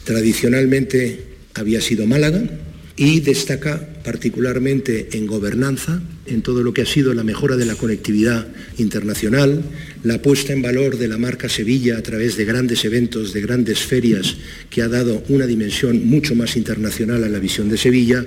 Tradicionalmente 0.03 1.37
había 1.53 1.81
sido 1.81 2.05
Málaga 2.05 2.41
y 2.99 3.21
destaca 3.21 3.79
particularmente 4.03 5.07
en 5.13 5.25
gobernanza, 5.25 6.01
en 6.25 6.41
todo 6.41 6.63
lo 6.63 6.73
que 6.73 6.81
ha 6.81 6.85
sido 6.85 7.13
la 7.13 7.23
mejora 7.23 7.55
de 7.55 7.65
la 7.65 7.75
conectividad 7.75 8.45
internacional, 8.77 9.63
la 10.03 10.21
puesta 10.21 10.51
en 10.51 10.61
valor 10.61 10.97
de 10.97 11.07
la 11.07 11.17
marca 11.17 11.47
Sevilla 11.47 11.97
a 11.97 12.03
través 12.03 12.35
de 12.35 12.43
grandes 12.43 12.83
eventos, 12.83 13.31
de 13.31 13.39
grandes 13.39 13.79
ferias, 13.79 14.35
que 14.69 14.81
ha 14.81 14.89
dado 14.89 15.23
una 15.29 15.47
dimensión 15.47 16.07
mucho 16.07 16.35
más 16.35 16.57
internacional 16.57 17.23
a 17.23 17.29
la 17.29 17.39
visión 17.39 17.69
de 17.69 17.77
Sevilla. 17.77 18.25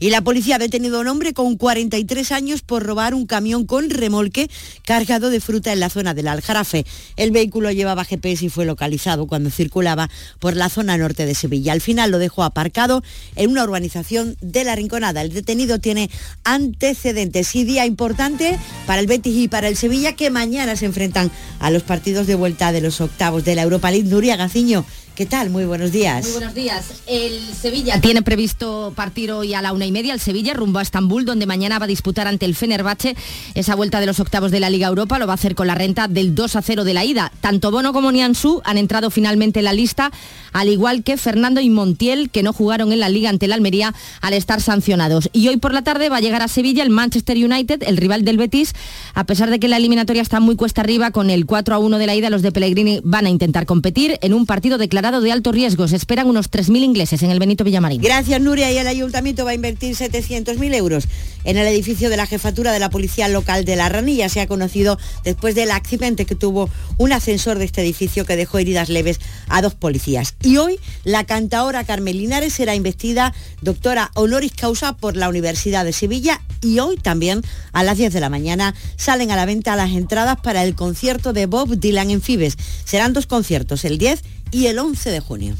Y 0.00 0.08
la 0.08 0.22
policía 0.22 0.56
ha 0.56 0.58
detenido 0.58 0.96
a 0.96 1.00
un 1.02 1.08
hombre 1.08 1.34
con 1.34 1.56
43 1.56 2.32
años 2.32 2.62
por 2.62 2.82
robar 2.82 3.12
un 3.12 3.26
camión 3.26 3.66
con 3.66 3.90
remolque 3.90 4.50
cargado 4.86 5.28
de 5.28 5.40
fruta 5.40 5.74
en 5.74 5.80
la 5.80 5.90
zona 5.90 6.14
del 6.14 6.28
Aljarafe. 6.28 6.86
El 7.16 7.32
vehículo 7.32 7.70
llevaba 7.70 8.06
GPS 8.06 8.46
y 8.46 8.48
fue 8.48 8.64
localizado 8.64 9.26
cuando 9.26 9.50
circulaba 9.50 10.08
por 10.38 10.56
la 10.56 10.70
zona 10.70 10.96
norte 10.96 11.26
de 11.26 11.34
Sevilla. 11.34 11.74
Al 11.74 11.82
final 11.82 12.10
lo 12.10 12.18
dejó 12.18 12.44
aparcado 12.44 13.02
en 13.36 13.50
una 13.50 13.62
urbanización 13.62 14.38
de 14.40 14.64
la 14.64 14.74
Rinconada. 14.74 15.20
El 15.20 15.34
detenido 15.34 15.80
tiene 15.80 16.10
antecedentes 16.44 17.54
y 17.54 17.64
día 17.64 17.84
importante 17.84 18.58
para 18.86 19.00
el 19.00 19.06
Betis 19.06 19.36
y 19.36 19.48
para 19.48 19.68
el 19.68 19.76
Sevilla 19.76 20.14
que 20.14 20.30
mañana 20.30 20.76
se 20.76 20.86
enfrentan 20.86 21.30
a 21.58 21.70
los 21.70 21.82
partidos 21.82 22.26
de 22.26 22.34
vuelta 22.34 22.72
de 22.72 22.80
los 22.80 23.00
octavos 23.00 23.44
de 23.44 23.54
la 23.54 23.62
Europa 23.62 23.90
League. 23.90 24.08
Nuria 24.08 24.36
Gaciño, 24.36 24.84
¿Qué 25.20 25.26
tal? 25.26 25.50
Muy 25.50 25.66
buenos 25.66 25.92
días. 25.92 26.24
Muy 26.24 26.32
buenos 26.32 26.54
días. 26.54 27.02
El 27.06 27.38
Sevilla 27.54 28.00
tiene 28.00 28.22
previsto 28.22 28.94
partir 28.96 29.32
hoy 29.32 29.52
a 29.52 29.60
la 29.60 29.74
una 29.74 29.84
y 29.84 29.92
media. 29.92 30.14
El 30.14 30.20
Sevilla 30.20 30.54
rumbo 30.54 30.78
a 30.78 30.82
Estambul, 30.82 31.26
donde 31.26 31.44
mañana 31.44 31.78
va 31.78 31.84
a 31.84 31.88
disputar 31.88 32.26
ante 32.26 32.46
el 32.46 32.54
Fenerbahce 32.54 33.14
esa 33.54 33.74
vuelta 33.74 34.00
de 34.00 34.06
los 34.06 34.18
octavos 34.18 34.50
de 34.50 34.60
la 34.60 34.70
Liga 34.70 34.88
Europa. 34.88 35.18
Lo 35.18 35.26
va 35.26 35.34
a 35.34 35.34
hacer 35.34 35.54
con 35.54 35.66
la 35.66 35.74
renta 35.74 36.08
del 36.08 36.34
2 36.34 36.56
a 36.56 36.62
0 36.62 36.84
de 36.84 36.94
la 36.94 37.04
ida. 37.04 37.30
Tanto 37.42 37.70
Bono 37.70 37.92
como 37.92 38.10
Niansu 38.10 38.62
han 38.64 38.78
entrado 38.78 39.10
finalmente 39.10 39.58
en 39.58 39.66
la 39.66 39.74
lista, 39.74 40.10
al 40.54 40.70
igual 40.70 41.02
que 41.02 41.18
Fernando 41.18 41.60
y 41.60 41.68
Montiel, 41.68 42.30
que 42.30 42.42
no 42.42 42.54
jugaron 42.54 42.90
en 42.90 43.00
la 43.00 43.10
Liga 43.10 43.28
ante 43.28 43.44
el 43.44 43.52
Almería 43.52 43.94
al 44.22 44.32
estar 44.32 44.62
sancionados. 44.62 45.28
Y 45.34 45.48
hoy 45.48 45.58
por 45.58 45.74
la 45.74 45.82
tarde 45.82 46.08
va 46.08 46.16
a 46.16 46.20
llegar 46.20 46.40
a 46.40 46.48
Sevilla 46.48 46.82
el 46.82 46.88
Manchester 46.88 47.36
United, 47.36 47.82
el 47.82 47.98
rival 47.98 48.24
del 48.24 48.38
Betis. 48.38 48.69
A 49.14 49.24
pesar 49.24 49.50
de 49.50 49.58
que 49.58 49.68
la 49.68 49.76
eliminatoria 49.76 50.22
está 50.22 50.40
muy 50.40 50.56
cuesta 50.56 50.80
arriba, 50.80 51.10
con 51.10 51.30
el 51.30 51.46
4 51.46 51.74
a 51.74 51.78
1 51.78 51.98
de 51.98 52.06
la 52.06 52.14
ida, 52.14 52.30
los 52.30 52.42
de 52.42 52.52
Pellegrini 52.52 53.00
van 53.04 53.26
a 53.26 53.30
intentar 53.30 53.66
competir 53.66 54.18
en 54.22 54.34
un 54.34 54.46
partido 54.46 54.78
declarado 54.78 55.20
de 55.20 55.32
alto 55.32 55.52
riesgo. 55.52 55.88
Se 55.88 55.96
esperan 55.96 56.26
unos 56.26 56.50
3.000 56.50 56.84
ingleses 56.84 57.22
en 57.22 57.30
el 57.30 57.38
Benito 57.38 57.64
Villamarín. 57.64 58.00
Gracias, 58.00 58.40
Nuria. 58.40 58.70
Y 58.72 58.78
el 58.78 58.86
ayuntamiento 58.86 59.44
va 59.44 59.50
a 59.50 59.54
invertir 59.54 59.96
700.000 59.96 60.74
euros 60.74 61.08
en 61.44 61.56
el 61.56 61.66
edificio 61.66 62.10
de 62.10 62.16
la 62.16 62.26
jefatura 62.26 62.72
de 62.72 62.78
la 62.78 62.90
policía 62.90 63.28
local 63.28 63.64
de 63.64 63.76
La 63.76 63.88
Ranilla. 63.88 64.28
Se 64.28 64.40
ha 64.40 64.46
conocido 64.46 64.98
después 65.24 65.54
del 65.54 65.70
accidente 65.70 66.24
que 66.24 66.34
tuvo 66.34 66.70
un 66.98 67.12
ascensor 67.12 67.58
de 67.58 67.64
este 67.64 67.82
edificio 67.82 68.24
que 68.24 68.36
dejó 68.36 68.58
heridas 68.58 68.88
leves 68.88 69.20
a 69.48 69.62
dos 69.62 69.74
policías. 69.74 70.34
Y 70.42 70.56
hoy 70.58 70.78
la 71.04 71.24
cantaora 71.24 71.84
Carmen 71.84 72.16
Linares 72.16 72.52
será 72.52 72.74
investida 72.74 73.32
doctora 73.60 74.10
honoris 74.14 74.52
causa 74.52 74.96
por 74.96 75.16
la 75.16 75.28
Universidad 75.28 75.84
de 75.84 75.92
Sevilla 75.92 76.40
y 76.62 76.78
hoy 76.78 76.96
también 76.96 77.42
a 77.72 77.82
las 77.82 77.98
10 77.98 78.12
de 78.12 78.20
la 78.20 78.28
mañana 78.28 78.59
salen 78.96 79.30
a 79.30 79.36
la 79.36 79.46
venta 79.46 79.76
las 79.76 79.90
entradas 79.90 80.38
para 80.40 80.62
el 80.62 80.74
concierto 80.74 81.32
de 81.32 81.46
Bob 81.46 81.78
Dylan 81.78 82.10
en 82.10 82.22
Fibes. 82.22 82.56
Serán 82.84 83.12
dos 83.12 83.26
conciertos, 83.26 83.84
el 83.84 83.98
10 83.98 84.22
y 84.50 84.66
el 84.66 84.78
11 84.78 85.10
de 85.10 85.20
junio. 85.20 85.56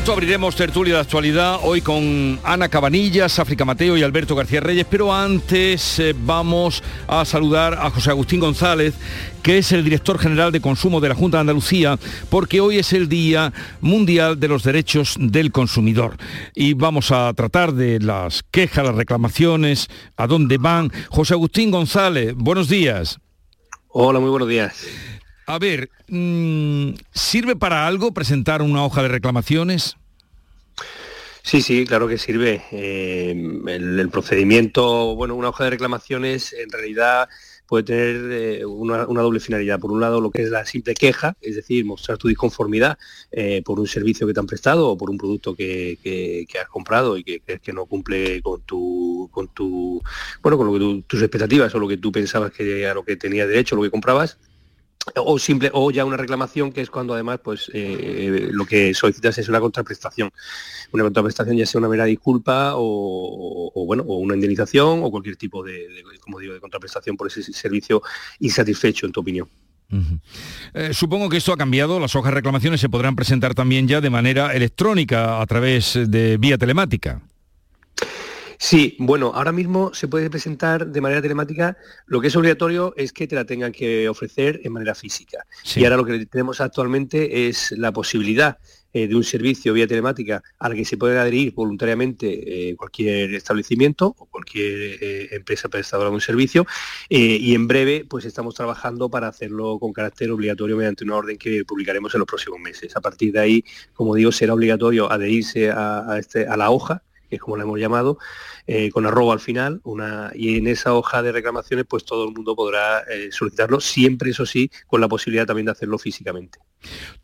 Momento 0.00 0.12
abriremos 0.14 0.56
tertulia 0.56 0.94
de 0.94 1.00
actualidad 1.00 1.58
hoy 1.62 1.82
con 1.82 2.40
Ana 2.42 2.70
Cabanillas, 2.70 3.38
África 3.38 3.66
Mateo 3.66 3.98
y 3.98 4.02
Alberto 4.02 4.34
García 4.34 4.60
Reyes, 4.60 4.86
pero 4.88 5.12
antes 5.12 5.98
eh, 5.98 6.14
vamos 6.16 6.82
a 7.06 7.22
saludar 7.26 7.74
a 7.74 7.90
José 7.90 8.08
Agustín 8.08 8.40
González, 8.40 8.94
que 9.42 9.58
es 9.58 9.72
el 9.72 9.84
director 9.84 10.18
general 10.18 10.52
de 10.52 10.62
consumo 10.62 11.02
de 11.02 11.10
la 11.10 11.14
Junta 11.14 11.36
de 11.36 11.42
Andalucía, 11.42 11.98
porque 12.30 12.62
hoy 12.62 12.78
es 12.78 12.94
el 12.94 13.10
Día 13.10 13.52
Mundial 13.82 14.40
de 14.40 14.48
los 14.48 14.62
Derechos 14.62 15.16
del 15.20 15.52
Consumidor. 15.52 16.16
Y 16.54 16.72
vamos 16.72 17.10
a 17.10 17.30
tratar 17.34 17.74
de 17.74 18.00
las 18.00 18.42
quejas, 18.42 18.86
las 18.86 18.94
reclamaciones, 18.94 19.88
a 20.16 20.26
dónde 20.26 20.56
van. 20.56 20.90
José 21.10 21.34
Agustín 21.34 21.70
González, 21.70 22.32
buenos 22.34 22.70
días. 22.70 23.18
Hola, 23.88 24.18
muy 24.18 24.30
buenos 24.30 24.48
días. 24.48 24.82
A 25.50 25.58
ver, 25.58 25.90
¿sirve 27.12 27.56
para 27.56 27.86
algo 27.86 28.12
presentar 28.12 28.62
una 28.62 28.84
hoja 28.84 29.02
de 29.02 29.08
reclamaciones? 29.08 29.96
Sí, 31.42 31.62
sí, 31.62 31.86
claro 31.86 32.06
que 32.06 32.18
sirve. 32.18 32.62
Eh, 32.72 33.30
el, 33.30 34.08
procedimiento, 34.10 35.14
bueno, 35.16 35.34
una 35.34 35.48
hoja 35.48 35.64
de 35.64 35.70
reclamaciones 35.70 36.52
en 36.52 36.70
realidad 36.70 37.28
puede 37.66 37.84
tener 37.84 38.32
eh, 38.32 38.64
una, 38.66 39.04
doble 39.04 39.40
finalidad. 39.40 39.80
Por 39.80 39.92
un 39.92 40.00
lado, 40.00 40.20
lo 40.20 40.30
que 40.30 40.42
es 40.42 40.50
la 40.50 40.66
simple 40.66 40.94
queja, 40.94 41.36
es 41.40 41.56
decir, 41.56 41.84
mostrar 41.84 42.18
tu 42.18 42.28
disconformidad 42.28 42.98
eh, 43.30 43.62
por 43.64 43.80
un 43.80 43.86
servicio 43.86 44.26
que 44.26 44.34
te 44.34 44.40
han 44.40 44.46
prestado 44.46 44.88
o 44.88 44.98
por 44.98 45.08
un 45.08 45.16
producto 45.16 45.54
que, 45.54 46.46
has 46.60 46.68
comprado 46.68 47.16
y 47.16 47.24
que 47.24 47.72
no 47.72 47.86
cumple 47.86 48.42
con 48.42 48.60
tu, 48.62 49.30
bueno, 50.42 50.58
con 50.58 50.66
lo 50.66 50.72
que 50.72 50.78
tu- 50.78 51.02
tus 51.02 51.22
expectativas 51.22 51.74
o 51.74 51.78
lo 51.78 51.88
que 51.88 51.96
tú 51.96 52.12
pensabas 52.12 52.52
que 52.52 52.86
a 52.86 52.94
lo 52.94 53.04
que 53.04 53.16
tenía 53.16 53.46
derecho, 53.46 53.76
lo 53.76 53.82
que 53.82 53.90
comprabas 53.90 54.38
o 55.16 55.38
simple 55.38 55.70
o 55.72 55.90
ya 55.90 56.04
una 56.04 56.16
reclamación 56.16 56.72
que 56.72 56.82
es 56.82 56.90
cuando 56.90 57.14
además 57.14 57.40
pues 57.42 57.70
eh, 57.72 58.48
lo 58.52 58.64
que 58.66 58.92
solicitas 58.94 59.38
es 59.38 59.48
una 59.48 59.58
contraprestación. 59.60 60.30
Una 60.92 61.04
contraprestación 61.04 61.56
ya 61.56 61.66
sea 61.66 61.78
una 61.78 61.88
mera 61.88 62.04
disculpa 62.04 62.74
o, 62.76 63.72
o- 63.74 63.86
bueno 63.86 64.04
o 64.06 64.18
una 64.18 64.34
indemnización 64.34 65.00
o 65.02 65.10
cualquier 65.10 65.36
tipo 65.36 65.64
de, 65.64 65.72
de, 65.72 66.02
como 66.20 66.38
digo 66.38 66.54
de 66.54 66.60
contraprestación 66.60 67.16
por 67.16 67.26
ese 67.28 67.42
servicio 67.42 68.02
insatisfecho 68.40 69.06
en 69.06 69.12
tu 69.12 69.20
opinión. 69.20 69.48
Eh, 70.72 70.90
supongo 70.92 71.28
que 71.28 71.38
esto 71.38 71.52
ha 71.52 71.56
cambiado, 71.56 71.98
las 71.98 72.14
hojas 72.14 72.30
de 72.30 72.36
reclamaciones 72.36 72.80
se 72.80 72.88
podrán 72.88 73.16
presentar 73.16 73.54
también 73.56 73.88
ya 73.88 74.00
de 74.00 74.10
manera 74.10 74.54
electrónica 74.54 75.40
a 75.40 75.46
través 75.46 75.98
de 76.06 76.36
vía 76.38 76.58
telemática. 76.58 77.22
Sí, 78.62 78.94
bueno, 78.98 79.32
ahora 79.34 79.52
mismo 79.52 79.94
se 79.94 80.06
puede 80.06 80.28
presentar 80.28 80.86
de 80.86 81.00
manera 81.00 81.22
telemática. 81.22 81.78
Lo 82.04 82.20
que 82.20 82.26
es 82.26 82.36
obligatorio 82.36 82.92
es 82.94 83.10
que 83.10 83.26
te 83.26 83.34
la 83.34 83.46
tengan 83.46 83.72
que 83.72 84.06
ofrecer 84.06 84.60
en 84.62 84.74
manera 84.74 84.94
física. 84.94 85.46
Sí. 85.62 85.80
Y 85.80 85.84
ahora 85.84 85.96
lo 85.96 86.04
que 86.04 86.26
tenemos 86.26 86.60
actualmente 86.60 87.48
es 87.48 87.72
la 87.72 87.90
posibilidad 87.90 88.58
eh, 88.92 89.08
de 89.08 89.16
un 89.16 89.24
servicio 89.24 89.72
vía 89.72 89.86
telemática 89.86 90.42
al 90.58 90.74
que 90.74 90.84
se 90.84 90.98
puede 90.98 91.18
adherir 91.18 91.54
voluntariamente 91.54 92.70
eh, 92.70 92.76
cualquier 92.76 93.32
establecimiento 93.34 94.14
o 94.18 94.26
cualquier 94.26 94.98
eh, 95.00 95.28
empresa 95.30 95.70
prestadora 95.70 96.10
de 96.10 96.16
un 96.16 96.20
servicio. 96.20 96.66
y 97.08 97.54
en 97.54 97.66
breve, 97.66 98.04
pues 98.06 98.26
estamos 98.26 98.54
trabajando 98.54 99.08
para 99.08 99.28
hacerlo 99.28 99.78
con 99.78 99.94
carácter 99.94 100.30
obligatorio 100.30 100.76
mediante 100.76 101.04
una 101.04 101.16
orden 101.16 101.38
que 101.38 101.64
publicaremos 101.64 102.14
en 102.14 102.18
los 102.18 102.26
próximos 102.26 102.60
meses. 102.60 102.94
A 102.94 103.00
partir 103.00 103.32
de 103.32 103.40
ahí, 103.40 103.64
como 103.94 104.14
digo, 104.14 104.30
será 104.32 104.52
obligatorio 104.52 105.10
adherirse 105.10 105.70
a, 105.70 106.12
a 106.12 106.18
este, 106.18 106.46
a 106.46 106.58
la 106.58 106.70
hoja 106.70 107.02
que 107.30 107.36
es 107.36 107.42
como 107.42 107.56
la 107.56 107.62
hemos 107.62 107.78
llamado, 107.78 108.18
eh, 108.66 108.90
con 108.90 109.06
arroba 109.06 109.32
al 109.32 109.40
final, 109.40 109.80
una, 109.84 110.32
y 110.34 110.58
en 110.58 110.66
esa 110.66 110.92
hoja 110.92 111.22
de 111.22 111.32
reclamaciones 111.32 111.86
pues 111.88 112.04
todo 112.04 112.24
el 112.28 112.34
mundo 112.34 112.54
podrá 112.56 113.00
eh, 113.00 113.30
solicitarlo, 113.30 113.80
siempre 113.80 114.30
eso 114.30 114.44
sí, 114.44 114.70
con 114.86 115.00
la 115.00 115.08
posibilidad 115.08 115.46
también 115.46 115.66
de 115.66 115.72
hacerlo 115.72 115.98
físicamente. 115.98 116.58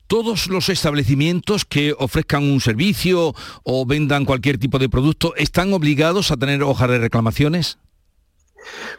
¿Todos 0.06 0.46
los 0.46 0.68
establecimientos 0.68 1.64
que 1.64 1.94
ofrezcan 1.98 2.44
un 2.44 2.60
servicio 2.60 3.34
o 3.64 3.86
vendan 3.86 4.24
cualquier 4.24 4.58
tipo 4.58 4.78
de 4.78 4.88
producto 4.88 5.34
están 5.34 5.72
obligados 5.72 6.30
a 6.30 6.36
tener 6.36 6.62
hojas 6.62 6.88
de 6.88 6.98
reclamaciones? 6.98 7.78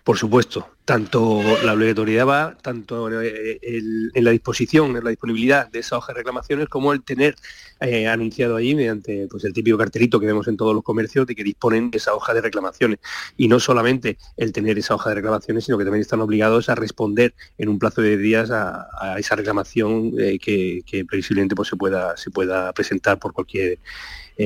Por 0.04 0.18
supuesto, 0.18 0.68
tanto 0.88 1.44
la 1.66 1.74
obligatoriedad 1.74 2.26
va 2.26 2.58
tanto 2.62 3.22
eh, 3.22 3.60
el- 3.62 4.10
en 4.14 4.24
la 4.24 4.32
disposición, 4.32 4.96
en 4.96 5.04
la 5.04 5.10
disponibilidad 5.10 5.70
de 5.70 5.80
esa 5.80 5.98
hoja 5.98 6.14
de 6.14 6.20
reclamaciones, 6.20 6.70
como 6.70 6.94
el 6.94 7.04
tener 7.04 7.36
eh, 7.82 8.08
anunciado 8.08 8.56
allí 8.56 8.74
mediante 8.74 9.28
pues, 9.30 9.44
el 9.44 9.52
típico 9.52 9.78
cartelito 9.78 10.18
que 10.18 10.26
vemos 10.26 10.48
en 10.48 10.56
todos 10.56 10.74
los 10.74 10.84
comercios 10.86 11.28
de 11.28 11.36
que 11.36 11.44
disponen 11.44 11.92
de 11.92 11.98
esa 11.98 12.14
hoja 12.16 12.34
de 12.34 12.40
reclamaciones. 12.40 13.00
Y 13.36 13.50
no 13.50 13.60
solamente 13.60 14.18
el 14.38 14.54
tener 14.54 14.78
esa 14.80 14.96
hoja 14.96 15.10
de 15.10 15.16
reclamaciones, 15.16 15.66
sino 15.66 15.78
que 15.78 15.84
también 15.84 16.02
están 16.02 16.22
obligados 16.22 16.70
a 16.70 16.76
responder 16.76 17.36
en 17.58 17.68
un 17.68 17.80
plazo 17.80 18.02
de 18.02 18.16
días 18.18 18.50
a, 18.50 18.88
esa 19.20 19.36
reclamación 19.36 20.14
eh, 20.18 20.40
que, 20.40 20.84
que 20.86 21.04
previsiblemente 21.04 21.54
pues, 21.54 21.68
se, 21.68 21.76
pueda, 21.76 22.16
se 22.16 22.32
pueda 22.32 22.72
presentar 22.72 23.20
por 23.20 23.34
cualquier 23.34 23.80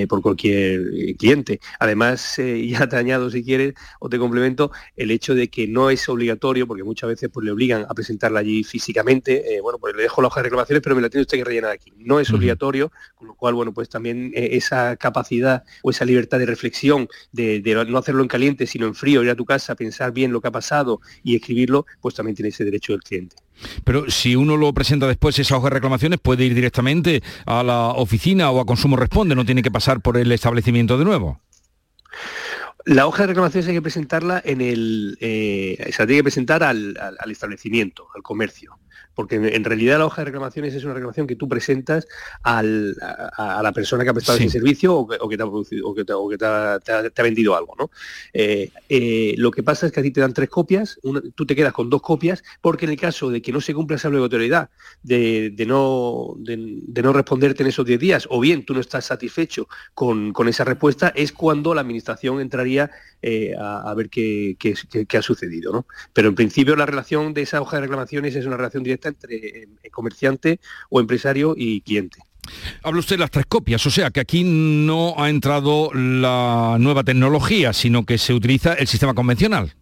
por 0.08 0.22
cualquier 0.22 1.18
cliente. 1.18 1.60
Además, 1.78 2.38
ya 2.66 2.88
te 2.88 2.96
añado 2.96 3.30
si 3.30 3.44
quieres 3.44 3.74
o 4.00 4.08
te 4.08 4.18
complemento 4.18 4.72
el 4.96 5.12
hecho 5.12 5.36
de 5.36 5.50
que 5.50 5.68
no 5.68 5.90
es 5.90 6.08
obligatorio, 6.08 6.31
porque 6.40 6.84
muchas 6.84 7.10
veces 7.10 7.30
pues, 7.32 7.46
le 7.46 7.52
obligan 7.52 7.86
a 7.88 7.94
presentarla 7.94 8.40
allí 8.40 8.64
físicamente, 8.64 9.56
eh, 9.56 9.62
bueno, 9.62 9.80
pues 9.80 9.96
le 9.96 10.04
dejo 10.04 10.22
la 10.22 10.28
hoja 10.28 10.40
de 10.40 10.44
reclamaciones, 10.46 10.82
pero 10.84 10.96
me 10.96 11.02
la 11.02 11.10
tiene 11.10 11.22
usted 11.22 11.38
que 11.38 11.44
rellenar 11.44 11.72
aquí. 11.72 11.92
No 11.98 12.20
es 12.20 12.32
obligatorio, 12.32 12.92
con 13.16 13.28
lo 13.28 13.36
cual, 13.36 13.54
bueno, 13.54 13.74
pues 13.74 13.90
también 13.90 14.32
eh, 14.36 14.50
esa 14.54 14.96
capacidad 14.98 15.64
o 15.84 15.92
esa 15.92 16.06
libertad 16.06 16.40
de 16.40 16.46
reflexión, 16.46 17.08
de, 17.32 17.62
de 17.62 17.86
no 17.86 17.98
hacerlo 17.98 18.22
en 18.22 18.28
caliente, 18.28 18.68
sino 18.68 18.88
en 18.88 18.96
frío, 18.96 19.24
ir 19.24 19.30
a 19.30 19.36
tu 19.36 19.46
casa, 19.46 19.76
pensar 19.76 20.12
bien 20.12 20.32
lo 20.32 20.42
que 20.42 20.48
ha 20.48 20.52
pasado 20.52 21.02
y 21.24 21.36
escribirlo, 21.36 21.86
pues 22.02 22.16
también 22.16 22.36
tiene 22.36 22.50
ese 22.50 22.64
derecho 22.64 22.94
del 22.94 23.02
cliente. 23.02 23.36
Pero 23.84 24.10
si 24.10 24.36
uno 24.36 24.58
lo 24.58 24.74
presenta 24.74 25.08
después, 25.08 25.38
esa 25.40 25.58
hoja 25.58 25.68
de 25.68 25.76
reclamaciones 25.76 26.20
puede 26.20 26.46
ir 26.46 26.56
directamente 26.56 27.22
a 27.46 27.64
la 27.64 27.90
oficina 27.90 28.50
o 28.52 28.60
a 28.60 28.66
Consumo 28.66 28.96
Responde, 28.96 29.36
no 29.36 29.46
tiene 29.46 29.62
que 29.62 29.72
pasar 29.72 30.02
por 30.02 30.18
el 30.18 30.32
establecimiento 30.32 30.98
de 30.98 31.06
nuevo. 31.06 31.40
La 32.86 33.06
hoja 33.08 33.24
de 33.24 33.28
reclamaciones 33.28 33.68
hay 33.68 33.76
que 33.76 33.82
presentarla 33.82 34.42
en 34.44 34.62
el, 34.62 35.18
eh, 35.22 35.78
se 35.92 36.06
tiene 36.08 36.20
que 36.20 36.24
presentar 36.24 36.64
al- 36.64 36.98
al 36.98 37.32
establecimiento, 37.32 38.08
al 38.16 38.24
comercio, 38.24 38.80
porque 39.14 39.36
en, 39.36 39.64
realidad 39.64 40.00
la 40.00 40.06
hoja 40.06 40.22
de 40.22 40.26
reclamaciones 40.26 40.74
es 40.74 40.84
una 40.84 40.94
reclamación 40.94 41.28
que 41.28 41.36
tú 41.36 41.48
presentas 41.48 42.08
al- 42.44 42.96
a, 43.02 43.60
a 43.60 43.64
la 43.64 43.72
persona 43.72 44.04
que 44.04 44.10
ha 44.10 44.14
prestado 44.14 44.38
Sí. 44.38 44.46
ese 44.46 44.54
servicio 44.60 44.96
o 44.96 45.08
que, 45.08 45.18
o 45.20 45.28
que 45.30 45.38
te 45.38 45.44
ha 45.44 45.46
producido 45.46 45.88
o 45.90 45.94
que 45.94 46.06
te, 46.06 46.14
o 46.14 46.28
que 46.30 46.38
te 46.38 46.46
ha, 46.46 46.80
te 46.84 46.92
ha- 46.92 47.10
te 47.10 47.22
ha 47.22 47.24
vendido 47.24 47.56
algo, 47.56 47.76
¿no? 47.78 47.92
Eh, 48.34 48.72
eh, 48.90 49.36
lo 49.38 49.52
que 49.52 49.64
pasa 49.64 49.86
es 49.86 49.92
que 49.92 50.00
a 50.00 50.04
ti 50.04 50.12
te 50.12 50.22
dan 50.22 50.34
tres 50.34 50.50
copias, 50.50 51.00
una- 51.04 51.22
tú 51.36 51.46
te 51.46 51.56
quedas 51.56 51.74
con 51.74 51.90
dos 51.90 52.02
copias, 52.02 52.44
porque 52.62 52.86
en 52.86 52.92
el 52.92 53.00
caso 53.00 53.30
de 53.30 53.42
que 53.42 53.52
no 53.52 53.62
se 53.62 53.74
cumpla 53.74 53.98
esa 53.98 54.08
obligatoriedad 54.10 54.70
de, 55.04 55.52
de 55.54 55.66
no, 55.66 56.34
de, 56.38 56.80
de 56.82 57.02
no 57.02 57.14
responderte 57.14 57.64
en 57.64 57.70
esos 57.70 57.86
10 57.86 58.00
días, 58.00 58.28
o 58.30 58.40
bien 58.40 58.66
tú 58.66 58.74
no 58.74 58.80
estás 58.80 59.06
satisfecho 59.06 59.68
con, 59.94 60.34
con 60.34 60.48
esa 60.48 60.64
respuesta, 60.64 61.10
es 61.16 61.32
cuando 61.32 61.74
la 61.74 61.82
administración 61.82 62.40
entraría 62.40 62.92
eh, 63.22 63.54
a, 63.60 63.94
ver 63.94 64.10
qué- 64.10 64.56
qué 64.60 65.18
ha 65.18 65.22
sucedido. 65.22 65.72
¿no? 65.74 65.86
Pero 66.14 66.30
en 66.30 66.36
principio 66.36 66.76
la 66.76 66.86
relación 66.86 67.34
de 67.34 67.42
esa 67.44 67.62
hoja 67.62 67.78
de 67.78 67.82
reclamaciones 67.84 68.36
es 68.36 68.46
una 68.46 68.58
relación 68.58 68.84
directa 68.84 69.10
entre 69.10 69.36
eh, 69.36 69.68
comerciante 69.92 70.60
o 70.90 71.00
empresario 71.00 71.54
y 71.58 71.82
cliente. 71.82 72.20
Habla 72.84 73.00
usted 73.00 73.16
de 73.16 73.20
las 73.20 73.32
tres 73.32 73.46
copias, 73.48 73.86
o 73.86 73.92
sea 73.92 74.10
que 74.10 74.20
aquí 74.20 74.44
no 74.44 75.14
ha 75.18 75.30
entrado 75.30 75.92
la 75.94 76.78
nueva 76.80 77.04
tecnología, 77.04 77.72
sino 77.72 78.04
que 78.06 78.18
se 78.18 78.34
utiliza 78.34 78.74
el 78.74 78.88
sistema 78.88 79.14
convencional. 79.14 79.74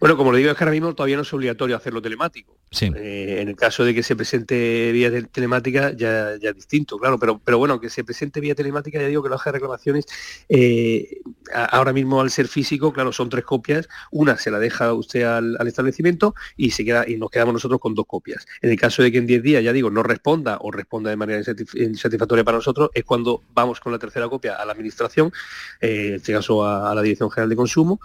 Bueno, 0.00 0.16
como 0.16 0.32
le 0.32 0.38
digo, 0.38 0.50
es 0.50 0.56
que 0.56 0.64
ahora 0.64 0.72
mismo 0.72 0.94
todavía 0.94 1.16
no 1.16 1.22
es 1.22 1.32
obligatorio 1.32 1.76
hacerlo 1.76 2.02
telemático. 2.02 2.56
Sí. 2.70 2.90
Eh, 2.96 3.38
en 3.40 3.48
el 3.48 3.56
caso 3.56 3.84
de 3.84 3.94
que 3.94 4.02
se 4.02 4.16
presente 4.16 4.90
vía 4.92 5.10
tel- 5.10 5.28
telemática, 5.28 5.92
ya, 5.92 6.36
ya 6.40 6.50
es 6.50 6.54
distinto, 6.56 6.98
claro, 6.98 7.18
pero, 7.18 7.38
pero 7.38 7.58
bueno, 7.58 7.80
que 7.80 7.88
se 7.88 8.02
presente 8.04 8.40
vía 8.40 8.54
telemática, 8.54 9.00
ya 9.00 9.06
digo 9.06 9.22
que 9.22 9.28
la 9.28 9.36
hoja 9.36 9.50
de 9.50 9.58
reclamaciones, 9.58 10.06
eh, 10.48 11.20
ahora 11.52 11.92
mismo 11.92 12.20
al 12.20 12.30
ser 12.30 12.48
físico, 12.48 12.92
claro, 12.92 13.12
son 13.12 13.28
tres 13.28 13.44
copias, 13.44 13.88
una 14.10 14.36
se 14.36 14.50
la 14.50 14.58
deja 14.58 14.92
usted 14.92 15.22
al, 15.22 15.56
al 15.58 15.68
establecimiento 15.68 16.34
y 16.56 16.72
se 16.72 16.84
queda 16.84 17.04
y 17.08 17.16
nos 17.16 17.30
quedamos 17.30 17.54
nosotros 17.54 17.80
con 17.80 17.94
dos 17.94 18.06
copias. 18.06 18.46
En 18.62 18.70
el 18.70 18.78
caso 18.78 19.02
de 19.02 19.12
que 19.12 19.18
en 19.18 19.26
10 19.26 19.42
días, 19.42 19.62
ya 19.64 19.72
digo, 19.72 19.90
no 19.90 20.02
responda 20.02 20.58
o 20.60 20.70
responda 20.72 21.08
de 21.10 21.16
manera 21.16 21.40
insatisf- 21.40 21.80
insatisfactoria 21.80 22.44
para 22.44 22.58
nosotros, 22.58 22.90
es 22.94 23.04
cuando 23.04 23.42
vamos 23.54 23.78
con 23.80 23.92
la 23.92 23.98
tercera 23.98 24.28
copia 24.28 24.56
a 24.56 24.64
la 24.64 24.72
administración, 24.72 25.32
eh, 25.80 26.08
en 26.08 26.14
este 26.16 26.32
caso 26.32 26.64
a, 26.64 26.90
a 26.90 26.94
la 26.94 27.02
Dirección 27.02 27.30
General 27.30 27.48
de 27.48 27.56
Consumo, 27.56 28.00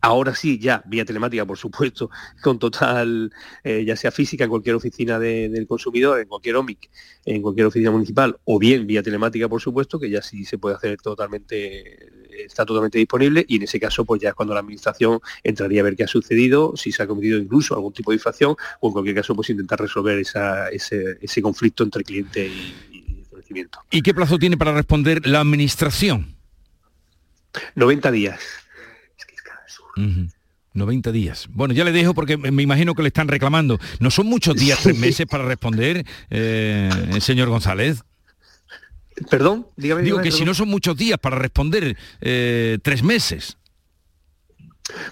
ahora 0.00 0.34
sí, 0.34 0.58
ya 0.58 0.82
vía 0.86 1.04
telemática, 1.04 1.25
por 1.46 1.58
supuesto, 1.58 2.10
con 2.42 2.58
total, 2.58 3.32
eh, 3.64 3.84
ya 3.84 3.96
sea 3.96 4.10
física 4.10 4.44
en 4.44 4.50
cualquier 4.50 4.76
oficina 4.76 5.18
de- 5.18 5.48
del 5.48 5.66
consumidor, 5.66 6.20
en 6.20 6.28
cualquier 6.28 6.56
OMIC, 6.56 6.88
en 7.24 7.42
cualquier 7.42 7.66
oficina 7.66 7.90
municipal, 7.90 8.36
o 8.44 8.58
bien 8.58 8.86
vía 8.86 9.02
telemática, 9.02 9.48
por 9.48 9.60
supuesto, 9.60 9.98
que 9.98 10.08
ya 10.10 10.22
sí 10.22 10.44
se 10.44 10.58
puede 10.58 10.76
hacer 10.76 10.98
totalmente, 11.00 12.08
está 12.44 12.64
totalmente 12.64 12.98
disponible, 12.98 13.44
y 13.48 13.56
en 13.56 13.62
ese 13.62 13.80
caso, 13.80 14.04
pues 14.04 14.20
ya 14.22 14.28
es 14.30 14.34
cuando 14.34 14.54
la 14.54 14.60
administración 14.60 15.18
entraría 15.42 15.80
a 15.80 15.84
ver 15.84 15.96
qué 15.96 16.04
ha 16.04 16.08
sucedido, 16.08 16.74
si 16.76 16.92
se 16.92 17.02
ha 17.02 17.06
cometido 17.06 17.38
incluso 17.38 17.74
algún 17.74 17.92
tipo 17.92 18.10
de 18.10 18.16
infracción, 18.16 18.54
o 18.80 18.86
en 18.88 18.92
cualquier 18.92 19.16
caso, 19.16 19.34
pues 19.34 19.50
intentar 19.50 19.80
resolver 19.80 20.18
esa- 20.18 20.68
ese, 20.70 21.18
ese 21.20 21.42
conflicto 21.42 21.82
entre 21.84 22.04
cliente 22.04 22.46
y, 22.46 22.74
y 22.92 23.20
establecimiento. 23.22 23.80
¿Y 23.90 24.02
qué 24.02 24.14
plazo 24.14 24.38
tiene 24.38 24.56
para 24.56 24.72
responder 24.72 25.26
la 25.26 25.40
administración? 25.40 26.34
90 27.74 28.10
días. 28.10 28.40
Ujú. 29.96 30.28
90 30.76 31.12
días. 31.12 31.48
Bueno, 31.50 31.74
ya 31.74 31.84
le 31.84 31.92
dejo 31.92 32.14
porque 32.14 32.36
me 32.36 32.62
imagino 32.62 32.94
que 32.94 33.02
le 33.02 33.08
están 33.08 33.28
reclamando. 33.28 33.78
¿No 34.00 34.10
son 34.10 34.26
muchos 34.26 34.56
días, 34.56 34.78
tres 34.82 34.98
meses 34.98 35.26
para 35.26 35.44
responder, 35.44 36.04
eh, 36.30 36.90
señor 37.20 37.48
González? 37.48 38.02
Perdón, 39.30 39.66
dígame. 39.76 40.02
Digo 40.02 40.18
dígame, 40.18 40.30
que 40.30 40.36
si 40.36 40.44
no 40.44 40.54
son 40.54 40.68
muchos 40.68 40.96
días 40.96 41.18
para 41.18 41.36
responder, 41.36 41.96
eh, 42.20 42.78
tres 42.82 43.02
meses. 43.02 43.56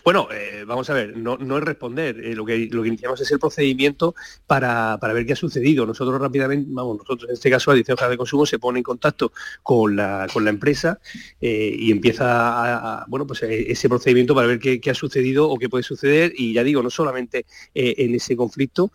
Bueno, 0.05 0.29
eh, 0.33 0.65
vamos 0.67 0.89
a 0.91 0.95
ver, 0.95 1.17
no, 1.17 1.37
no 1.37 1.59
es 1.59 1.65
responder, 1.65 2.21
eh, 2.25 2.35
lo, 2.35 2.45
que, 2.45 2.69
lo 2.71 2.83
que 2.83 2.89
iniciamos 2.89 3.21
es 3.21 3.31
el 3.33 3.39
procedimiento 3.39 4.15
para, 4.47 4.99
para 5.01 5.13
ver 5.13 5.27
qué 5.27 5.33
ha 5.33 5.37
sucedido. 5.37 5.85
Nosotros 5.87 6.21
rápidamente, 6.21 6.67
vamos, 6.73 6.99
nosotros 6.99 7.29
en 7.29 7.35
este 7.35 7.51
caso 7.51 7.71
la 7.71 7.75
Dirección 7.77 7.97
General 7.97 8.13
de 8.13 8.19
Consumo 8.19 8.47
se 8.47 8.59
pone 8.59 8.79
en 8.79 8.83
contacto 8.85 9.33
con 9.63 9.97
la, 9.97 10.27
con 10.33 10.45
la 10.45 10.51
empresa 10.51 11.01
eh, 11.41 11.75
y 11.77 11.91
empieza 11.91 12.25
a, 12.27 13.01
a- 13.03 13.05
bueno, 13.09 13.27
pues 13.27 13.43
ese 13.43 13.89
procedimiento 13.89 14.35
para 14.35 14.47
ver 14.47 14.59
qué, 14.59 14.81
qué 14.81 14.91
ha 14.91 14.95
sucedido 14.95 15.49
o 15.51 15.59
qué 15.59 15.69
puede 15.69 15.83
suceder. 15.83 16.33
Y 16.37 16.53
ya 16.53 16.63
digo, 16.63 16.83
no 16.83 16.91
solamente 16.91 17.47
en 17.75 18.15
ese 18.15 18.37
conflicto, 18.37 18.93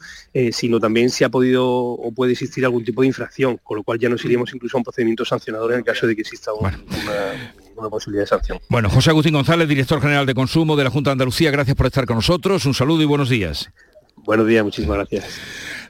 sino 0.52 0.80
también 0.80 1.10
si 1.10 1.24
ha 1.24 1.30
podido 1.30 1.68
o 1.70 2.12
puede 2.14 2.32
existir 2.34 2.64
algún 2.66 2.84
tipo 2.86 3.02
de 3.02 3.08
infracción, 3.08 3.58
con 3.64 3.78
lo 3.78 3.84
cual 3.84 4.00
ya 4.00 4.10
nos 4.10 4.24
iríamos 4.24 4.54
incluso 4.54 4.78
a 4.78 4.80
un 4.80 4.84
procedimiento 4.84 5.26
sancionador 5.26 5.72
en 5.74 5.80
el 5.80 5.84
caso 5.84 6.08
de 6.08 6.16
que 6.16 6.22
exista 6.22 6.54
un- 6.54 6.66
una, 6.68 7.54
una 7.80 7.90
posibilidad 7.90 8.24
de 8.24 8.28
sanción. 8.28 8.60
Bueno, 8.70 8.90
José 8.90 9.10
Agustín 9.10 9.34
González, 9.34 9.68
director 9.68 10.02
general 10.02 10.26
de 10.26 10.34
consumo 10.34 10.76
de 10.76 10.84
la 10.84 10.90
Junta 10.90 11.10
de 11.10 11.14
Andalucía, 11.14 11.52
gracias 11.52 11.76
por 11.76 11.86
estar 11.86 12.06
con 12.06 12.18
nosotros. 12.18 12.66
Un 12.66 12.74
saludo 12.74 13.02
y 13.02 13.06
buenos 13.06 13.30
días. 13.30 13.72
Buenos 14.18 14.48
días, 14.48 14.64
muchísimas 14.64 14.98
gracias. 14.98 15.26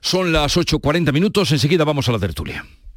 Son 0.01 0.31
las 0.31 0.55
8.40 0.55 1.11
minutos, 1.11 1.51
enseguida 1.51 1.83
vamos 1.83 2.07
a 2.07 2.11
la 2.11 2.19
tertulia. 2.19 2.65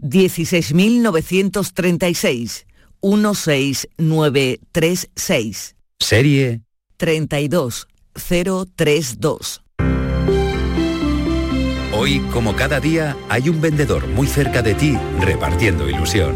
16.936 0.00 2.66
16936 3.00 5.76
serie 5.98 6.60
32032. 6.98 9.62
Hoy, 11.92 12.20
como 12.32 12.54
cada 12.54 12.78
día, 12.80 13.16
hay 13.28 13.48
un 13.48 13.60
vendedor 13.60 14.08
muy 14.08 14.26
cerca 14.26 14.62
de 14.62 14.74
ti 14.74 14.98
repartiendo 15.20 15.88
ilusión. 15.88 16.34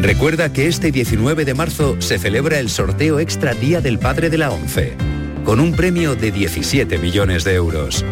Recuerda 0.00 0.52
que 0.52 0.68
este 0.68 0.92
19 0.92 1.44
de 1.44 1.54
marzo 1.54 2.00
se 2.00 2.18
celebra 2.18 2.60
el 2.60 2.70
sorteo 2.70 3.18
extra 3.18 3.54
Día 3.54 3.80
del 3.80 3.98
Padre 3.98 4.30
de 4.30 4.38
la 4.38 4.50
ONCE, 4.50 4.96
con 5.44 5.58
un 5.58 5.72
premio 5.72 6.14
de 6.14 6.30
17 6.30 6.98
millones 6.98 7.42
de 7.42 7.54
euros. 7.54 8.04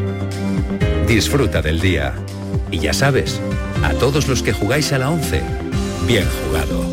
Disfruta 1.07 1.63
del 1.63 1.79
día. 1.81 2.13
Y 2.73 2.81
ya 2.81 2.93
sabes, 2.93 3.41
a 3.87 3.95
todos 3.95 4.27
los 4.27 4.43
que 4.43 4.53
jugáis 4.53 4.93
a 4.93 4.99
la 4.99 5.11
ONCE, 5.11 5.43
bien 6.09 6.27
jugado. 6.45 6.85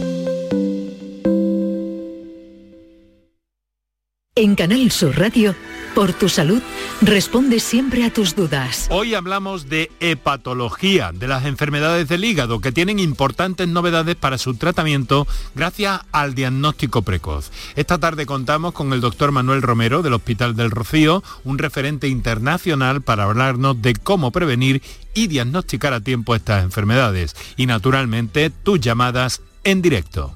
En 4.36 4.56
Canal 4.56 4.92
Sur 4.92 5.18
Radio, 5.18 5.56
por 5.94 6.14
tu 6.14 6.30
salud, 6.30 6.62
responde 7.02 7.60
siempre 7.60 8.04
a 8.04 8.12
tus 8.12 8.36
dudas. 8.36 8.88
Hoy 8.90 9.14
hablamos 9.14 9.70
de 9.70 9.92
hepatología, 10.00 11.12
de 11.14 11.28
las 11.28 11.46
enfermedades 11.46 12.08
del 12.08 12.26
hígado, 12.26 12.62
que 12.62 12.72
tienen 12.72 13.00
importantes 13.00 13.68
novedades 13.68 14.16
para 14.16 14.38
su 14.38 14.56
tratamiento 14.56 15.28
gracias 15.56 16.02
al 16.12 16.36
diagnóstico 16.36 17.02
precoz. 17.02 17.52
Esta 17.76 17.98
tarde 17.98 18.26
contamos 18.26 18.74
con 18.74 18.94
el 18.94 19.02
doctor 19.02 19.32
Manuel 19.32 19.62
Romero 19.62 20.02
del 20.02 20.14
Hospital 20.14 20.56
del 20.56 20.72
Rocío, 20.72 21.24
un 21.44 21.58
referente 21.58 22.08
internacional 22.08 23.02
para 23.02 23.24
hablarnos 23.24 23.82
de 23.82 23.96
cómo 23.96 24.32
prevenir 24.32 24.82
y 25.14 25.28
diagnosticar 25.28 25.94
a 25.94 26.02
tiempo 26.02 26.36
estas 26.36 26.64
enfermedades. 26.64 27.36
Y 27.58 27.66
naturalmente 27.66 28.50
tus 28.50 28.80
llamadas 28.80 29.42
en 29.64 29.82
directo. 29.82 30.36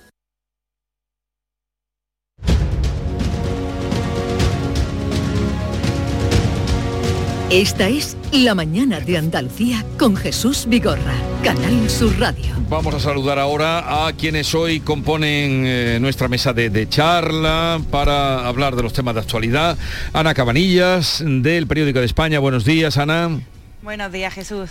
Esta 7.51 7.89
es 7.89 8.15
La 8.31 8.55
Mañana 8.55 9.01
de 9.01 9.17
Andalucía 9.17 9.83
con 9.99 10.15
Jesús 10.15 10.67
Vigorra, 10.69 11.15
Canal 11.43 11.89
Sur 11.89 12.17
Radio. 12.17 12.45
Vamos 12.69 12.95
a 12.95 12.99
saludar 13.01 13.39
ahora 13.39 14.07
a 14.07 14.13
quienes 14.13 14.55
hoy 14.55 14.79
componen 14.79 15.65
eh, 15.65 15.97
nuestra 15.99 16.29
mesa 16.29 16.53
de, 16.53 16.69
de 16.69 16.87
charla 16.87 17.81
para 17.91 18.47
hablar 18.47 18.77
de 18.77 18.83
los 18.83 18.93
temas 18.93 19.15
de 19.15 19.19
actualidad. 19.19 19.77
Ana 20.13 20.33
Cabanillas, 20.33 21.21
del 21.25 21.67
Periódico 21.67 21.99
de 21.99 22.05
España. 22.05 22.39
Buenos 22.39 22.63
días, 22.63 22.97
Ana. 22.97 23.41
Buenos 23.81 24.13
días, 24.13 24.33
Jesús. 24.33 24.69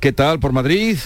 ¿Qué 0.00 0.12
tal 0.12 0.40
por 0.40 0.52
Madrid? 0.52 0.96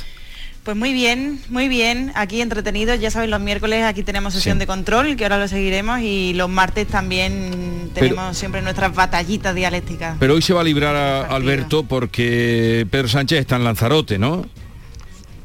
Pues 0.67 0.77
muy 0.77 0.93
bien, 0.93 1.39
muy 1.49 1.69
bien. 1.69 2.11
Aquí 2.17 2.41
entretenidos, 2.41 2.99
ya 2.99 3.09
sabéis, 3.13 3.31
los 3.31 3.41
miércoles 3.41 3.85
aquí 3.85 4.03
tenemos 4.03 4.35
sesión 4.35 4.59
de 4.59 4.67
control, 4.67 5.15
que 5.15 5.23
ahora 5.25 5.39
lo 5.39 5.47
seguiremos, 5.47 6.01
y 6.01 6.35
los 6.35 6.49
martes 6.51 6.89
también 6.89 7.93
tenemos 7.95 8.37
siempre 8.37 8.63
nuestras 8.63 8.93
batallitas 8.93 9.55
dialécticas. 9.55 10.17
Pero 10.19 10.35
hoy 10.35 10.43
se 10.43 10.53
va 10.53 10.63
a 10.63 10.65
librar 10.65 10.97
a 10.97 11.21
Alberto 11.27 11.85
porque 11.85 12.85
Pedro 12.91 13.07
Sánchez 13.07 13.39
está 13.39 13.55
en 13.55 13.63
Lanzarote, 13.63 14.19
¿no? 14.19 14.45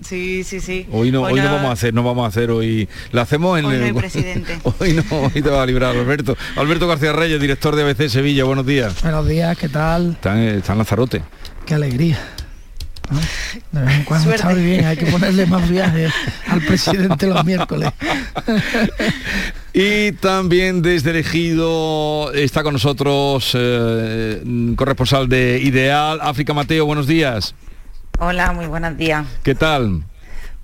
Sí, 0.04 0.44
sí, 0.44 0.60
sí. 0.60 0.88
Hoy 0.92 1.12
no, 1.12 1.22
hoy 1.22 1.36
no 1.36 1.44
no- 1.44 1.52
vamos 1.54 1.70
a 1.70 1.74
hacer, 1.74 1.94
no 1.94 2.02
vamos 2.04 2.26
a 2.26 2.28
hacer 2.30 2.50
hoy. 2.50 2.90
La 3.12 3.22
hacemos 3.22 3.60
en 3.60 3.66
Hoy 3.66 3.74
no 3.76 3.78
el- 3.78 3.86
hay 3.86 3.94
presidente. 3.94 4.58
hoy 4.80 4.94
no, 4.94 5.04
hoy 5.22 5.40
te 5.44 5.50
va 5.52 5.62
a 5.62 5.66
librar 5.68 5.96
Alberto. 5.96 6.36
Alberto 6.56 6.88
García 6.88 7.14
Reyes, 7.14 7.40
director 7.40 7.76
de 7.76 7.84
ABC 7.84 8.10
Sevilla, 8.10 8.44
buenos 8.46 8.66
días. 8.66 9.00
Buenos 9.04 9.28
días, 9.28 9.56
¿qué 9.56 9.70
tal? 9.70 10.14
Está 10.14 10.34
en, 10.34 10.56
está 10.58 10.72
en 10.72 10.80
Lanzarote. 10.80 11.22
Qué 11.68 11.76
alegría. 11.76 12.18
¿No? 13.12 13.20
De 13.80 13.86
vez 13.86 13.96
en 13.98 14.04
cuando 14.04 14.24
Suerte. 14.26 14.42
está 14.48 14.54
bien, 14.54 14.86
hay 14.86 14.98
que 14.98 15.06
ponerle 15.06 15.46
más 15.46 15.70
viajes 15.70 16.12
al 16.48 16.62
presidente 16.62 17.28
los 17.28 17.44
miércoles. 17.46 17.92
Y 19.74 20.12
también 20.14 20.82
desde 20.82 21.12
elegido 21.12 22.32
está 22.34 22.64
con 22.64 22.74
nosotros 22.74 23.52
eh, 23.54 24.42
corresponsal 24.76 25.30
de 25.30 25.60
Ideal, 25.64 26.20
África 26.22 26.54
Mateo, 26.54 26.86
buenos 26.86 27.08
días. 27.08 27.56
Hola, 28.20 28.52
muy 28.52 28.66
buenos 28.66 28.98
días. 28.98 29.26
¿Qué 29.44 29.56
tal? 29.56 30.04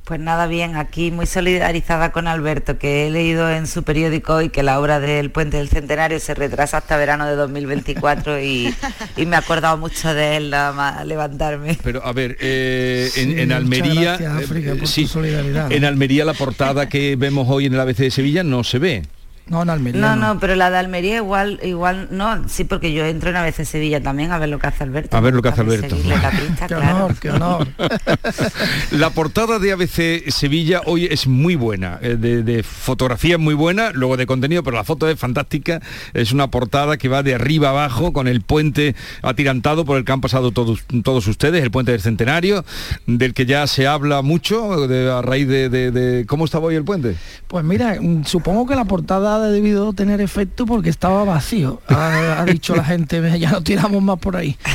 Pues 0.07 0.21
nada 0.21 0.47
bien, 0.47 0.77
aquí 0.77 1.11
muy 1.11 1.25
solidarizada 1.25 2.13
con 2.13 2.27
Alberto, 2.27 2.77
que 2.77 3.05
he 3.07 3.11
leído 3.11 3.51
en 3.51 3.67
su 3.67 3.83
periódico 3.83 4.35
hoy 4.35 4.47
que 4.47 4.63
la 4.63 4.79
obra 4.79 5.01
del 5.01 5.31
Puente 5.31 5.57
del 5.57 5.67
Centenario 5.67 6.17
se 6.21 6.33
retrasa 6.33 6.77
hasta 6.77 6.95
verano 6.95 7.25
de 7.25 7.35
2024 7.35 8.39
y, 8.41 8.73
y 9.17 9.25
me 9.25 9.35
he 9.35 9.39
acordado 9.39 9.75
mucho 9.75 10.13
de 10.13 10.37
él 10.37 10.49
nada 10.51 10.71
más 10.71 11.05
levantarme. 11.05 11.77
Pero 11.83 12.05
a 12.05 12.13
ver, 12.13 12.37
eh, 12.39 13.11
en, 13.17 13.31
Sí, 13.31 13.31
en 13.41 13.47
muchas 13.49 13.57
Almería, 13.57 14.01
gracias, 14.17 14.43
África, 14.43 14.71
eh, 14.71 14.75
por 14.75 14.87
sí, 14.87 15.01
tu 15.01 15.07
solidaridad. 15.09 15.71
en 15.73 15.83
Almería 15.83 16.23
la 16.23 16.33
portada 16.33 16.87
que 16.87 17.17
vemos 17.17 17.45
hoy 17.49 17.65
en 17.65 17.73
el 17.73 17.79
ABC 17.81 17.97
de 17.97 18.11
Sevilla 18.11 18.43
no 18.43 18.63
se 18.63 18.79
ve. 18.79 19.03
No, 19.49 19.63
en 19.63 19.69
Almería. 19.69 20.01
No, 20.01 20.15
no, 20.15 20.39
pero 20.39 20.55
la 20.55 20.69
de 20.69 20.77
Almería 20.77 21.17
igual, 21.17 21.59
igual, 21.63 22.07
no, 22.11 22.47
sí, 22.49 22.63
porque 22.65 22.91
yo 22.93 23.05
entro 23.05 23.29
en 23.29 23.35
a 23.37 23.43
veces 23.43 23.69
Sevilla 23.69 24.01
también 24.01 24.31
a 24.31 24.37
ver 24.37 24.49
lo 24.49 24.59
que 24.59 24.67
hace 24.67 24.83
Alberto. 24.83 25.15
A 25.15 25.21
ver 25.21 25.33
lo 25.33 25.41
que 25.41 25.49
hace 25.49 25.61
Alberto. 25.61 25.95
la 25.95 26.31
pista, 26.31 26.67
Qué 26.67 26.75
claro. 26.75 26.95
honor, 26.97 27.15
qué 27.19 27.29
honor. 27.31 27.67
La 28.91 29.09
portada 29.11 29.59
de 29.59 29.71
ABC 29.71 30.29
Sevilla 30.31 30.81
hoy 30.85 31.05
es 31.05 31.27
muy 31.27 31.55
buena, 31.55 31.99
eh, 32.01 32.15
de, 32.17 32.43
de 32.43 32.63
fotografía 32.63 33.37
muy 33.37 33.53
buena, 33.53 33.91
luego 33.91 34.17
de 34.17 34.25
contenido, 34.25 34.63
pero 34.63 34.75
la 34.77 34.83
foto 34.83 35.09
es 35.09 35.19
fantástica. 35.19 35.81
Es 36.13 36.31
una 36.31 36.47
portada 36.49 36.97
que 36.97 37.09
va 37.09 37.23
de 37.23 37.35
arriba 37.35 37.69
abajo 37.69 38.13
con 38.13 38.27
el 38.27 38.41
puente 38.41 38.95
atirantado 39.21 39.85
por 39.85 39.97
el 39.97 40.05
que 40.05 40.11
han 40.11 40.21
pasado 40.21 40.51
todos, 40.51 40.83
todos 41.03 41.27
ustedes, 41.27 41.63
el 41.63 41.71
puente 41.71 41.91
del 41.91 42.01
Centenario, 42.01 42.65
del 43.05 43.33
que 43.33 43.45
ya 43.45 43.67
se 43.67 43.87
habla 43.87 44.21
mucho 44.21 44.87
de- 44.87 45.11
a 45.11 45.21
raíz 45.21 45.47
de, 45.47 45.69
de- 45.69 45.91
de- 45.91 46.25
cómo 46.25 46.45
estaba 46.45 46.65
hoy 46.67 46.75
el 46.75 46.83
puente. 46.83 47.15
Pues 47.47 47.63
mira, 47.63 47.97
mm, 47.99 48.25
supongo 48.25 48.65
que 48.65 48.75
la 48.75 48.85
portada 48.85 49.36
ha 49.45 49.49
debido 49.49 49.93
tener 49.93 50.21
efecto 50.21 50.65
porque 50.65 50.89
estaba 50.89 51.23
vacío. 51.23 51.81
Ha, 51.87 52.41
ha 52.41 52.45
dicho 52.45 52.75
la 52.75 52.83
gente, 52.83 53.19
"Ve, 53.19 53.39
ya 53.39 53.51
no 53.51 53.61
tiramos 53.63 54.01
más 54.01 54.19
por 54.19 54.35
ahí. 54.35 54.57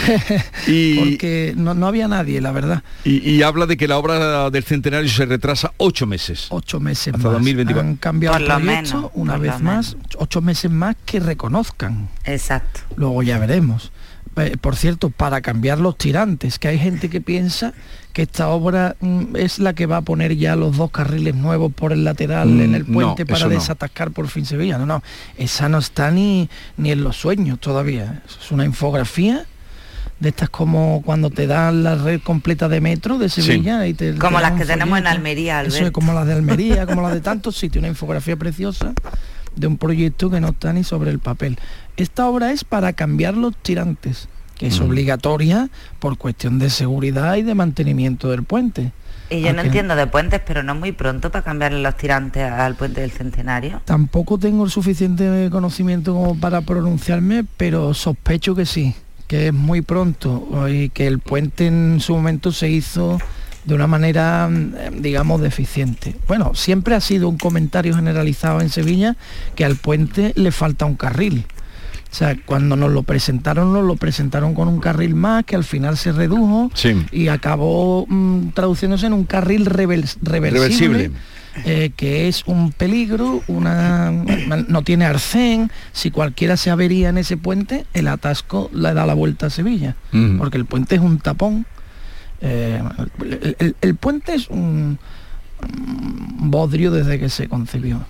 porque 0.98 1.54
no, 1.56 1.74
no 1.74 1.86
había 1.86 2.08
nadie, 2.08 2.40
la 2.40 2.52
verdad. 2.52 2.82
Y, 3.04 3.28
y 3.30 3.42
habla 3.42 3.66
de 3.66 3.76
que 3.76 3.88
la 3.88 3.98
obra 3.98 4.50
del 4.50 4.64
Centenario 4.64 5.08
se 5.08 5.26
retrasa 5.26 5.72
ocho 5.76 6.06
meses. 6.06 6.46
Ocho 6.50 6.80
meses 6.80 7.14
Hasta 7.14 7.28
más. 7.28 7.32
2024. 7.34 7.88
Han 7.88 7.96
cambiado 7.96 8.34
Por 8.34 8.42
el 8.42 8.48
lo 8.48 8.54
proyecto 8.56 8.96
menos, 8.96 9.10
una 9.14 9.36
vez 9.36 9.60
más, 9.60 9.96
ocho 10.18 10.40
meses 10.40 10.70
más 10.70 10.96
que 11.04 11.20
reconozcan. 11.20 12.08
Exacto. 12.24 12.80
Luego 12.96 13.22
ya 13.22 13.38
veremos. 13.38 13.92
Eh, 14.36 14.56
Por 14.60 14.76
cierto, 14.76 15.10
para 15.10 15.40
cambiar 15.40 15.78
los 15.80 15.98
tirantes, 15.98 16.58
que 16.58 16.68
hay 16.68 16.78
gente 16.78 17.10
que 17.10 17.20
piensa 17.20 17.72
que 18.12 18.22
esta 18.22 18.48
obra 18.48 18.96
mm, 19.00 19.36
es 19.36 19.58
la 19.58 19.74
que 19.74 19.86
va 19.86 19.98
a 19.98 20.02
poner 20.02 20.36
ya 20.36 20.56
los 20.56 20.76
dos 20.76 20.90
carriles 20.90 21.34
nuevos 21.34 21.72
por 21.72 21.92
el 21.92 22.04
lateral 22.04 22.48
Mm, 22.48 22.60
en 22.60 22.74
el 22.74 22.86
no, 22.86 22.92
puente 22.94 23.26
para 23.26 23.44
no. 23.44 23.50
desatascar 23.50 24.12
por 24.12 24.28
fin 24.28 24.46
Sevilla. 24.46 24.78
No, 24.78 24.86
no, 24.86 25.02
esa 25.36 25.68
no 25.68 25.78
está 25.78 26.10
ni, 26.10 26.48
ni 26.76 26.90
en 26.92 27.02
los 27.04 27.16
sueños 27.16 27.58
todavía. 27.60 28.22
Es 28.26 28.50
una 28.52 28.64
infografía 28.64 29.44
de 30.20 30.28
estas 30.28 30.50
como 30.50 31.02
cuando 31.04 31.30
te 31.30 31.46
dan 31.46 31.82
la 31.82 31.94
red 31.96 32.20
completa 32.22 32.68
de 32.68 32.80
metro 32.80 33.18
de 33.18 33.28
Sevilla 33.28 33.86
y 33.86 33.94
te 33.94 34.14
Como 34.16 34.36
te 34.36 34.42
las 34.42 34.52
que 34.52 34.66
tenemos 34.66 34.98
en. 34.98 35.06
Almería, 35.06 35.60
Eso 35.62 35.68
es 35.68 35.74
Alberto. 35.76 35.92
como 35.92 36.12
las 36.12 36.26
de 36.26 36.32
Almería, 36.34 36.86
como 36.86 37.02
las 37.02 37.14
de 37.14 37.20
tantos 37.20 37.56
sitios, 37.56 37.80
una 37.82 37.88
infografía 37.88 38.36
preciosa 38.36 38.92
de 39.56 39.66
un 39.66 39.76
proyecto 39.78 40.30
que 40.30 40.40
no 40.40 40.48
está 40.50 40.72
ni 40.72 40.84
sobre 40.84 41.10
el 41.10 41.18
papel. 41.20 41.58
Esta 42.00 42.26
obra 42.28 42.50
es 42.52 42.64
para 42.64 42.94
cambiar 42.94 43.36
los 43.36 43.54
tirantes, 43.56 44.28
que 44.56 44.68
es 44.68 44.80
Mm. 44.80 44.84
obligatoria 44.84 45.68
por 45.98 46.16
cuestión 46.16 46.58
de 46.58 46.70
seguridad 46.70 47.36
y 47.36 47.42
de 47.42 47.54
mantenimiento 47.54 48.30
del 48.30 48.42
puente. 48.42 48.92
Y 49.28 49.42
yo 49.42 49.52
no 49.52 49.60
entiendo 49.60 49.94
de 49.94 50.06
puentes, 50.06 50.40
pero 50.44 50.62
no 50.62 50.72
es 50.72 50.78
muy 50.78 50.92
pronto 50.92 51.30
para 51.30 51.44
cambiarle 51.44 51.82
los 51.82 51.94
tirantes 51.98 52.50
al 52.50 52.74
puente 52.74 53.02
del 53.02 53.10
Centenario. 53.10 53.82
Tampoco 53.84 54.38
tengo 54.38 54.64
el 54.64 54.70
suficiente 54.70 55.48
conocimiento 55.52 56.14
como 56.14 56.34
para 56.40 56.62
pronunciarme, 56.62 57.44
pero 57.58 57.92
sospecho 57.92 58.54
que 58.54 58.64
sí, 58.64 58.94
que 59.28 59.48
es 59.48 59.52
muy 59.52 59.82
pronto 59.82 60.66
y 60.70 60.88
que 60.88 61.06
el 61.06 61.18
puente 61.18 61.66
en 61.66 62.00
su 62.00 62.14
momento 62.14 62.50
se 62.50 62.70
hizo 62.70 63.18
de 63.66 63.74
una 63.74 63.86
manera, 63.86 64.48
mm, 64.50 65.02
digamos, 65.02 65.42
deficiente. 65.42 66.16
Bueno, 66.26 66.54
siempre 66.54 66.94
ha 66.94 67.00
sido 67.00 67.28
un 67.28 67.36
comentario 67.36 67.94
generalizado 67.94 68.62
en 68.62 68.70
Sevilla 68.70 69.16
que 69.54 69.66
al 69.66 69.76
puente 69.76 70.32
le 70.34 70.50
falta 70.50 70.86
un 70.86 70.96
carril. 70.96 71.44
O 72.10 72.14
sea, 72.14 72.36
cuando 72.44 72.74
nos 72.74 72.90
lo 72.92 73.04
presentaron, 73.04 73.72
nos 73.72 73.84
lo 73.84 73.94
presentaron 73.96 74.52
con 74.54 74.66
un 74.66 74.80
carril 74.80 75.14
más 75.14 75.44
que 75.44 75.54
al 75.54 75.62
final 75.64 75.96
se 75.96 76.10
redujo 76.10 76.70
Sí. 76.74 77.06
y 77.12 77.28
acabó 77.28 78.04
mm, 78.08 78.48
traduciéndose 78.48 79.06
en 79.06 79.12
un 79.12 79.24
carril 79.24 79.64
reversible, 79.66 80.40
Reversible. 80.40 81.10
eh, 81.64 81.92
que 81.96 82.26
es 82.26 82.42
un 82.46 82.72
peligro, 82.72 83.42
una 83.46 84.10
no 84.10 84.82
tiene 84.82 85.04
arcén, 85.04 85.70
si 85.92 86.10
cualquiera 86.10 86.56
se 86.56 86.70
avería 86.70 87.10
en 87.10 87.18
ese 87.18 87.36
puente, 87.36 87.86
el 87.94 88.08
atasco 88.08 88.70
le 88.74 88.92
da 88.92 89.06
la 89.06 89.14
vuelta 89.14 89.46
a 89.46 89.50
Sevilla, 89.50 89.94
porque 90.38 90.56
el 90.58 90.64
puente 90.64 90.96
es 90.96 91.00
un 91.00 91.18
tapón. 91.18 91.64
Eh, 92.40 92.82
el, 93.20 93.56
el- 93.60 93.76
el 93.80 93.94
puente 93.94 94.34
es 94.34 94.48
un, 94.48 94.98
un 95.62 96.50
bodrio 96.50 96.90
desde 96.90 97.18
que 97.18 97.28
se 97.28 97.48
concibió. 97.48 98.00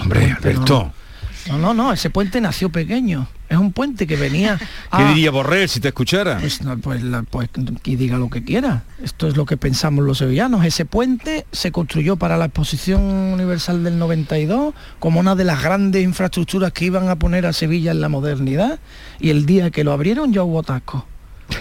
Hombre, 0.00 0.32
Alberto. 0.32 0.84
No, 0.84 1.01
no, 1.50 1.74
no, 1.74 1.92
ese 1.92 2.10
puente 2.10 2.40
nació 2.40 2.70
pequeño. 2.70 3.26
Es 3.48 3.58
un 3.58 3.72
puente 3.72 4.06
que 4.06 4.16
venía... 4.16 4.56
¿Qué 4.58 4.64
Ah, 4.90 5.08
diría 5.08 5.30
Borrell 5.30 5.68
si 5.68 5.80
te 5.80 5.88
escuchara? 5.88 6.38
pues, 6.38 6.62
no, 6.62 6.78
pues, 6.78 7.02
la- 7.02 7.22
pues 7.22 7.48
que 7.82 7.96
diga 7.96 8.16
lo 8.18 8.30
que 8.30 8.42
quiera. 8.44 8.84
Esto 9.02 9.28
es 9.28 9.36
lo 9.36 9.44
que 9.44 9.56
pensamos 9.56 10.04
los 10.04 10.18
sevillanos. 10.18 10.64
Ese 10.64 10.84
puente 10.84 11.44
se 11.52 11.70
construyó 11.72 12.16
para 12.16 12.36
la 12.36 12.46
Exposición 12.46 13.00
Universal 13.02 13.84
del 13.84 13.98
92 13.98 14.74
como 14.98 15.20
una 15.20 15.34
de 15.34 15.44
las 15.44 15.62
grandes 15.62 16.02
infraestructuras 16.02 16.72
que 16.72 16.86
iban 16.86 17.08
a 17.08 17.16
poner 17.16 17.44
a 17.46 17.52
Sevilla 17.52 17.90
en 17.90 18.00
la 18.00 18.08
modernidad. 18.08 18.78
Y 19.20 19.30
el 19.30 19.44
día 19.46 19.70
que 19.70 19.84
lo 19.84 19.92
abrieron 19.92 20.32
ya 20.32 20.42
hubo 20.42 20.60
atasco, 20.60 21.06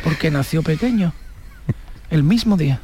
porque 0.04 0.32
nació 0.32 0.64
pequeño. 0.64 1.14
El 2.10 2.24
mismo 2.24 2.58
día. 2.58 2.82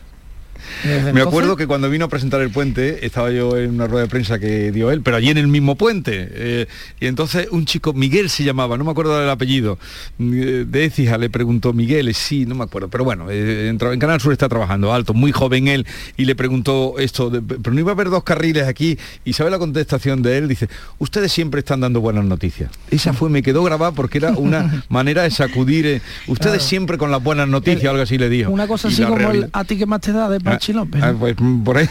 Me 1.14 1.22
acuerdo 1.22 1.55
que 1.55 1.68
cuando 1.68 1.89
vino 1.89 2.05
a 2.05 2.08
presentar 2.08 2.41
el 2.41 2.49
puente, 2.49 3.05
estaba 3.05 3.32
yo 3.32 3.58
en 3.58 3.72
una 3.72 3.88
rueda 3.88 4.03
de 4.03 4.10
prensa 4.10 4.39
que 4.39 4.72
dio 4.72 4.91
él, 4.91 5.01
pero 5.01 5.18
allí 5.18 5.30
en 5.30 5.38
el 5.38 5.47
mismo 5.47 5.76
puente. 5.76 6.28
eh, 6.32 6.68
y 6.99 7.08
entonces 7.08 7.47
un 7.51 7.66
chico, 7.66 7.93
Miguel 7.93 8.30
se 8.30 8.43
llamaba, 8.43 8.78
no 8.78 8.84
me 8.84 8.91
acuerdo 8.91 9.18
del 9.20 9.30
apellido, 9.30 9.78
eh, 10.20 10.66
de 10.68 10.86
Écija 10.86 11.18
le 11.18 11.30
preguntó, 11.30 11.74
Miguel, 11.74 12.14
sí, 12.14 12.45
no 12.45 12.55
me 12.55 12.64
acuerdo, 12.64 12.88
pero 12.89 13.03
bueno, 13.03 13.28
eh, 13.30 13.70
en 13.70 13.99
Canal 13.99 14.20
Sur 14.22 14.34
está 14.34 14.49
trabajando, 14.49 14.93
alto, 14.93 15.14
muy 15.14 15.32
joven 15.32 15.68
él, 15.68 15.86
y 16.18 16.26
le 16.26 16.36
preguntó 16.36 16.95
esto, 16.99 17.30
de- 17.30 17.41
pero 17.41 17.74
no 17.74 17.80
iba 17.80 17.91
a 17.91 17.93
haber 17.93 18.10
dos 18.10 18.24
carriles 18.24 18.68
aquí, 18.68 18.97
y 19.26 19.34
sabe 19.34 19.49
la 19.51 19.60
contestación 19.60 20.22
de 20.22 20.38
él, 20.38 20.47
dice, 20.47 20.68
ustedes 20.99 21.32
siempre 21.32 21.60
están 21.60 21.80
dando 21.82 22.01
buenas 22.01 22.26
noticias. 22.26 22.72
Esa 22.91 23.14
fue, 23.14 23.30
me 23.30 23.41
quedó 23.43 23.64
grabada 23.64 23.91
porque 23.91 24.18
era 24.18 24.32
una 24.32 24.84
manera 24.89 25.24
de 25.24 25.32
sacudir, 25.32 25.86
eh, 25.86 26.01
ustedes 26.28 26.47
Claro. 26.58 26.60
siempre 26.70 26.97
con 26.97 27.12
las 27.12 27.22
buenas 27.24 27.47
noticias, 27.47 27.86
algo 27.91 28.01
así 28.03 28.18
le 28.18 28.30
dijo. 28.30 28.49
Una 28.51 28.68
cosa 28.68 28.88
así 28.88 29.03
como 29.03 29.32
el, 29.32 29.49
a 29.51 29.64
ti 29.64 29.78
que 29.78 29.86
más 29.86 30.01
te 30.01 30.12
da 30.14 30.30
de 30.30 30.39
Pachi 30.52 30.74
López. 30.74 31.02
Ah, 31.04 31.12
¿no? 31.12 31.20
pues 31.20 31.36
mm, 31.39 31.64
por 31.64 31.78
ahí. 31.78 31.88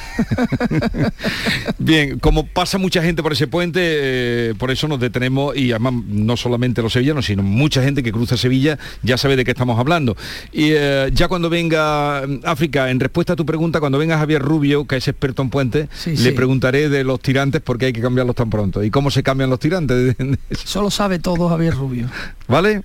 Bien, 1.79 2.19
como 2.19 2.47
pasa 2.47 2.79
mucha 2.79 3.03
gente 3.03 3.23
por 3.23 3.33
ese 3.33 3.47
puente, 3.47 3.81
eh, 3.83 4.55
por 4.59 4.71
eso 4.71 4.89
nos 4.89 5.01
detenemos 5.01 5.57
y 5.57 5.71
además 5.73 5.95
no 6.07 6.37
solamente 6.37 6.83
los 6.83 6.93
sevillanos, 6.93 7.27
sino 7.27 7.43
mucha 7.43 7.83
gente 7.83 8.03
que 8.03 8.13
cruza 8.13 8.37
Sevilla 8.37 8.79
ya 9.03 9.17
sabe 9.19 9.37
de 9.37 9.45
qué 9.45 9.51
estamos 9.53 9.79
hablando. 9.79 10.17
Y 10.53 10.71
eh, 10.73 11.11
ya 11.13 11.29
cuando 11.29 11.51
venga 11.51 12.23
mm, 12.27 12.41
África, 12.45 12.91
en 12.91 13.01
respuesta 13.01 13.35
a 13.35 13.37
tu 13.37 13.47
pregunta, 13.47 13.81
cuando 13.81 13.99
venga 13.99 14.19
Javier 14.19 14.43
Rubio, 14.43 14.87
que 14.87 14.97
es 14.97 15.09
experto 15.09 15.43
en 15.43 15.51
puentes, 15.51 15.89
Sí, 15.97 16.11
le 16.11 16.17
sí. 16.17 16.31
preguntaré 16.33 16.89
de 16.89 17.05
los 17.05 17.21
tirantes 17.21 17.61
por 17.63 17.79
qué 17.79 17.87
hay 17.87 17.93
que 17.93 18.01
cambiarlos 18.03 18.37
tan 18.37 18.51
pronto 18.51 18.83
y 18.83 18.91
cómo 18.91 19.11
se 19.11 19.23
cambian 19.23 19.51
los 19.51 19.59
tirantes. 19.61 20.17
Solo 20.65 20.91
sabe 20.91 21.19
todo 21.19 21.49
Javier 21.49 21.75
Rubio. 21.75 22.09
¿Vale? 22.49 22.83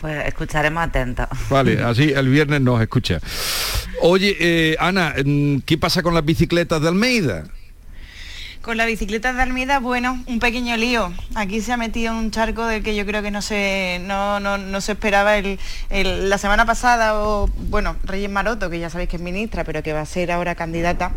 Pues 0.00 0.26
escucharemos 0.26 0.82
atentos. 0.82 1.26
Vale, 1.48 1.82
así 1.84 2.12
el 2.14 2.28
viernes 2.28 2.60
nos 2.60 2.80
escucha. 2.80 3.20
Oye, 4.02 4.36
eh, 4.40 4.76
Ana, 4.80 5.14
mm, 5.24 5.58
¿qué 5.66 5.76
pasa 5.78 6.02
con 6.02 6.14
las 6.14 6.24
bicicletas 6.24 6.80
de 6.80 6.88
Almeida? 6.88 7.44
Con 8.62 8.76
la 8.76 8.84
bicicleta 8.84 9.32
de 9.32 9.40
Almeida, 9.40 9.78
bueno, 9.78 10.22
un 10.26 10.38
pequeño 10.38 10.76
lío. 10.76 11.12
Aquí 11.34 11.62
se 11.62 11.72
ha 11.72 11.78
metido 11.78 12.12
en 12.12 12.18
un 12.18 12.30
charco 12.30 12.66
del 12.66 12.82
que 12.82 12.94
yo 12.94 13.06
creo 13.06 13.22
que 13.22 13.30
no 13.30 13.40
se, 13.40 14.02
no, 14.04 14.38
no, 14.38 14.58
no 14.58 14.80
se 14.82 14.92
esperaba 14.92 15.38
el, 15.38 15.58
el- 15.88 16.28
la 16.28 16.36
semana 16.36 16.66
pasada, 16.66 17.14
o 17.18 17.46
bueno, 17.46 17.96
Reyes 18.04 18.30
Maroto, 18.30 18.68
que 18.68 18.78
ya 18.78 18.90
sabéis 18.90 19.08
que 19.08 19.16
es 19.16 19.22
ministra, 19.22 19.64
pero 19.64 19.82
que 19.82 19.94
va 19.94 20.02
a 20.02 20.06
ser 20.06 20.30
ahora 20.30 20.54
candidata 20.56 21.10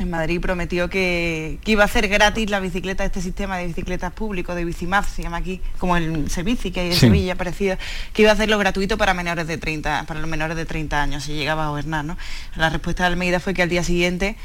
en 0.00 0.10
Madrid, 0.10 0.40
prometió 0.40 0.88
que, 0.88 1.58
que 1.64 1.72
iba 1.72 1.82
a 1.82 1.86
hacer 1.86 2.08
gratis 2.08 2.50
la 2.50 2.60
bicicleta, 2.60 3.04
este 3.04 3.20
sistema 3.20 3.58
de 3.58 3.66
bicicletas 3.66 4.12
públicos, 4.12 4.54
de 4.56 4.64
Bicimaf, 4.64 5.14
se 5.14 5.22
llama 5.22 5.38
aquí, 5.38 5.60
como 5.78 5.96
el 5.96 6.30
Servici 6.30 6.70
que 6.70 6.80
hay 6.80 6.86
en 6.88 6.92
Sí. 6.94 7.00
Sevilla, 7.00 7.34
parecido, 7.34 7.76
que 8.12 8.22
iba 8.22 8.30
a 8.30 8.34
hacerlo 8.34 8.58
gratuito 8.58 8.98
para 8.98 9.14
menores 9.14 9.46
de 9.46 9.58
30, 9.58 10.04
para 10.06 10.20
los 10.20 10.28
menores 10.28 10.56
de 10.56 10.64
30 10.64 11.02
años, 11.02 11.24
si 11.24 11.34
llegaba 11.34 11.66
a 11.66 11.68
gobernar, 11.68 12.04
¿no? 12.04 12.16
La 12.56 12.70
respuesta 12.70 13.04
de 13.04 13.08
Almeida 13.08 13.40
fue 13.40 13.54
que 13.54 13.62
al 13.62 13.68
día 13.68 13.82
siguiente 13.84 14.36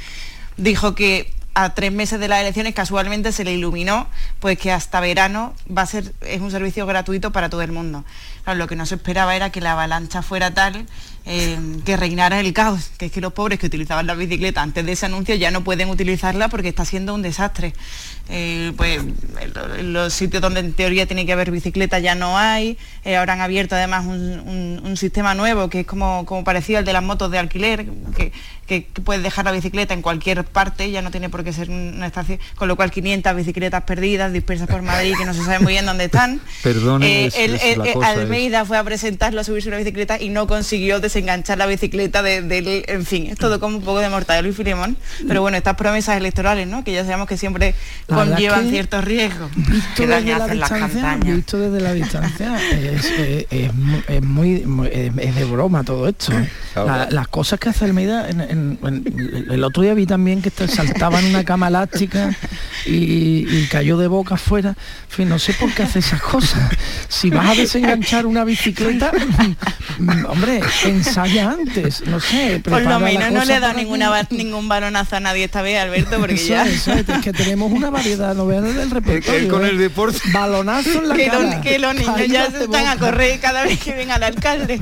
dijo 0.58 0.96
que 0.96 1.32
a 1.56 1.74
tres 1.74 1.92
meses 1.92 2.20
de 2.20 2.28
las 2.28 2.42
elecciones 2.42 2.74
casualmente 2.74 3.32
se 3.32 3.44
le 3.44 3.54
iluminó 3.54 4.08
pues 4.40 4.58
que 4.58 4.72
hasta 4.72 5.00
verano 5.00 5.54
va 5.76 5.84
a 5.84 5.86
ser 5.86 6.12
es 6.22 6.42
un 6.42 6.50
servicio 6.50 6.86
gratuito 6.86 7.32
para 7.32 7.50
todo 7.50 7.62
el 7.62 7.72
mundo. 7.72 8.04
Lo 8.46 8.68
que 8.68 8.76
no 8.76 8.86
se 8.86 8.96
esperaba 8.96 9.36
era 9.36 9.50
que 9.52 9.62
la 9.62 9.72
avalancha 9.72 10.22
fuera 10.22 10.54
tal 10.54 10.86
eh, 11.26 11.58
que 11.86 11.96
reinara 11.96 12.42
el 12.42 12.52
caos, 12.52 12.92
que 12.98 13.06
es 13.06 13.12
que 13.14 13.22
los 13.22 13.32
pobres 13.32 13.58
que 13.58 13.68
utilizaban 13.68 14.06
la 14.06 14.14
bicicleta 14.14 14.62
antes 14.62 14.86
de 14.86 14.92
ese 14.92 15.06
anuncio 15.06 15.36
ya 15.36 15.52
no 15.52 15.64
pueden 15.64 15.90
utilizarla 15.90 16.50
porque 16.50 16.68
está 16.68 16.84
siendo 16.84 17.14
un 17.14 17.22
desastre. 17.22 17.74
Eh, 18.30 18.74
pues 18.78 19.02
los 19.82 20.14
sitios 20.14 20.42
donde 20.42 20.62
en 20.62 20.74
teoría 20.74 21.06
tiene 21.06 21.26
que 21.26 21.34
haber 21.34 21.52
bicicleta 21.52 22.00
ya 22.00 22.16
no 22.16 22.38
hay, 22.38 22.78
eh, 23.04 23.18
ahora 23.18 23.34
han 23.34 23.42
abierto 23.42 23.76
además 23.76 24.06
un, 24.06 24.94
sistema 24.98 25.34
nuevo 25.34 25.70
que 25.70 25.82
es 25.82 25.88
como, 25.88 26.24
como 26.26 26.44
parecido 26.44 26.80
al 26.80 26.86
de 26.86 26.94
las 26.94 27.04
motos 27.04 27.32
de 27.32 27.40
alquiler, 27.40 27.86
que, 28.16 28.32
que, 28.68 28.88
puedes 29.04 29.24
dejar 29.24 29.44
la 29.44 29.52
bicicleta 29.52 29.94
en 29.94 30.02
cualquier 30.02 30.44
parte, 30.46 30.92
ya 30.92 31.02
no 31.02 31.10
tiene 31.10 31.30
por 31.30 31.44
qué 31.44 31.52
ser 31.52 31.70
una 31.70 32.06
estación, 32.06 32.40
con 32.56 32.68
lo 32.68 32.76
cual 32.76 32.92
500 32.92 33.36
bicicletas 33.36 33.84
perdidas, 33.84 34.32
dispersas 34.32 34.68
por 34.68 34.82
Madrid, 34.84 35.16
que 35.18 35.26
no 35.26 35.34
se 35.34 35.44
sabe 35.44 35.60
muy 35.60 35.74
bien 35.74 35.86
dónde 35.86 36.06
están. 36.06 36.40
Perdone, 36.64 37.32
Almeida 38.34 38.66
fue 38.66 38.80
a 38.80 38.84
presentarlo, 38.84 39.42
a 39.42 39.44
subirse 39.44 39.70
una 39.70 39.78
bicicleta 39.78 40.20
y 40.20 40.30
no 40.30 40.48
consiguió 40.48 41.00
desenganchar 41.00 41.60
la 41.60 41.68
bicicleta 41.68 42.24
del, 42.24 42.50
de, 42.50 42.84
en 42.88 43.06
fin, 43.06 43.28
es 43.28 43.38
todo 43.38 43.60
como 43.60 43.78
un 43.78 43.84
poco 43.84 44.00
de 44.00 44.10
mortal 44.10 44.44
Luis 44.44 44.58
Filemón, 44.58 44.98
pero 45.28 45.42
bueno, 45.42 45.56
estas 45.56 45.76
promesas 45.76 46.18
electorales, 46.18 46.68
¿no? 46.68 46.84
Que 46.84 46.94
ya 46.94 47.04
sabemos 47.04 47.28
que 47.28 47.38
siempre 47.38 47.76
conllevan 48.08 48.72
ciertos 48.72 49.04
riesgos. 49.04 49.52
Visto 49.56 50.08
desde, 50.08 50.36
la 50.36 50.48
distancia, 50.48 51.18
visto 51.24 51.60
desde 51.60 51.80
la 51.80 51.94
distancia, 51.94 52.58
es, 52.72 54.24
muy, 54.24 54.66
es 55.22 55.36
de 55.36 55.46
broma 55.46 55.84
todo 55.84 56.08
esto. 56.08 56.34
las 56.76 57.28
cosas 57.28 57.60
que 57.60 57.70
hace 57.70 57.86
Almeida 57.86 58.28
en, 58.30 58.80
el 59.52 59.64
otro 59.64 59.84
día 59.84 59.94
vi 59.94 60.08
también 60.08 60.42
que 60.42 60.50
saltaba 60.68 61.20
en 61.20 61.28
una 61.28 61.44
cama 61.44 61.68
elástica 61.68 62.36
y, 62.88 63.68
cayó 63.68 63.98
de 63.98 64.08
boca 64.08 64.36
afuera. 64.36 64.70
En 64.70 65.16
fin, 65.16 65.30
no 65.30 65.38
sé 65.38 65.54
por 65.54 65.72
qué 65.74 65.84
hace 65.84 66.00
esas 66.00 66.22
cosas. 66.22 66.62
Si 67.08 67.30
vas 67.30 67.50
a 67.50 67.56
desenganchar 67.56 68.23
una 68.26 68.44
bicicleta, 68.44 69.12
hombre, 70.28 70.62
ensaya 70.86 71.52
antes, 71.52 72.06
no 72.08 72.20
sé. 72.20 72.62
Por 72.64 72.82
lo 72.82 73.00
menos 73.00 73.32
no 73.32 73.46
le 73.46 73.60
da 73.60 73.74
ninguna, 73.74 74.28
ningún 74.30 74.68
balonazo 74.68 75.18
a 75.18 75.20
nadie 75.20 75.46
esta 75.46 75.62
vez, 75.62 75.80
Alberto, 75.80 76.20
porque 76.20 76.38
ya... 76.38 76.66
es, 76.66 76.84
que 77.24 77.34
tenemos 77.34 77.72
una 77.72 77.90
variedad, 77.90 78.36
no 78.36 78.46
vean 78.46 78.64
del 78.64 78.92
repertorio. 78.92 79.50
con 79.50 79.66
el 79.66 79.76
¿eh? 79.76 79.84
deporte. 79.84 80.20
Balonazo 80.32 81.00
en 81.00 81.10
la 81.10 81.16
que 81.16 81.28
cara. 81.28 81.62
que 81.62 81.80
los 81.80 81.96
niños 81.96 82.28
ya 82.28 82.50
se 82.52 82.66
están 82.66 82.88
a 82.88 82.98
correr 82.98 83.40
cada 83.40 83.64
vez 83.64 83.80
que 83.80 83.94
ven 83.94 84.12
al 84.12 84.24
alcalde. 84.24 84.80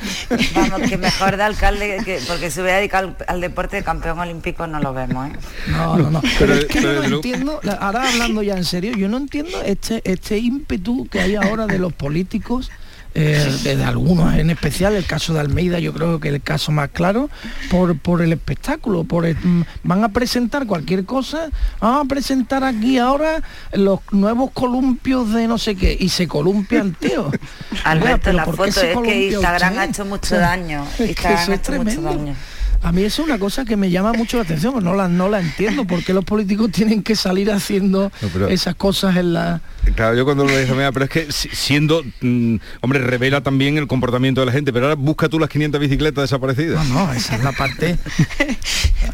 Vamos, 0.55 0.81
que 0.89 0.97
mejor 0.97 1.37
de 1.37 1.43
alcalde, 1.43 2.01
que, 2.05 2.19
porque 2.27 2.49
se 2.51 2.61
hubiera 2.61 2.77
dedicado 2.77 3.15
al, 3.27 3.41
deporte 3.41 3.77
de 3.77 3.83
campeón 3.83 4.19
olímpico 4.19 4.67
no 4.67 4.79
lo 4.79 4.93
vemos, 4.93 5.29
¿eh? 5.29 5.33
No, 5.67 5.97
no, 5.97 6.11
no. 6.11 6.21
Pero, 6.39 6.53
es 6.53 6.65
que 6.65 6.81
yo 6.81 6.93
no 6.93 7.15
entiendo, 7.15 7.59
ahora 7.79 8.07
hablando 8.09 8.43
ya 8.43 8.55
en 8.55 8.65
serio, 8.65 8.95
yo 8.95 9.07
no 9.07 9.17
entiendo 9.17 9.61
este, 9.63 10.01
este 10.03 10.37
ímpetu 10.37 11.07
que 11.07 11.19
hay 11.19 11.35
ahora 11.35 11.67
de 11.67 11.79
los 11.79 11.93
políticos 11.93 12.71
eh, 13.13 13.75
de 13.77 13.83
algunos 13.83 14.33
en 14.35 14.49
especial, 14.49 14.95
el 14.95 15.05
caso 15.05 15.33
de 15.33 15.41
Almeida 15.41 15.79
yo 15.79 15.93
creo 15.93 16.19
que 16.19 16.29
es 16.29 16.33
el 16.33 16.41
caso 16.41 16.71
más 16.71 16.89
claro, 16.89 17.29
por, 17.69 17.97
por 17.97 18.21
el 18.21 18.31
espectáculo, 18.31 19.03
por 19.03 19.27
mm, 19.27 19.63
van 19.83 20.03
a 20.03 20.09
presentar 20.09 20.65
cualquier 20.65 21.05
cosa, 21.05 21.49
van 21.79 21.95
a 21.95 22.05
presentar 22.05 22.63
aquí 22.63 22.97
ahora 22.97 23.43
los 23.73 23.99
nuevos 24.11 24.51
columpios 24.51 25.33
de 25.33 25.47
no 25.47 25.57
sé 25.57 25.75
qué, 25.75 25.95
y 25.99 26.09
se 26.09 26.27
columpia 26.27 26.81
el 26.81 26.95
tío. 26.95 27.31
Alberto, 27.83 28.31
la 28.31 28.45
foto 28.45 28.65
es 28.65 28.75
que 28.77 29.29
Instagram 29.31 29.79
ha 29.79 29.85
hecho 29.85 30.05
mucho 30.05 30.37
daño. 30.37 30.85
Instagram 30.99 31.51
ha 31.51 31.55
hecho 31.55 31.71
mucho 31.73 32.01
daño. 32.01 32.35
A 32.83 32.91
mí 32.91 33.03
eso 33.03 33.21
es 33.21 33.27
una 33.27 33.37
cosa 33.37 33.63
que 33.63 33.77
me 33.77 33.91
llama 33.91 34.13
mucho 34.13 34.37
la 34.37 34.43
atención, 34.43 34.83
no 34.83 34.95
la, 34.95 35.07
no 35.07 35.29
la 35.29 35.39
entiendo, 35.39 35.85
porque 35.85 36.13
los 36.13 36.25
políticos 36.25 36.71
tienen 36.71 37.03
que 37.03 37.15
salir 37.15 37.51
haciendo 37.51 38.11
esas 38.49 38.75
cosas 38.75 39.15
en 39.17 39.33
la... 39.33 39.61
Claro, 39.95 40.15
yo 40.15 40.25
cuando 40.25 40.45
lo 40.45 40.57
dije, 40.57 40.73
pero 40.91 41.05
es 41.05 41.11
que 41.11 41.27
siendo, 41.31 42.03
mm, 42.21 42.55
hombre, 42.81 42.99
revela 42.99 43.41
también 43.41 43.77
el 43.77 43.87
comportamiento 43.87 44.41
de 44.41 44.47
la 44.47 44.51
gente, 44.51 44.73
pero 44.73 44.87
ahora 44.87 44.95
busca 44.95 45.29
tú 45.29 45.37
las 45.37 45.49
500 45.49 45.79
bicicletas 45.79 46.23
desaparecidas. 46.23 46.87
No, 46.87 47.05
no, 47.05 47.13
esa 47.13 47.35
es 47.35 47.43
la 47.43 47.51
parte... 47.51 47.97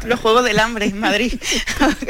los 0.06 0.20
Juegos 0.20 0.44
del 0.44 0.58
Hambre 0.58 0.86
en 0.86 0.98
Madrid. 0.98 1.32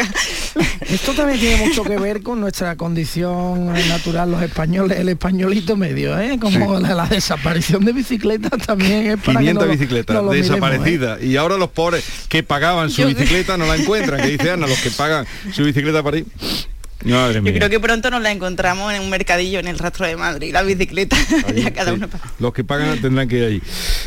Esto 0.81 1.13
también 1.13 1.41
tiene 1.41 1.67
mucho 1.67 1.85
que 1.85 1.99
ver 1.99 2.23
con 2.23 2.41
nuestra 2.41 2.77
condición 2.77 3.73
natural, 3.89 4.31
los 4.31 4.43
españoles, 4.43 4.99
el 4.99 5.09
españolito 5.09 5.77
medio, 5.77 6.19
¿eh? 6.19 6.39
Como 6.41 6.79
la, 6.79 7.07
desaparición 7.07 7.85
de 7.85 7.93
bicicletas 7.93 8.67
también 8.67 9.07
es 9.07 9.17
para 9.19 9.41
500 9.41 9.69
bicicletas 9.69 10.31
desaparecidas. 10.31 11.21
¿eh? 11.21 11.27
Y 11.27 11.37
ahora 11.37 11.48
los 11.57 11.71
pobres 11.71 12.05
que 12.29 12.43
pagaban 12.43 12.91
su 12.91 13.07
bicicleta 13.07 13.57
no 13.57 13.67
la 13.67 13.77
encuentran, 13.77 14.21
que 14.21 14.29
dice 14.29 14.51
Ana, 14.51 14.67
los 14.67 14.79
que 14.81 14.91
pagan 14.91 15.27
su 15.53 15.65
bicicleta 15.65 16.03
para 16.03 16.19
ir 16.19 16.27
yo 17.05 17.43
creo 17.43 17.71
que 17.71 17.79
pronto 17.79 18.11
nos 18.11 18.23
la 18.23 18.33
encontramos 18.33 18.93
en 18.93 19.01
un 19.03 19.11
mercadillo 19.11 19.61
en 19.61 19.69
el 19.69 19.79
rastro 19.79 20.07
de 20.07 20.17
Madrid, 20.17 20.53
la 20.53 20.63
bicicleta. 20.63 21.17
cada 21.75 21.93
uno 21.93 22.09
Los 22.41 22.53
que 22.53 22.65
pagan 22.65 23.01
tendrán 23.01 23.29
que 23.29 23.39
ir 23.39 23.45
allí. 23.45 23.63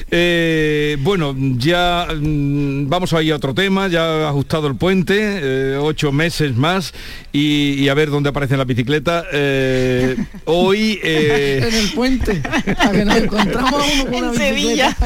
Eh, 0.10 0.98
bueno, 1.00 1.34
ya 1.38 2.08
mm, 2.14 2.90
vamos 2.90 3.14
a 3.14 3.22
ir 3.22 3.32
a 3.32 3.38
otro 3.38 3.54
tema, 3.54 3.88
ya 3.88 4.04
ha 4.04 4.30
ajustado 4.30 4.68
el 4.68 4.76
puente, 4.76 5.16
eh, 5.18 5.78
ocho 5.78 6.12
meses 6.12 6.56
más 6.56 6.94
y, 7.32 7.88
a 7.88 7.94
ver 7.94 8.10
dónde 8.10 8.30
aparece 8.30 8.58
la 8.58 8.66
bicicleta. 8.66 9.24
Eh, 9.32 10.18
hoy... 10.46 11.00
en 11.02 11.74
el 11.74 11.92
puente, 11.94 12.42
a 12.78 12.92
que 12.92 13.06
nos 13.06 13.16
encontramos 13.16 13.86
en 14.12 14.36
Sevilla. 14.36 14.98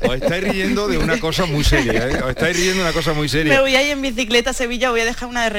os 0.00 0.14
estáis 0.14 0.44
riendo 0.44 0.88
de 0.88 0.98
una 0.98 1.18
cosa 1.20 1.46
muy 1.46 1.62
seria, 1.62 2.08
os 2.24 2.30
estáis 2.30 2.56
riendo 2.56 2.82
de 2.82 2.88
una 2.88 2.92
cosa 2.92 3.12
muy 3.12 3.28
seria. 3.28 3.54
Me 3.54 3.60
voy 3.60 3.76
ahí 3.76 3.90
en 3.90 4.02
bicicleta 4.02 4.50
a 4.50 4.52
Sevilla, 4.52 4.90
voy 4.90 5.00
a 5.02 5.04
dejar 5.04 5.28
una 5.28 5.44
de 5.44 5.50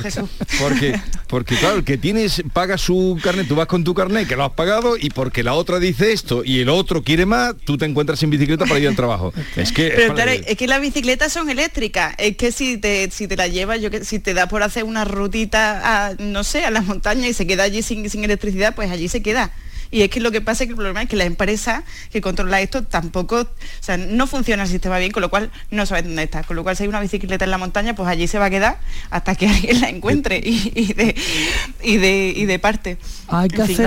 Jesús. 0.00 0.28
Porque, 0.58 1.00
porque 1.26 1.56
claro, 1.56 1.76
el 1.76 1.84
que 1.84 1.98
tienes, 1.98 2.42
paga 2.52 2.78
su 2.78 3.18
carnet, 3.22 3.48
tú 3.48 3.54
vas 3.54 3.66
con 3.66 3.84
tu 3.84 3.94
carnet, 3.94 4.28
que 4.28 4.36
lo 4.36 4.44
has 4.44 4.52
pagado, 4.52 4.96
y 4.96 5.10
porque 5.10 5.42
la 5.42 5.54
otra 5.54 5.78
dice 5.78 6.12
esto 6.12 6.42
y 6.44 6.60
el 6.60 6.68
otro 6.68 7.02
quiere 7.02 7.26
más, 7.26 7.54
tú 7.64 7.78
te 7.78 7.84
encuentras 7.84 8.18
sin 8.18 8.30
bicicleta 8.30 8.66
para 8.66 8.80
ir 8.80 8.88
al 8.88 8.96
trabajo. 8.96 9.32
Es 9.56 9.72
que, 9.72 9.92
Pero 9.96 10.14
claro, 10.14 10.32
es 10.32 10.56
que 10.56 10.66
las 10.66 10.80
bicicletas 10.80 11.32
son 11.32 11.50
eléctricas. 11.50 12.14
Es 12.18 12.36
que 12.36 12.52
si 12.52 12.78
te, 12.78 13.10
si 13.10 13.28
te 13.28 13.36
la 13.36 13.48
llevas, 13.48 13.80
yo 13.80 13.90
que 13.90 14.04
si 14.04 14.18
te 14.18 14.34
da 14.34 14.48
por 14.48 14.62
hacer 14.62 14.84
una 14.84 15.04
rutita 15.04 16.08
a, 16.08 16.14
no 16.14 16.44
sé, 16.44 16.64
a 16.64 16.70
las 16.70 16.84
montañas 16.84 17.26
y 17.26 17.34
se 17.34 17.46
queda 17.46 17.64
allí 17.64 17.82
sin, 17.82 18.08
sin 18.10 18.24
electricidad, 18.24 18.74
pues 18.74 18.90
allí 18.90 19.08
se 19.08 19.22
queda. 19.22 19.52
Y 19.92 20.02
es 20.02 20.08
que 20.08 20.20
lo 20.20 20.30
que 20.30 20.40
pasa 20.40 20.64
es 20.64 20.68
que 20.68 20.72
el 20.72 20.76
problema 20.76 21.02
es 21.02 21.08
que 21.08 21.16
la 21.16 21.24
empresa 21.24 21.84
que 22.10 22.22
controla 22.22 22.60
esto 22.62 22.82
tampoco, 22.82 23.42
o 23.42 23.46
sea, 23.80 23.98
no 23.98 24.26
funciona 24.26 24.62
el 24.62 24.68
sistema 24.68 24.98
bien, 24.98 25.12
con 25.12 25.20
lo 25.20 25.28
cual 25.28 25.50
no 25.70 25.84
sabe 25.84 26.02
dónde 26.02 26.22
está. 26.22 26.42
Con 26.44 26.56
lo 26.56 26.62
cual 26.62 26.76
si 26.76 26.84
hay 26.84 26.88
una 26.88 27.00
bicicleta 27.00 27.44
en 27.44 27.50
la 27.50 27.58
montaña, 27.58 27.94
pues 27.94 28.08
allí 28.08 28.26
se 28.26 28.38
va 28.38 28.46
a 28.46 28.50
quedar 28.50 28.78
hasta 29.10 29.34
que 29.34 29.48
alguien 29.50 29.82
la 29.82 29.90
encuentre 29.90 30.40
y, 30.42 30.94
de, 30.94 31.14
y, 31.82 31.98
de, 31.98 32.32
y 32.34 32.46
de 32.46 32.58
parte. 32.58 32.96
Hay 33.28 33.48
que 33.48 33.62
hacer 33.62 33.86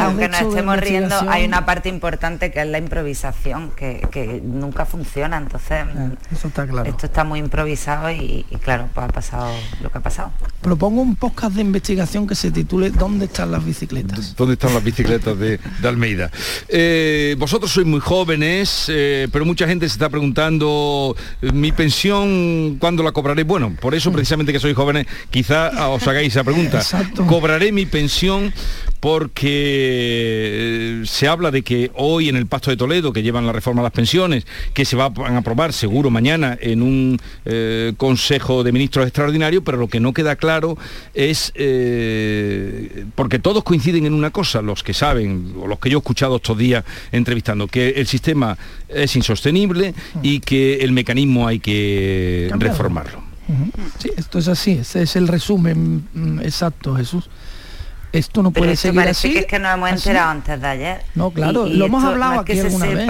aunque 0.00 0.28
no 0.28 0.36
estemos 0.38 0.76
riendo, 0.78 1.14
hay 1.28 1.44
una 1.44 1.66
parte 1.66 1.90
importante 1.90 2.50
que 2.50 2.62
es 2.62 2.66
la 2.66 2.78
improvisación, 2.78 3.72
que, 3.72 4.40
nunca 4.42 4.86
funciona. 4.86 5.36
Entonces, 5.36 5.84
eso 6.32 6.48
está 6.48 6.66
claro. 6.66 6.88
esto 6.88 7.06
está 7.06 7.24
muy 7.24 7.38
improvisado 7.38 8.10
y, 8.10 8.46
claro, 8.62 8.88
pues 8.94 9.06
ha 9.06 9.12
pasado 9.12 9.52
lo 9.82 9.90
que 9.90 9.98
ha 9.98 10.00
pasado. 10.00 10.32
Propongo 10.62 11.02
un 11.02 11.16
podcast 11.16 11.56
de 11.56 11.60
investigación 11.60 12.26
que 12.26 12.34
se 12.34 12.50
titule 12.50 12.90
¿Dónde 12.90 13.26
están 13.26 13.50
las 13.50 13.64
bicicletas? 13.64 14.34
¿Dónde 14.34 14.54
están 14.54 14.72
las 14.72 14.82
bicicletas? 14.82 15.36
De, 15.42 15.58
Almeida. 15.84 16.30
Eh, 16.68 17.34
vosotros 17.38 17.70
sois 17.70 17.86
muy 17.86 18.00
jóvenes, 18.00 18.86
eh, 18.88 19.28
pero 19.32 19.44
mucha 19.44 19.66
gente 19.66 19.88
se 19.88 19.94
está 19.94 20.08
preguntando, 20.08 21.16
¿mi 21.52 21.72
pensión 21.72 22.76
cuándo 22.78 23.02
la 23.02 23.12
cobraré? 23.12 23.42
Bueno, 23.42 23.76
por 23.80 23.94
eso 23.94 24.12
precisamente 24.12 24.52
que 24.52 24.60
sois 24.60 24.76
jóvenes, 24.76 25.06
quizá 25.30 25.88
os 25.90 26.06
hagáis 26.06 26.32
esa 26.32 26.44
pregunta. 26.44 26.80
¿Cobraré 27.26 27.72
mi 27.72 27.86
pensión? 27.86 28.52
Porque 29.02 31.00
eh, 31.02 31.02
se 31.06 31.26
habla 31.26 31.50
de 31.50 31.62
que 31.62 31.90
hoy 31.96 32.28
en 32.28 32.36
el 32.36 32.46
Pasto 32.46 32.70
de 32.70 32.76
Toledo, 32.76 33.12
que 33.12 33.24
llevan 33.24 33.44
la 33.44 33.52
reforma 33.52 33.80
a 33.80 33.82
las 33.82 33.90
pensiones, 33.90 34.46
que 34.74 34.84
se 34.84 34.94
van 34.94 35.12
a 35.18 35.38
aprobar 35.38 35.72
seguro 35.72 36.08
mañana 36.08 36.56
en 36.60 36.82
un 36.82 37.20
Consejo 37.96 38.62
de 38.62 38.70
Ministros 38.70 39.04
extraordinario, 39.04 39.64
pero 39.64 39.76
lo 39.76 39.88
que 39.88 39.98
no 39.98 40.12
queda 40.12 40.36
claro 40.36 40.78
es, 41.14 41.52
porque 43.16 43.40
todos 43.40 43.64
coinciden 43.64 44.06
en 44.06 44.14
una 44.14 44.30
cosa, 44.30 44.62
los 44.62 44.84
que 44.84 44.94
saben, 44.94 45.52
o 45.60 45.66
los 45.66 45.80
que 45.80 45.90
yo 45.90 45.98
he 45.98 46.00
escuchado 46.00 46.36
estos 46.36 46.56
días 46.56 46.84
entrevistando, 47.10 47.66
que 47.66 47.88
el 47.88 48.06
sistema 48.06 48.56
es 48.88 49.16
insostenible 49.16 49.94
y 50.22 50.38
que 50.38 50.76
el 50.76 50.92
mecanismo 50.92 51.48
hay 51.48 51.58
que 51.58 52.52
reformarlo. 52.56 53.32
Sí, 53.98 54.10
esto 54.16 54.38
es 54.38 54.48
así, 54.48 54.72
ese 54.72 55.02
es 55.02 55.16
el 55.16 55.26
resumen 55.26 56.06
mm, 56.14 56.40
exacto, 56.40 56.94
Jesús. 56.94 57.28
Esto 58.12 58.42
no 58.42 58.50
puede 58.50 58.76
seguir 58.76 59.00
así. 59.00 59.32
Que 59.32 59.38
es 59.40 59.46
que 59.46 59.58
nos 59.58 59.74
hemos 59.74 59.90
enterado 59.90 60.30
antes 60.30 60.60
de 60.60 60.66
ayer. 60.66 61.02
No, 61.14 61.30
claro, 61.30 61.66
lo 61.66 61.86
hemos 61.86 62.04
hablado 62.04 62.40
aquí 62.40 62.58
alguna 62.58 62.86
vez 62.86 63.08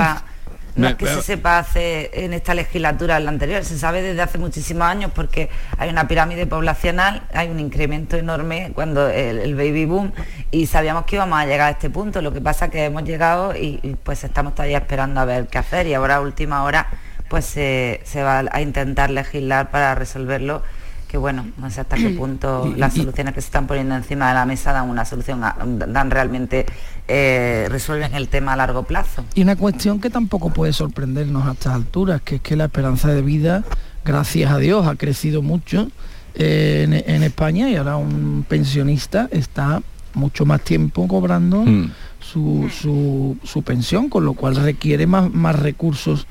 no 0.74 0.88
es 0.88 0.94
que 0.94 1.06
se 1.06 1.22
sepa 1.22 1.58
hace 1.58 2.10
en 2.24 2.32
esta 2.32 2.54
legislatura, 2.54 3.18
en 3.18 3.24
la 3.24 3.30
anterior, 3.30 3.64
se 3.64 3.78
sabe 3.78 4.00
desde 4.00 4.22
hace 4.22 4.38
muchísimos 4.38 4.84
años 4.84 5.10
porque 5.14 5.50
hay 5.76 5.90
una 5.90 6.08
pirámide 6.08 6.46
poblacional, 6.46 7.22
hay 7.34 7.50
un 7.50 7.60
incremento 7.60 8.16
enorme 8.16 8.72
cuando 8.74 9.08
el, 9.08 9.54
baby 9.54 9.84
boom 9.84 10.12
y 10.50 10.66
sabíamos 10.66 11.04
que 11.04 11.16
íbamos 11.16 11.38
a 11.38 11.44
llegar 11.44 11.68
a 11.68 11.70
este 11.70 11.90
punto. 11.90 12.22
Lo 12.22 12.32
que 12.32 12.40
pasa 12.40 12.66
es 12.66 12.70
que 12.70 12.84
hemos 12.86 13.04
llegado 13.04 13.54
y, 13.54 13.96
pues 14.02 14.24
estamos 14.24 14.54
todavía 14.54 14.78
esperando 14.78 15.20
a 15.20 15.24
ver 15.24 15.46
qué 15.48 15.58
hacer 15.58 15.86
y 15.86 15.94
ahora 15.94 16.16
a 16.16 16.20
última 16.20 16.64
hora 16.64 16.88
pues 17.28 17.44
se, 17.44 18.00
se 18.04 18.22
va 18.22 18.44
a 18.50 18.60
intentar 18.60 19.10
legislar 19.10 19.70
para 19.70 19.94
resolverlo 19.94 20.62
que 21.12 21.18
bueno, 21.18 21.44
no 21.58 21.70
sé 21.70 21.82
hasta 21.82 21.96
qué 21.96 22.08
punto 22.18 22.72
las 22.76 22.94
soluciones 22.94 23.34
que 23.34 23.40
se 23.42 23.46
están 23.48 23.66
poniendo 23.66 23.94
encima 23.94 24.28
de 24.28 24.34
la 24.34 24.46
mesa 24.46 24.72
dan 24.72 24.88
una 24.88 25.04
solución, 25.04 25.44
a- 25.44 25.54
dan 25.88 26.10
realmente, 26.10 26.64
eh, 27.06 27.66
resuelven 27.70 28.14
el 28.14 28.28
tema 28.28 28.54
a 28.54 28.56
largo 28.56 28.82
plazo. 28.84 29.22
Y 29.34 29.42
una 29.42 29.54
cuestión 29.56 30.00
que 30.00 30.08
tampoco 30.08 30.50
puede 30.50 30.72
sorprendernos 30.72 31.46
a 31.46 31.52
estas 31.52 31.74
alturas, 31.74 32.22
que 32.22 32.36
es 32.36 32.40
que 32.40 32.56
la 32.56 32.64
esperanza 32.64 33.08
de 33.08 33.20
vida, 33.20 33.62
gracias 34.06 34.50
a 34.50 34.56
Dios, 34.58 34.86
ha 34.86 34.96
crecido 34.96 35.42
mucho 35.42 35.88
eh, 36.34 36.84
en, 36.84 36.94
en 37.14 37.22
España 37.22 37.68
y 37.68 37.76
ahora 37.76 37.96
un 37.96 38.44
pensionista 38.48 39.28
está 39.30 39.82
mucho 40.14 40.46
más 40.46 40.62
tiempo 40.62 41.06
cobrando 41.08 41.64
su, 42.20 42.70
su- 42.70 43.36
su 43.44 43.62
pensión, 43.62 44.08
con 44.08 44.24
lo 44.24 44.32
cual 44.32 44.56
requiere 44.56 45.06
más, 45.06 45.30
más 45.30 45.58
recursos 45.58 46.26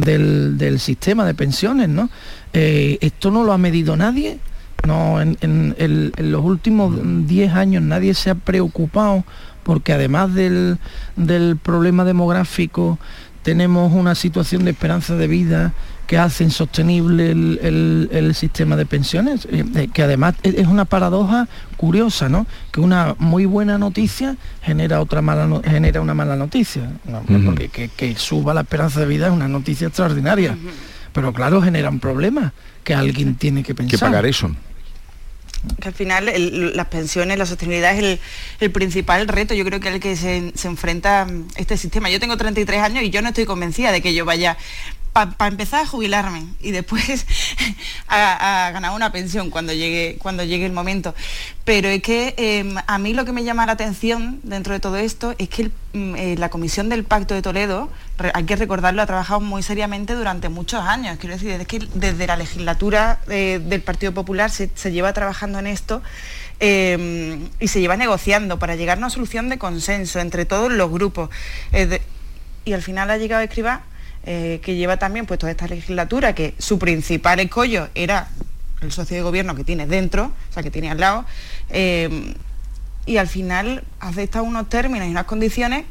del, 0.00 0.58
del 0.58 0.78
sistema 0.80 1.24
de 1.24 1.34
pensiones, 1.34 1.88
¿no? 1.88 2.10
Eh, 2.52 2.98
esto 3.00 3.30
no 3.30 3.44
lo 3.44 3.52
ha 3.52 3.58
medido 3.58 3.96
nadie. 3.96 4.38
No, 4.86 5.20
en, 5.20 5.38
en 5.40 5.74
el- 5.78 6.12
en 6.16 6.30
los 6.30 6.44
últimos 6.44 6.94
10 7.26 7.52
años 7.54 7.82
nadie 7.82 8.12
se 8.12 8.28
ha 8.30 8.34
preocupado 8.34 9.24
porque 9.62 9.94
además 9.94 10.34
del, 10.34 10.76
del 11.16 11.56
problema 11.56 12.04
demográfico 12.04 12.98
tenemos 13.42 13.92
una 13.94 14.14
situación 14.14 14.64
de 14.64 14.72
esperanza 14.72 15.16
de 15.16 15.26
vida 15.26 15.72
que 16.06 16.18
hace 16.18 16.44
insostenible 16.44 17.30
el, 17.30 17.58
el- 17.62 18.08
el 18.12 18.34
sistema 18.34 18.76
de 18.76 18.86
pensiones, 18.86 19.46
eh, 19.50 19.64
eh, 19.74 19.88
que 19.92 20.02
además 20.02 20.34
es 20.42 20.66
una 20.66 20.84
paradoja 20.84 21.48
curiosa, 21.76 22.28
¿no? 22.28 22.46
Que 22.72 22.80
una 22.80 23.14
muy 23.18 23.46
buena 23.46 23.78
noticia 23.78 24.36
genera 24.62 25.00
otra 25.00 25.22
mala 25.22 25.46
no- 25.46 25.62
genera 25.62 26.00
una 26.00 26.14
mala 26.14 26.36
noticia. 26.36 26.90
No, 27.04 27.20
Ujú. 27.20 27.44
Porque 27.46 27.68
que, 27.68 27.88
que 27.88 28.16
suba 28.16 28.52
la 28.54 28.62
esperanza 28.62 29.00
de 29.00 29.06
vida 29.06 29.26
es 29.28 29.32
una 29.32 29.48
noticia 29.48 29.86
extraordinaria. 29.88 30.56
Pero 31.12 31.32
claro, 31.32 31.62
genera 31.62 31.88
un 31.90 32.00
problema 32.00 32.52
que 32.82 32.94
alguien 32.94 33.36
tiene 33.36 33.62
que 33.62 33.74
pensar. 33.74 33.98
Que 33.98 33.98
pagar 34.04 34.26
eso. 34.26 34.50
que 35.80 35.88
al 35.88 35.94
final 35.94 36.28
el- 36.28 36.76
las 36.76 36.88
pensiones, 36.88 37.38
la 37.38 37.46
sostenibilidad 37.46 37.94
es 37.96 37.98
el, 38.04 38.20
el 38.60 38.70
principal 38.70 39.26
reto, 39.28 39.54
yo 39.54 39.64
creo 39.64 39.80
que 39.80 39.88
es 39.88 39.94
el 39.94 40.00
que 40.00 40.16
se, 40.16 40.52
se 40.54 40.68
enfrenta 40.68 41.26
este 41.56 41.78
sistema. 41.78 42.10
Yo 42.10 42.20
tengo 42.20 42.36
33 42.36 42.80
años 42.82 43.02
y 43.04 43.08
yo 43.10 43.22
no 43.22 43.28
estoy 43.28 43.46
convencida 43.46 43.90
de 43.90 44.02
que 44.02 44.12
yo 44.12 44.26
vaya 44.26 44.58
para 45.14 45.46
empezar 45.46 45.82
a 45.82 45.86
jubilarme 45.86 46.44
y 46.60 46.72
después 46.72 47.24
a, 48.08 48.70
ganar 48.72 48.90
una 48.96 49.12
pensión 49.12 49.48
cuando 49.48 49.72
llegue, 49.72 50.18
cuando 50.18 50.42
llegue 50.42 50.66
el 50.66 50.72
momento. 50.72 51.14
Pero 51.64 51.88
es 51.88 52.02
que 52.02 52.34
eh, 52.36 52.74
a 52.88 52.98
mí 52.98 53.14
lo 53.14 53.24
que 53.24 53.30
me 53.30 53.44
llama 53.44 53.64
la 53.64 53.72
atención 53.72 54.40
dentro 54.42 54.74
de 54.74 54.80
todo 54.80 54.96
esto 54.96 55.34
es 55.38 55.48
que 55.48 55.70
mm, 55.92 56.16
eh, 56.16 56.34
la 56.36 56.48
Comisión 56.48 56.88
del 56.88 57.04
Pacto 57.04 57.32
de 57.32 57.42
Toledo, 57.42 57.90
hay 58.34 58.44
que 58.44 58.56
recordarlo, 58.56 59.02
ha 59.02 59.06
trabajado 59.06 59.40
muy 59.40 59.62
seriamente 59.62 60.14
durante 60.14 60.48
muchos 60.48 60.82
años. 60.82 61.16
Quiero 61.20 61.36
decir, 61.36 61.50
es 61.52 61.66
que 61.68 61.86
desde 61.94 62.26
la 62.26 62.36
legislatura 62.36 63.20
eh, 63.28 63.60
del 63.64 63.82
Partido 63.82 64.12
Popular 64.12 64.50
se, 64.50 64.68
lleva 64.90 65.12
trabajando 65.12 65.60
en 65.60 65.68
esto 65.68 66.02
eh, 66.58 67.38
y 67.60 67.68
se 67.68 67.80
lleva 67.80 67.96
negociando 67.96 68.58
para 68.58 68.74
llegar 68.74 68.98
a 68.98 68.98
una 68.98 69.10
solución 69.10 69.48
de 69.48 69.58
consenso 69.58 70.18
entre 70.18 70.44
todos 70.44 70.72
los 70.72 70.90
grupos. 70.90 71.30
Y 72.66 72.72
al 72.72 72.82
final 72.82 73.10
ha 73.10 73.18
llegado 73.18 73.42
a 73.42 73.44
escribir 73.44 73.78
que 74.24 74.74
lleva 74.74 74.96
también 74.96 75.26
pues 75.26 75.38
toda 75.38 75.52
esta 75.52 75.66
legislatura, 75.66 76.34
que 76.34 76.54
su 76.58 76.78
principal 76.78 77.40
escollo 77.40 77.88
era 77.94 78.28
el 78.84 78.92
socio 78.92 79.16
de 79.16 79.22
gobierno 79.22 79.54
que 79.54 79.64
tiene 79.64 79.86
dentro, 79.86 80.32
o 80.50 80.52
sea, 80.52 80.62
que 80.62 80.70
tiene 80.70 80.90
al 80.90 81.00
lado, 81.00 81.24
eh, 81.70 82.34
y 83.06 83.16
al 83.16 83.28
final 83.28 83.84
acepta 84.00 84.42
unos 84.42 84.68
términos 84.68 85.08
y 85.08 85.10
unas 85.10 85.24
condiciones, 85.24 85.84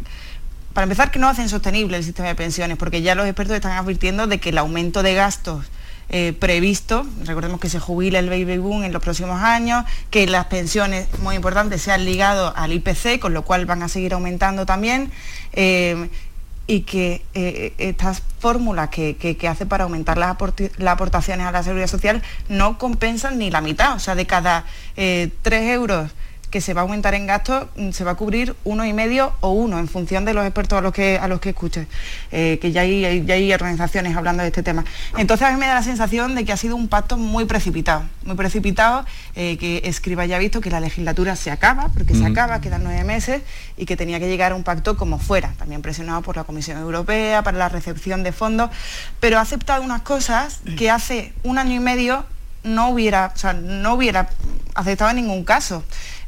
para 0.74 0.84
empezar, 0.84 1.12
que 1.12 1.20
no 1.20 1.28
hacen 1.28 1.50
sostenible 1.50 1.98
el 1.98 2.04
sistema 2.04 2.30
de 2.30 2.36
pensiones, 2.36 2.78
porque 2.78 3.02
ya 3.02 3.14
los 3.14 3.28
expertos 3.28 3.56
están 3.56 3.74
advirtiendo 3.74 4.26
de 4.26 4.40
que 4.40 4.50
el 4.50 4.58
aumento 4.58 5.04
de 5.04 5.14
gastos 5.14 5.66
eh, 6.10 6.34
previsto, 6.34 7.06
recordemos 7.26 7.60
que 7.60 7.70
se 7.70 7.80
jubila 7.80 8.20
el 8.20 8.30
baby 8.30 8.58
boom 8.58 8.84
en 8.84 8.92
los 8.92 9.02
próximos 9.02 9.42
años, 9.42 9.86
que 10.10 10.26
las 10.26 10.46
pensiones, 10.46 11.08
muy 11.20 11.36
importantes, 11.36 11.82
sean 11.82 12.06
ligados 12.06 12.54
al 12.56 12.74
IPC, 12.74 13.20
con 13.20 13.34
lo 13.34 13.44
cual 13.44 13.66
van 13.66 13.84
a 13.84 13.88
seguir 13.88 14.14
aumentando 14.14 14.66
también, 14.66 15.12
eh, 15.54 16.10
y 16.66 16.82
que 16.82 17.24
eh, 17.34 17.74
estas 17.78 18.24
fórmulas 18.40 18.90
que, 18.90 19.16
que- 19.18 19.48
hace 19.48 19.66
para 19.66 19.84
aumentar 19.84 20.18
las, 20.18 20.30
aportaciones 20.88 21.46
a 21.48 21.52
la 21.52 21.64
seguridad 21.64 21.88
social 21.88 22.22
no 22.50 22.78
compensan 22.78 23.38
ni 23.38 23.52
la 23.52 23.62
mitad, 23.62 23.96
o 23.96 24.00
sea, 24.00 24.16
de 24.16 24.26
cada 24.26 24.66
eh, 24.96 25.30
3 25.42 25.70
euros 25.72 26.12
que 26.54 26.62
se 26.62 26.76
va 26.76 26.82
a 26.82 26.84
aumentar 26.84 27.16
en 27.16 27.26
gastos, 27.26 27.66
mm, 27.76 27.90
se 27.94 28.04
va 28.04 28.12
a 28.12 28.16
cubrir 28.16 28.56
uno 28.64 28.86
y 28.86 28.94
medio 28.94 29.34
o 29.40 29.54
uno, 29.54 29.80
en 29.80 29.88
función 29.88 30.24
de 30.24 30.36
los 30.36 30.46
expertos 30.46 30.78
a 30.78 30.82
los 30.82 30.94
que, 30.94 31.18
a 31.18 31.28
los 31.28 31.40
que 31.40 31.50
escuches, 31.50 31.88
eh, 32.32 32.60
que 32.62 32.72
ya 32.72 32.82
hay, 32.82 33.26
ya 33.26 33.34
hay 33.34 33.52
organizaciones 33.52 34.16
hablando 34.16 34.44
de 34.44 34.50
este 34.50 34.62
tema. 34.62 34.86
Entonces 35.18 35.48
a 35.48 35.52
mí 35.52 35.58
me 35.58 35.66
da 35.66 35.74
la 35.74 35.82
sensación 35.82 36.36
de 36.36 36.46
que 36.46 36.52
ha 36.52 36.58
sido 36.58 36.76
un 36.76 36.90
pacto 36.90 37.18
muy 37.18 37.46
precipitado, 37.46 38.04
muy 38.24 38.36
precipitado, 38.36 39.04
eh, 39.36 39.58
que 39.58 39.82
Escriba 39.86 40.28
ya 40.28 40.36
ha 40.36 40.40
visto 40.40 40.62
que 40.62 40.70
la 40.70 40.80
legislatura 40.80 41.36
se 41.36 41.50
acaba, 41.50 41.88
porque 41.88 42.14
se 42.14 42.24
acaba, 42.24 42.62
quedan 42.62 42.84
nueve 42.84 43.04
meses, 43.04 43.42
y 43.76 43.88
que 43.88 43.98
tenía 43.98 44.20
que 44.20 44.28
llegar 44.28 44.52
a 44.52 44.56
un 44.56 44.64
pacto 44.64 44.96
como 44.96 45.18
fuera, 45.18 45.56
también 45.58 45.82
presionado 45.82 46.22
por 46.22 46.36
la 46.36 46.44
Comisión 46.44 46.78
Europea 46.78 47.42
para 47.42 47.58
la 47.58 47.68
recepción 47.68 48.22
de 48.22 48.32
fondos, 48.32 48.70
pero 49.20 49.40
ha 49.40 49.42
aceptado 49.42 49.82
unas 49.82 50.04
cosas 50.04 50.62
que 50.78 50.92
hace 50.92 51.34
un 51.42 51.58
año 51.58 51.74
y 51.74 51.80
medio 51.80 52.26
no 52.64 52.90
hubiera, 52.90 53.32
o 53.34 53.38
sea, 53.38 53.54
no 53.54 53.96
hubiera 53.96 54.30
aceptado 54.76 55.12
en 55.12 55.18
ningún 55.18 55.44
caso. 55.44 55.84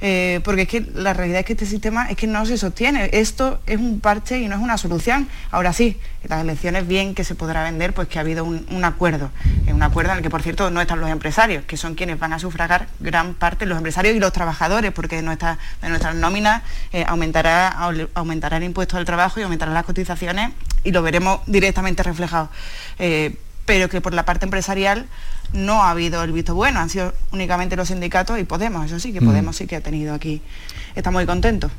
Eh, 0.07 0.39
porque 0.43 0.61
es 0.61 0.67
que 0.67 0.81
la 0.93 1.13
realidad 1.13 1.39
es 1.39 1.45
que 1.47 1.53
este 1.53 1.65
sistema 1.65 2.11
es 2.11 2.15
que 2.15 2.27
no 2.27 2.45
se 2.45 2.59
sostiene. 2.59 3.09
Esto 3.11 3.59
es 3.65 3.79
un 3.79 3.99
parche 3.99 4.37
y 4.37 4.47
no 4.47 4.55
es 4.55 4.61
una 4.61 4.77
solución. 4.77 5.27
Ahora 5.49 5.73
sí, 5.73 5.99
las 6.25 6.41
elecciones 6.41 6.87
bien 6.87 7.15
que 7.15 7.23
se 7.23 7.33
podrá 7.33 7.63
vender, 7.63 7.91
pues 7.91 8.07
que 8.07 8.19
ha 8.19 8.21
habido 8.21 8.45
un, 8.45 8.67
un 8.69 8.85
acuerdo. 8.85 9.31
Un 9.65 9.81
acuerdo 9.81 10.11
en 10.11 10.17
el 10.17 10.23
que, 10.23 10.29
por 10.29 10.43
cierto, 10.43 10.69
no 10.69 10.79
están 10.79 11.01
los 11.01 11.09
empresarios, 11.09 11.65
que 11.65 11.75
son 11.75 11.95
quienes 11.95 12.19
van 12.19 12.33
a 12.33 12.37
sufragar 12.37 12.85
gran 12.99 13.33
parte, 13.33 13.65
los 13.65 13.79
empresarios 13.79 14.15
y 14.15 14.19
los 14.19 14.31
trabajadores, 14.31 14.91
porque 14.91 15.15
de, 15.15 15.23
nuestra, 15.23 15.57
de 15.81 15.89
nuestras 15.89 16.13
nóminas 16.13 16.61
eh, 16.93 17.03
aumentará, 17.07 17.69
aumentará 18.13 18.57
el 18.57 18.63
impuesto 18.63 18.97
al 18.97 19.05
trabajo 19.05 19.39
y 19.39 19.43
aumentarán 19.43 19.73
las 19.73 19.85
cotizaciones 19.85 20.51
y 20.83 20.91
lo 20.91 21.01
veremos 21.01 21.39
directamente 21.47 22.03
reflejado. 22.03 22.51
Eh, 22.99 23.39
pero 23.65 23.89
que 23.89 24.01
por 24.01 24.13
la 24.13 24.23
parte 24.23 24.45
empresarial 24.45 25.07
no 25.55 25.83
ha 25.83 25.91
habido 25.91 26.23
el 26.23 26.31
visto 26.31 26.53
bueno, 26.53 26.79
han 26.79 26.89
sido 26.89 27.13
únicamente 27.31 27.75
los 27.75 27.87
sindicatos 27.87 28.37
y 28.39 28.43
Podemos, 28.43 28.85
eso 28.85 28.99
sí, 28.99 29.11
que 29.13 29.21
Mm. 29.21 29.25
Podemos 29.25 29.55
sí 29.55 29.65
que 29.67 29.75
ha 29.77 29.81
tenido 29.81 30.13
aquí, 30.13 30.41
está 30.95 31.11
muy 31.11 31.25
contento. 31.25 31.71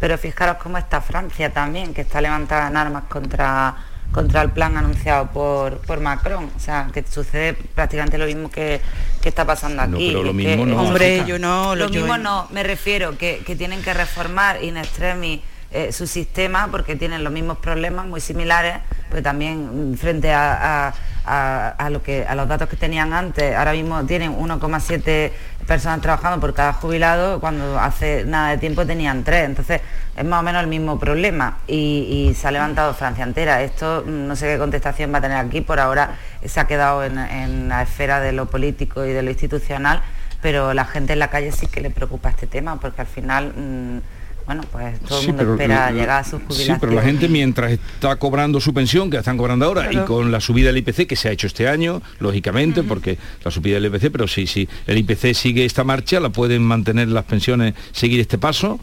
Pero 0.00 0.18
fijaros 0.18 0.56
cómo 0.62 0.76
está 0.78 1.00
Francia 1.00 1.50
también, 1.52 1.94
que 1.94 2.00
está 2.02 2.20
levantada 2.20 2.68
en 2.68 2.76
armas 2.76 3.04
contra, 3.08 3.76
contra 4.12 4.42
el 4.42 4.50
plan 4.50 4.76
anunciado 4.76 5.28
por, 5.30 5.78
por 5.78 6.00
Macron. 6.00 6.50
O 6.56 6.60
sea, 6.60 6.88
que 6.92 7.04
sucede 7.08 7.54
prácticamente 7.54 8.18
lo 8.18 8.26
mismo 8.26 8.50
que, 8.50 8.80
que 9.22 9.28
está 9.28 9.44
pasando 9.46 9.86
No, 9.86 9.96
aquí. 9.96 10.08
pero 10.08 10.22
lo 10.24 10.32
mismo 10.32 10.64
que- 10.64 10.70
no, 10.70 10.82
Hombre, 10.82 11.06
África. 11.20 11.26
yo 11.26 11.38
no, 11.38 11.74
Lo 11.76 11.88
yo- 11.88 12.00
mismo 12.00 12.18
no, 12.18 12.48
me 12.50 12.62
refiero 12.64 13.16
que, 13.16 13.42
que 13.46 13.54
tienen 13.56 13.82
que 13.82 13.94
reformar 13.94 14.62
in 14.64 14.76
extremis 14.76 15.40
eh, 15.70 15.90
su 15.92 16.06
sistema 16.06 16.68
porque 16.70 16.96
tienen 16.96 17.24
los 17.24 17.32
mismos 17.32 17.58
problemas 17.58 18.06
muy 18.06 18.20
similares, 18.20 18.76
pues 19.10 19.22
también 19.22 19.96
frente 19.98 20.32
a, 20.32 20.88
a- 20.88 20.94
a- 21.24 21.90
lo 21.90 22.02
que, 22.02 22.24
a 22.26 22.34
los 22.34 22.48
datos 22.48 22.68
que 22.68 22.76
tenían 22.76 23.12
antes, 23.12 23.54
ahora 23.56 23.72
mismo 23.72 24.04
tienen 24.04 24.32
1,7 24.32 25.32
personas 25.66 26.00
trabajando 26.02 26.40
por 26.40 26.52
cada 26.54 26.72
jubilado, 26.74 27.40
cuando 27.40 27.78
hace 27.78 28.24
nada 28.26 28.50
de 28.50 28.58
tiempo 28.58 28.84
tenían 28.84 29.24
3, 29.24 29.46
entonces 29.46 29.80
es 30.16 30.24
más 30.24 30.40
o 30.40 30.42
menos 30.42 30.62
el 30.62 30.68
mismo 30.68 30.98
problema. 30.98 31.58
Y, 31.66 32.28
y 32.30 32.34
se 32.34 32.48
ha 32.48 32.50
levantado 32.50 32.92
Francia 32.94 33.24
entera. 33.24 33.62
Esto 33.62 34.04
mm, 34.06 34.26
no 34.28 34.36
sé 34.36 34.46
qué 34.52 34.58
contestación 34.58 35.12
va 35.12 35.18
a 35.18 35.22
tener 35.22 35.38
aquí, 35.38 35.60
por 35.62 35.80
ahora 35.80 36.16
se 36.44 36.60
ha 36.60 36.66
quedado 36.66 37.02
en, 37.04 37.18
en 37.18 37.68
la 37.68 37.82
esfera 37.82 38.20
de 38.20 38.32
lo 38.32 38.46
político 38.46 39.04
y 39.04 39.12
de 39.12 39.22
lo 39.22 39.30
institucional, 39.30 40.02
pero 40.42 40.74
la 40.74 40.84
gente 40.84 41.14
en 41.14 41.18
la 41.20 41.28
calle 41.28 41.50
sí 41.52 41.66
que 41.68 41.80
le 41.80 41.88
preocupa 41.90 42.28
este 42.28 42.46
tema, 42.46 42.78
porque 42.78 43.00
al 43.00 43.06
final, 43.06 43.54
mm, 43.56 43.98
bueno, 44.46 44.62
pues 44.70 45.00
todo 45.00 45.18
el 45.18 45.22
Sí, 45.24 45.28
mundo 45.28 45.42
pero 45.42 45.52
espera 45.54 45.86
la- 45.86 45.90
llegar 45.92 46.10
a 46.20 46.24
su 46.24 46.36
Sí, 46.38 46.44
jubilación. 46.46 46.78
pero 46.80 46.92
la 46.92 47.02
gente 47.02 47.28
mientras 47.28 47.72
está 47.72 48.16
cobrando 48.16 48.60
su 48.60 48.74
pensión, 48.74 49.08
que 49.10 49.14
la 49.16 49.20
están 49.20 49.36
cobrando 49.38 49.64
ahora, 49.64 49.90
y 49.92 49.96
con 50.04 50.30
la 50.30 50.40
subida 50.40 50.66
del 50.68 50.78
IPC 50.78 51.06
que 51.06 51.16
se 51.16 51.28
ha 51.28 51.32
hecho 51.32 51.46
este 51.46 51.68
año, 51.68 52.02
lógicamente, 52.18 52.82
porque 52.82 53.18
la 53.44 53.50
subida 53.50 53.74
del 53.80 53.86
IPC, 53.86 54.10
pero 54.10 54.28
sí, 54.28 54.46
sí, 54.46 54.68
el 54.86 54.98
IPC 54.98 55.32
sigue 55.34 55.64
esta 55.64 55.84
marcha, 55.84 56.20
la 56.20 56.28
pueden 56.30 56.62
mantener 56.62 57.08
las 57.08 57.24
pensiones, 57.24 57.74
seguir 57.92 58.20
este 58.20 58.36
paso. 58.38 58.78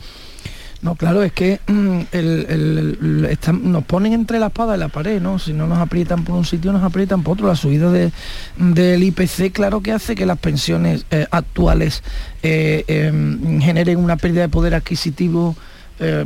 No, 0.82 0.96
claro, 0.96 1.22
es 1.22 1.32
que 1.32 1.60
mm, 1.68 2.00
el- 2.12 2.46
el- 2.50 3.38
nos 3.62 3.84
ponen 3.84 4.14
entre 4.14 4.40
la 4.40 4.48
espada 4.48 4.76
y 4.76 4.80
la 4.80 4.88
pared, 4.88 5.22
¿no? 5.22 5.38
Si 5.38 5.54
no 5.54 5.68
nos 5.68 5.78
aprietan 5.78 6.24
por 6.24 6.36
un 6.36 6.44
sitio, 6.44 6.72
nos 6.74 6.82
aprietan 6.84 7.22
por 7.22 7.34
otro. 7.34 7.48
La 7.48 7.56
subida 7.56 7.92
de- 7.92 8.12
del 8.58 9.04
IPC, 9.04 9.52
claro 9.52 9.82
que 9.82 9.92
hace 9.92 10.16
que 10.16 10.26
las 10.26 10.40
pensiones 10.40 11.06
eh, 11.12 11.28
actuales 11.30 12.02
eh, 12.42 12.84
em, 12.88 13.62
generen 13.62 14.00
una 14.00 14.18
pérdida 14.18 14.42
de 14.42 14.50
poder 14.50 14.74
adquisitivo 14.74 15.56
eh, 16.04 16.26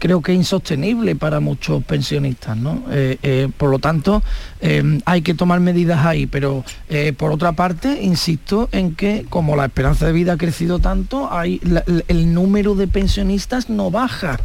creo 0.00 0.20
que 0.20 0.34
insostenible 0.34 1.16
para 1.16 1.40
muchos 1.40 1.82
pensionistas, 1.82 2.58
¿no? 2.58 2.82
Eh, 2.90 3.16
eh, 3.22 3.48
por 3.56 3.70
lo 3.70 3.78
tanto, 3.78 4.22
hay 5.04 5.22
que 5.22 5.34
tomar 5.34 5.60
medidas 5.60 6.04
ahí, 6.04 6.26
pero 6.26 6.64
por 7.18 7.32
otra 7.32 7.52
parte, 7.52 8.02
insisto 8.02 8.68
en 8.72 8.94
que 8.94 9.26
como 9.28 9.56
la 9.56 9.66
esperanza 9.66 10.06
de 10.06 10.12
vida 10.12 10.34
ha 10.34 10.36
crecido 10.38 10.78
tanto, 10.78 11.30
hay 11.30 11.60
el 12.08 12.32
número 12.32 12.74
de 12.74 12.86
pensionistas 12.86 13.68
no 13.68 13.90
baja. 13.90 14.38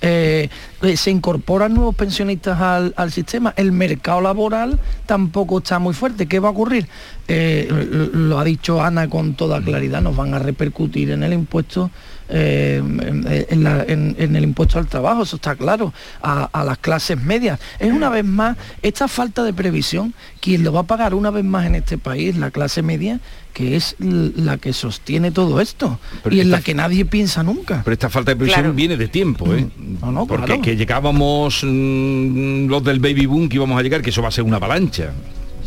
se 0.00 1.10
incorporan 1.10 1.74
nuevos 1.74 1.96
pensionistas 1.96 2.60
al, 2.96 3.10
sistema, 3.10 3.54
el 3.56 3.72
mercado 3.72 4.20
laboral 4.20 4.78
tampoco 5.04 5.58
está 5.58 5.80
muy 5.80 5.94
fuerte. 5.94 6.26
¿Qué 6.26 6.38
va 6.38 6.48
a 6.48 6.52
ocurrir? 6.52 6.86
Lo 7.26 8.38
ha 8.38 8.44
dicho 8.44 8.80
Ana 8.80 9.08
con 9.08 9.34
toda 9.34 9.60
claridad, 9.60 10.00
nos 10.00 10.14
van 10.14 10.32
a 10.34 10.38
repercutir 10.38 11.10
en 11.10 11.24
el 11.24 11.32
impuesto 11.32 11.90
eh, 12.28 12.82
en, 12.84 13.24
en 13.48 13.64
la- 13.64 13.84
en- 13.84 14.16
en 14.18 14.36
el 14.36 14.44
impuesto 14.44 14.78
al 14.78 14.86
trabajo, 14.86 15.22
eso 15.22 15.36
está 15.36 15.54
claro, 15.54 15.92
a, 16.22 16.44
a 16.52 16.64
las 16.64 16.78
clases 16.78 17.20
medias. 17.22 17.58
Es 17.78 17.92
una 17.92 18.08
vez 18.10 18.24
más 18.24 18.56
esta 18.82 19.08
falta 19.08 19.42
de 19.44 19.52
previsión, 19.52 20.14
quien 20.40 20.64
lo 20.64 20.72
va 20.72 20.80
a 20.80 20.82
pagar 20.84 21.14
una 21.14 21.30
vez 21.30 21.44
más 21.44 21.66
en 21.66 21.74
este 21.76 21.98
país, 21.98 22.36
la 22.36 22.50
clase 22.50 22.82
media, 22.82 23.20
que 23.52 23.74
es 23.76 23.96
la 23.98 24.58
que 24.58 24.72
sostiene 24.74 25.30
todo 25.30 25.60
esto 25.62 25.98
Pero 26.22 26.36
y 26.36 26.40
en 26.40 26.50
la 26.50 26.60
que 26.60 26.74
nadie 26.74 27.04
piensa 27.06 27.42
nunca. 27.42 27.80
Pero 27.84 27.94
esta 27.94 28.10
falta 28.10 28.32
de 28.32 28.36
previsión 28.36 28.62
Claro. 28.62 28.74
viene 28.74 28.96
de 28.98 29.08
tiempo, 29.08 29.54
¿eh? 29.54 29.66
no, 30.02 30.26
Porque 30.26 30.46
claro. 30.46 30.62
que 30.62 30.76
llegábamos 30.76 31.62
mm, 31.64 32.66
los 32.68 32.84
del 32.84 33.00
baby 33.00 33.26
boom 33.26 33.48
que 33.48 33.56
íbamos 33.56 33.78
a 33.78 33.82
llegar, 33.82 34.02
que 34.02 34.10
eso 34.10 34.20
va 34.22 34.28
a 34.28 34.32
ser 34.32 34.44
una 34.44 34.56
avalancha. 34.56 35.12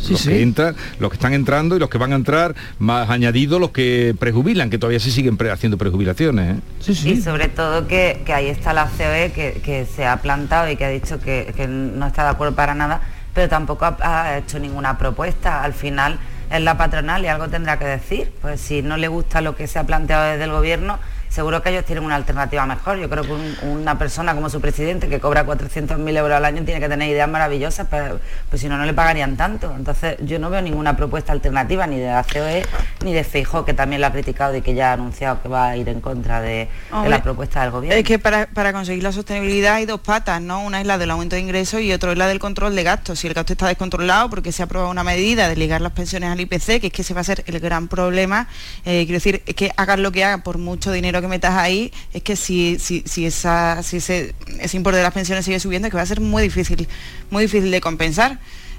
Sí, 0.00 0.12
los 0.12 0.20
sí. 0.22 0.28
que 0.30 0.42
entran, 0.42 0.74
los 0.98 1.10
que 1.10 1.14
están 1.16 1.34
entrando 1.34 1.76
y 1.76 1.78
los 1.78 1.90
que 1.90 1.98
van 1.98 2.12
a 2.12 2.16
entrar, 2.16 2.54
más 2.78 3.10
añadido 3.10 3.58
los 3.58 3.70
que 3.70 4.14
prejubilan, 4.18 4.70
que 4.70 4.78
todavía 4.78 4.98
se 4.98 5.10
siguen 5.10 5.36
pre- 5.36 5.50
haciendo 5.50 5.76
prejubilaciones. 5.76 6.56
¿eh? 6.56 6.90
Y 7.04 7.20
sobre 7.20 7.48
todo 7.48 7.86
que, 7.86 8.22
que 8.24 8.32
ahí 8.32 8.46
está 8.46 8.72
la 8.72 8.86
COE 8.86 9.32
que, 9.34 9.60
que 9.62 9.86
se 9.86 10.06
ha 10.06 10.16
plantado 10.16 10.70
y 10.70 10.76
que 10.76 10.84
ha 10.86 10.88
dicho 10.88 11.20
que, 11.20 11.52
que 11.56 11.68
no 11.68 12.06
está 12.06 12.24
de 12.24 12.30
acuerdo 12.30 12.54
para 12.54 12.74
nada, 12.74 13.02
pero 13.34 13.48
tampoco 13.48 13.84
ha, 13.84 13.96
ha 14.00 14.38
hecho 14.38 14.58
ninguna 14.58 14.96
propuesta. 14.98 15.62
Al 15.62 15.74
final 15.74 16.18
es 16.50 16.62
la 16.62 16.76
patronal 16.78 17.22
y 17.22 17.28
algo 17.28 17.48
tendrá 17.48 17.78
que 17.78 17.84
decir. 17.84 18.32
Pues 18.40 18.60
si 18.60 18.82
no 18.82 18.96
le 18.96 19.08
gusta 19.08 19.40
lo 19.40 19.54
que 19.54 19.66
se 19.66 19.78
ha 19.78 19.84
planteado 19.84 20.30
desde 20.32 20.44
el 20.44 20.50
gobierno, 20.50 20.98
seguro 21.30 21.62
que 21.62 21.70
ellos 21.70 21.84
tienen 21.86 22.04
una 22.04 22.16
alternativa 22.16 22.66
mejor. 22.66 22.98
Yo 22.98 23.08
creo 23.08 23.24
que 23.24 23.32
un- 23.32 23.56
una 23.62 23.98
persona 23.98 24.34
como 24.34 24.50
su 24.50 24.60
presidente 24.60 25.08
que 25.08 25.20
cobra 25.20 25.44
400.000 25.46 26.16
euros 26.18 26.36
al 26.36 26.44
año 26.44 26.62
tiene 26.64 26.80
que 26.80 26.88
tener 26.88 27.08
ideas 27.08 27.28
maravillosas, 27.28 27.86
pero 27.90 28.20
pues 28.50 28.60
si 28.60 28.68
no, 28.68 28.76
no 28.76 28.84
le 28.84 28.92
pagarían 28.92 29.36
tanto. 29.38 29.72
Entonces 29.74 30.16
yo 30.20 30.38
no 30.38 30.50
veo 30.50 30.60
ninguna 30.60 30.96
propuesta 30.96 31.32
alternativa 31.32 31.86
ni 31.86 31.98
de 31.98 32.08
la 32.08 32.24
COE 32.24 32.66
ni 33.04 33.14
de 33.14 33.24
Feijó, 33.24 33.64
que 33.64 33.72
también 33.72 34.00
lo 34.02 34.08
ha 34.08 34.12
criticado 34.12 34.54
y 34.56 34.60
que 34.62 34.74
ya 34.74 34.90
ha 34.90 34.92
anunciado 34.94 35.40
que 35.42 35.48
va 35.48 35.68
a 35.68 35.76
ir 35.76 35.88
en 35.88 36.00
contra 36.00 36.40
de, 36.40 36.68
la 37.08 37.22
propuesta 37.22 37.62
del 37.62 37.70
gobierno. 37.70 37.96
Es 37.98 38.04
que 38.04 38.18
para, 38.18 38.46
para 38.46 38.72
conseguir 38.72 39.02
la 39.02 39.12
sostenibilidad 39.12 39.74
hay 39.76 39.86
dos 39.86 40.00
patas, 40.00 40.42
¿no? 40.42 40.62
Una 40.64 40.80
es 40.80 40.86
la 40.86 40.98
del 40.98 41.10
aumento 41.10 41.36
de 41.36 41.42
ingresos 41.42 41.80
y 41.80 41.92
otra 41.92 42.12
es 42.12 42.18
la 42.18 42.26
del 42.26 42.38
control 42.40 42.74
de 42.74 42.82
gastos. 42.82 43.20
Si 43.20 43.26
el 43.28 43.34
gasto 43.34 43.52
está 43.52 43.68
descontrolado 43.68 44.28
porque 44.28 44.52
se 44.52 44.62
ha 44.62 44.64
aprobado 44.66 44.90
una 44.90 45.04
medida 45.04 45.48
de 45.48 45.56
ligar 45.56 45.80
las 45.80 45.92
pensiones 45.92 46.28
al 46.30 46.40
IPC, 46.40 46.80
que 46.80 46.88
es 46.88 46.92
que 46.92 47.02
ese 47.02 47.14
va 47.14 47.20
a 47.20 47.24
ser 47.24 47.44
el 47.46 47.60
gran 47.60 47.86
problema, 47.88 48.48
eh, 48.84 49.04
quiero 49.04 49.14
decir, 49.14 49.42
es 49.46 49.54
que 49.54 49.70
hagas 49.76 49.98
lo 50.00 50.10
que 50.12 50.24
hagas 50.24 50.42
por 50.42 50.58
mucho 50.58 50.90
dinero 50.90 51.19
que 51.20 51.28
metas 51.28 51.54
ahí, 51.54 51.92
es 52.12 52.22
que 52.22 52.36
si, 52.36 52.78
si, 52.78 53.02
si, 53.06 53.26
esa, 53.26 53.82
si 53.82 53.98
ese, 53.98 54.34
ese 54.58 54.76
importe 54.76 54.98
de 54.98 55.02
las 55.02 55.12
pensiones 55.12 55.44
sigue 55.44 55.60
subiendo, 55.60 55.86
es 55.88 55.90
que 55.92 55.96
va 55.96 56.02
a 56.02 56.06
ser 56.06 56.20
muy 56.20 56.42
difícil, 56.42 56.88
muy 57.30 57.44
difícil 57.44 57.70
de 57.70 57.80
compensar. 57.80 58.38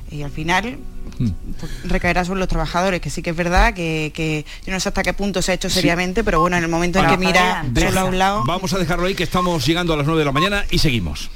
Y 0.10 0.24
al 0.24 0.32
final 0.32 0.78
pues, 1.18 1.72
recaerá 1.86 2.26
sobre 2.26 2.40
los 2.40 2.50
trabajadores, 2.50 3.00
que 3.00 3.10
sí 3.10 3.22
que 3.22 3.30
es 3.30 3.36
verdad 3.36 3.74
que, 3.74 4.12
que 4.14 4.46
yo 4.66 4.74
no 4.74 4.80
sé 4.80 4.90
hasta 4.90 5.04
qué 5.04 5.14
punto 5.14 5.42
se 5.42 5.52
ha 5.52 5.56
hecho 5.56 5.70
Sí. 5.70 5.76
seriamente, 5.76 6.24
pero 6.24 6.42
bueno, 6.42 6.58
en 6.58 6.64
el 6.64 6.70
momento 6.70 7.00
en 7.00 7.08
que 7.10 7.18
mira 7.18 7.64
de- 7.70 7.82
solo 7.88 8.00
a 8.02 8.04
un 8.06 8.18
lado. 8.20 8.44
Vamos 8.46 8.74
a 8.74 8.78
dejarlo 8.78 9.06
ahí, 9.06 9.16
que 9.16 9.24
estamos 9.24 9.66
llegando 9.66 9.94
a 9.94 9.98
las 9.98 10.06
9 10.06 10.20
de 10.20 10.26
la 10.26 10.32
mañana 10.34 10.66
y 10.70 10.80
seguimos. 10.80 11.30